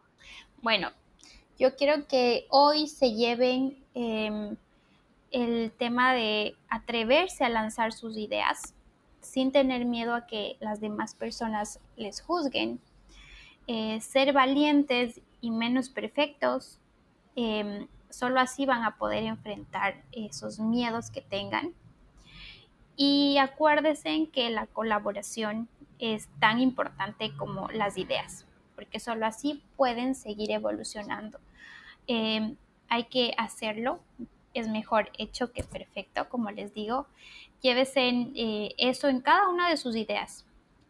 Bueno, 0.62 0.92
yo 1.58 1.76
quiero 1.76 2.08
que 2.08 2.48
hoy 2.50 2.88
se 2.88 3.14
lleven 3.14 3.78
em, 3.94 4.58
el 5.32 5.72
tema 5.72 6.14
de 6.14 6.56
atreverse 6.70 7.44
a 7.44 7.50
lanzar 7.50 7.94
sus 7.94 8.18
ideas 8.18 8.74
sin 9.22 9.52
tener 9.52 9.86
miedo 9.86 10.14
a 10.14 10.28
que 10.28 10.58
las 10.60 10.82
demás 10.82 11.16
personas 11.16 11.80
les 11.96 12.22
juzguen, 12.22 12.80
eh, 13.68 14.00
ser 14.02 14.34
valientes 14.34 15.22
y 15.42 15.52
menos 15.52 15.90
perfectos, 15.90 16.80
em, 17.36 17.88
solo 18.10 18.40
así 18.40 18.66
van 18.66 18.84
a 18.84 18.98
poder 18.98 19.24
enfrentar 19.24 20.04
esos 20.12 20.60
miedos 20.60 21.10
que 21.10 21.22
tengan. 21.22 21.74
Y 22.96 23.38
acuérdense 23.40 24.30
que 24.32 24.50
la 24.52 24.68
colaboración 24.68 25.68
es 26.00 26.30
tan 26.40 26.60
importante 26.60 27.36
como 27.36 27.68
las 27.70 27.98
ideas 27.98 28.45
porque 28.76 29.00
solo 29.00 29.26
así 29.26 29.64
pueden 29.76 30.16
seguir 30.16 30.52
evolucionando. 30.52 31.40
Em, 32.08 32.56
hay 32.90 33.06
que 33.06 33.34
hacerlo, 33.38 34.00
es 34.54 34.68
mejor 34.68 35.12
hecho 35.18 35.52
que 35.52 35.64
perfecto, 35.64 36.30
como 36.30 36.52
les 36.52 36.74
digo. 36.74 37.08
Llévese 37.62 38.10
eh, 38.36 38.76
eso 38.78 39.08
en 39.10 39.22
cada 39.22 39.50
una 39.50 39.70
de 39.70 39.78
sus 39.78 39.96
ideas. 39.96 40.46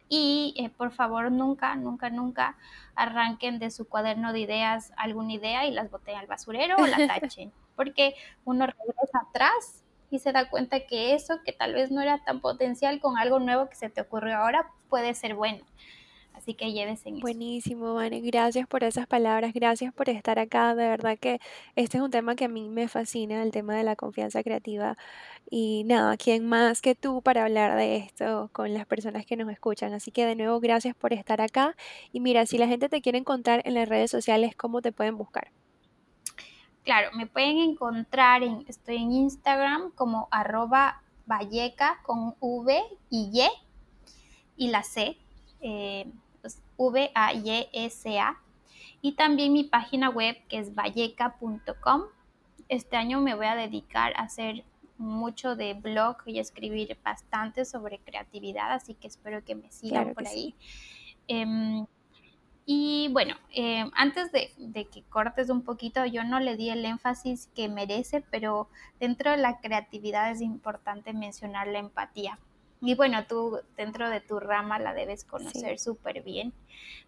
Y 0.08 0.54
eh, 0.58 0.70
por 0.70 0.92
favor, 0.92 1.32
nunca, 1.32 1.76
nunca, 1.76 2.10
nunca 2.10 2.58
arranquen 2.96 3.60
de 3.60 3.72
su 3.72 3.88
cuaderno 3.88 4.34
de 4.34 4.42
ideas 4.42 4.94
alguna 4.98 5.34
idea 5.34 5.66
y 5.66 5.72
las 5.72 5.90
boten 5.90 6.16
al 6.16 6.28
basurero 6.28 6.78
o 6.78 6.86
la 6.86 6.98
tachen, 7.08 7.52
porque 7.76 8.16
uno 8.46 8.68
regresa 8.68 9.20
atrás 9.30 9.84
y 10.12 10.20
se 10.20 10.32
da 10.32 10.50
cuenta 10.50 10.82
que 10.82 11.16
eso 11.16 11.42
que 11.44 11.52
tal 11.52 11.74
vez 11.74 11.92
no 11.92 12.02
era 12.02 12.24
tan 12.24 12.40
potencial 12.40 13.00
con 13.00 13.18
algo 13.18 13.40
nuevo 13.40 13.68
que 13.70 13.76
se 13.76 13.90
te 13.90 14.02
ocurrió 14.02 14.38
ahora 14.38 14.72
puede 14.90 15.14
ser 15.14 15.36
bueno. 15.36 15.66
Así 16.36 16.54
que 16.54 16.74
llévese 16.74 17.10
en 17.10 17.20
Buenísimo, 17.20 17.94
Vane. 17.94 18.20
Gracias 18.22 18.68
por 18.68 18.84
esas 18.84 19.08
palabras, 19.08 19.54
gracias 19.54 19.94
por 19.94 20.10
estar 20.10 20.38
acá. 20.38 20.76
De 20.76 20.88
verdad 20.88 21.18
que 21.18 21.40
este 21.76 21.98
es 21.98 22.04
un 22.04 22.12
tema 22.12 22.36
que 22.36 22.46
a 22.46 22.50
mí 22.50 22.68
me 22.70 22.88
fascina, 22.88 23.42
el 23.42 23.52
tema 23.52 23.76
de 23.76 23.84
la 23.84 23.96
confianza 23.96 24.44
creativa. 24.44 24.98
Y 25.50 25.84
nada, 25.86 26.18
¿quién 26.18 26.46
más 26.46 26.82
que 26.82 26.94
tú 26.94 27.22
para 27.22 27.44
hablar 27.44 27.78
de 27.78 27.98
esto 27.98 28.50
con 28.52 28.74
las 28.74 28.86
personas 28.86 29.26
que 29.26 29.38
nos 29.38 29.50
escuchan? 29.50 29.94
Así 29.94 30.12
que 30.12 30.26
de 30.26 30.36
nuevo, 30.36 30.60
gracias 30.60 30.96
por 30.96 31.14
estar 31.14 31.40
acá. 31.40 31.76
Y 32.12 32.20
mira, 32.20 32.46
si 32.46 32.58
la 32.58 32.68
gente 32.68 32.90
te 32.90 33.02
quiere 33.02 33.18
encontrar 33.18 33.62
en 33.66 33.74
las 33.74 33.88
redes 33.88 34.12
sociales, 34.12 34.56
¿cómo 34.56 34.82
te 34.82 34.92
pueden 34.92 35.18
buscar? 35.18 35.52
Claro, 36.84 37.10
me 37.16 37.28
pueden 37.28 37.58
encontrar 37.58 38.44
en, 38.44 38.66
estoy 38.68 38.98
en 38.98 39.12
Instagram 39.12 39.92
como 39.96 40.28
arroba 40.32 41.02
valleca 41.26 42.00
con 42.04 42.36
V 42.40 42.80
y 43.10 43.32
Y 43.34 43.48
y 44.58 44.68
la 44.68 44.84
C. 44.84 45.18
Eh, 45.62 46.12
V-A-Y-S-A. 46.78 48.42
Y 49.02 49.12
también 49.14 49.54
mi 49.54 49.64
página 49.64 50.10
web 50.10 50.36
que 50.48 50.60
es 50.60 50.74
valleca.com. 50.74 52.04
Este 52.70 52.98
año 52.98 53.22
me 53.22 53.36
voy 53.36 53.46
a 53.46 53.56
dedicar 53.56 54.14
a 54.16 54.24
hacer 54.24 54.64
mucho 54.98 55.56
de 55.56 55.74
blog 55.74 56.18
y 56.26 56.40
escribir 56.40 56.98
bastante 57.04 57.66
sobre 57.66 58.00
creatividad, 58.00 58.72
así 58.72 58.94
que 58.94 59.08
espero 59.08 59.44
que 59.44 59.56
me 59.56 59.72
sigan 59.72 60.14
por 60.14 60.28
ahí. 60.28 60.56
Em, 61.28 61.86
y 62.66 63.10
bueno, 63.12 63.36
em, 63.52 63.92
antes 63.94 64.32
de, 64.32 64.52
de, 64.58 64.86
que 64.86 65.04
cortes 65.04 65.50
un 65.50 65.62
poquito, 65.62 66.06
yo 66.06 66.24
no 66.24 66.40
le 66.40 66.56
di 66.56 66.70
el 66.70 66.86
énfasis 66.86 67.50
que 67.56 67.70
merece, 67.70 68.22
pero 68.32 68.70
dentro 69.00 69.32
de 69.32 69.38
la 69.38 69.60
creatividad 69.60 70.32
es 70.32 70.42
importante 70.42 71.14
mencionar 71.14 71.68
la 71.68 71.80
empatía. 71.80 72.40
Y 72.86 72.94
bueno, 72.94 73.26
tú 73.26 73.62
dentro 73.76 74.12
de 74.12 74.22
tu 74.22 74.40
rama 74.40 74.78
la 74.78 74.94
debes 74.94 75.24
conocer 75.24 75.80
súper 75.80 76.22
bien, 76.22 76.54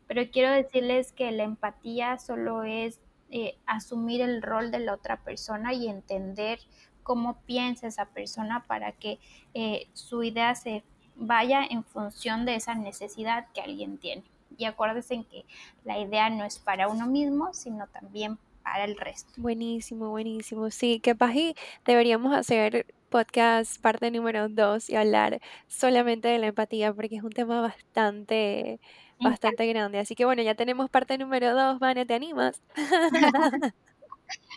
pero 0.07 0.23
quiero 0.31 0.51
decirles 0.51 1.11
que 1.11 1.31
la 1.31 1.43
empatía 1.43 2.17
solo 2.17 2.63
es 2.63 2.99
eh, 3.29 3.59
asumir 3.67 4.21
el 4.21 4.41
rol 4.41 4.71
de 4.71 4.79
la 4.79 4.95
otra 4.95 5.17
persona 5.17 5.73
y 5.73 5.87
entender 5.87 6.57
cómo 7.03 7.41
piensa 7.41 7.85
esa 7.85 8.05
persona 8.05 8.65
para 8.65 8.91
que 8.93 9.19
eh, 9.53 9.87
su 9.93 10.23
idea 10.23 10.55
se 10.55 10.83
vaya 11.15 11.63
en 11.63 11.83
función 11.83 12.45
de 12.45 12.55
esa 12.55 12.73
necesidad 12.73 13.45
que 13.53 13.61
alguien 13.61 13.99
tiene. 13.99 14.23
Y 14.57 14.65
acuérdense 14.65 15.13
en 15.13 15.25
que 15.25 15.45
la 15.83 15.99
idea 15.99 16.31
no 16.31 16.43
es 16.43 16.57
para 16.57 16.87
uno 16.87 17.05
mismo, 17.05 17.53
sino 17.53 17.85
también 17.85 18.39
para 18.71 18.83
el 18.83 18.97
resto. 18.97 19.31
Buenísimo, 19.37 20.09
buenísimo. 20.09 20.69
Sí, 20.71 20.99
que 20.99 21.15
y 21.33 21.55
deberíamos 21.85 22.35
hacer 22.35 22.85
podcast 23.09 23.81
parte 23.81 24.11
número 24.11 24.49
dos 24.49 24.89
y 24.89 24.95
hablar 24.95 25.39
solamente 25.67 26.27
de 26.27 26.39
la 26.39 26.47
empatía 26.47 26.93
porque 26.93 27.15
es 27.15 27.23
un 27.23 27.31
tema 27.31 27.61
bastante, 27.61 28.81
bastante 29.21 29.65
grande. 29.67 29.99
Así 29.99 30.15
que 30.15 30.25
bueno, 30.25 30.41
ya 30.43 30.55
tenemos 30.55 30.89
parte 30.89 31.17
número 31.17 31.53
dos. 31.53 31.79
Vane, 31.79 32.05
¿te 32.05 32.13
animas? 32.13 32.61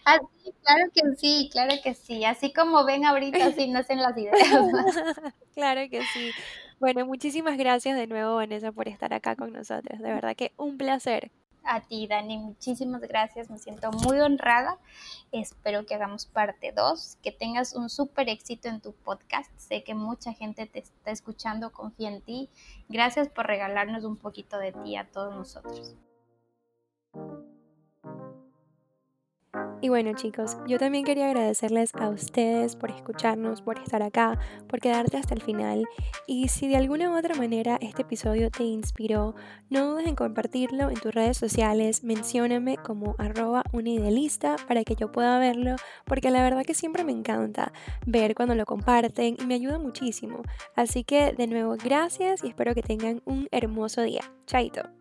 Ah, 0.05 0.19
claro 0.65 0.91
que 0.93 1.17
sí, 1.17 1.49
claro 1.53 1.75
que 1.85 1.95
sí. 1.95 2.25
Así 2.25 2.53
como 2.53 2.85
ven 2.85 3.05
ahorita, 3.05 3.47
así 3.47 3.69
nacen 3.71 4.01
las 4.01 4.17
ideas. 4.17 4.35
claro 5.55 5.83
que 5.89 6.01
sí. 6.03 6.33
Bueno, 6.81 7.07
muchísimas 7.07 7.57
gracias 7.57 7.97
de 7.97 8.09
nuevo, 8.09 8.35
Vanessa, 8.35 8.73
por 8.73 8.89
estar 8.89 9.15
acá 9.15 9.37
con 9.37 9.53
nosotros. 9.53 10.01
De 10.01 10.13
verdad 10.13 10.35
que 10.35 10.53
un 10.57 10.77
placer. 10.77 11.31
A 11.65 11.81
ti, 11.81 12.07
Dani, 12.07 12.39
muchísimas 12.39 13.03
gracias. 13.03 13.51
Me 13.51 13.59
siento 13.59 13.91
muy 13.93 14.19
honrada. 14.21 14.79
Espero 15.31 15.85
que 15.87 15.95
hagamos 15.95 16.27
parte 16.27 16.73
2, 16.73 17.19
que 17.23 17.33
tengas 17.33 17.75
un 17.75 17.89
súper 17.89 18.29
éxito 18.29 18.69
en 18.69 18.81
tu 18.81 18.93
podcast. 18.93 19.51
Sé 19.57 19.85
que 19.85 19.95
mucha 19.95 20.33
gente 20.33 20.67
te 20.67 20.81
está 20.81 21.11
escuchando, 21.11 21.73
confía 21.73 22.09
en 22.09 22.23
ti. 22.23 22.49
Gracias 22.89 23.29
por 23.29 23.47
regalarnos 23.47 24.05
un 24.05 24.17
poquito 24.17 24.59
de 24.59 24.73
ti 24.73 24.97
a 24.97 25.11
todos 25.11 25.35
nosotros. 25.35 25.95
Y 29.83 29.89
bueno 29.89 30.13
chicos, 30.13 30.59
yo 30.67 30.79
también 30.79 31.05
quería 31.05 31.27
agradecerles 31.27 31.95
a 31.95 32.11
ustedes 32.11 32.77
por 32.77 32.91
escucharnos, 32.91 33.63
por 33.63 33.79
estar 33.79 34.03
acá, 34.03 34.39
por 34.69 34.79
quedarte 34.79 35.17
hasta 35.17 35.33
el 35.33 35.41
final. 35.41 35.87
Y 36.27 36.49
si 36.49 36.69
de 36.69 36.77
alguna 36.77 37.11
u 37.11 37.17
otra 37.17 37.35
manera 37.35 37.79
este 37.81 38.03
episodio 38.03 38.51
te 38.51 38.63
inspiró, 38.65 39.35
no 39.71 39.87
dudes 39.87 40.07
en 40.07 40.17
compartirlo 40.17 40.91
en 40.91 40.97
tus 40.97 41.15
redes 41.15 41.39
sociales, 41.39 42.05
mencióname 42.05 42.77
como 42.77 43.15
arroba 43.17 43.65
unidealista 43.73 44.57
para 44.69 44.85
que 44.85 44.97
yo 44.97 45.11
pueda 45.13 45.39
verlo, 45.39 45.77
porque 46.05 46.31
la 46.31 46.43
verdad 46.43 46.67
que 46.67 46.75
siempre 46.75 47.03
me 47.03 47.13
encanta 47.13 47.73
ver 48.07 48.35
cuando 48.35 48.55
lo 48.55 48.67
comparten 48.67 49.39
y 49.41 49.47
me 49.47 49.55
ayuda 49.55 49.79
muchísimo. 49.79 50.43
Así 50.77 51.05
que 51.05 51.33
de 51.33 51.47
nuevo 51.47 51.77
gracias 51.83 52.45
y 52.45 52.49
espero 52.49 52.75
que 52.75 52.83
tengan 52.83 53.23
un 53.25 53.49
hermoso 53.51 54.03
día. 54.03 54.31
Chaito. 54.47 55.00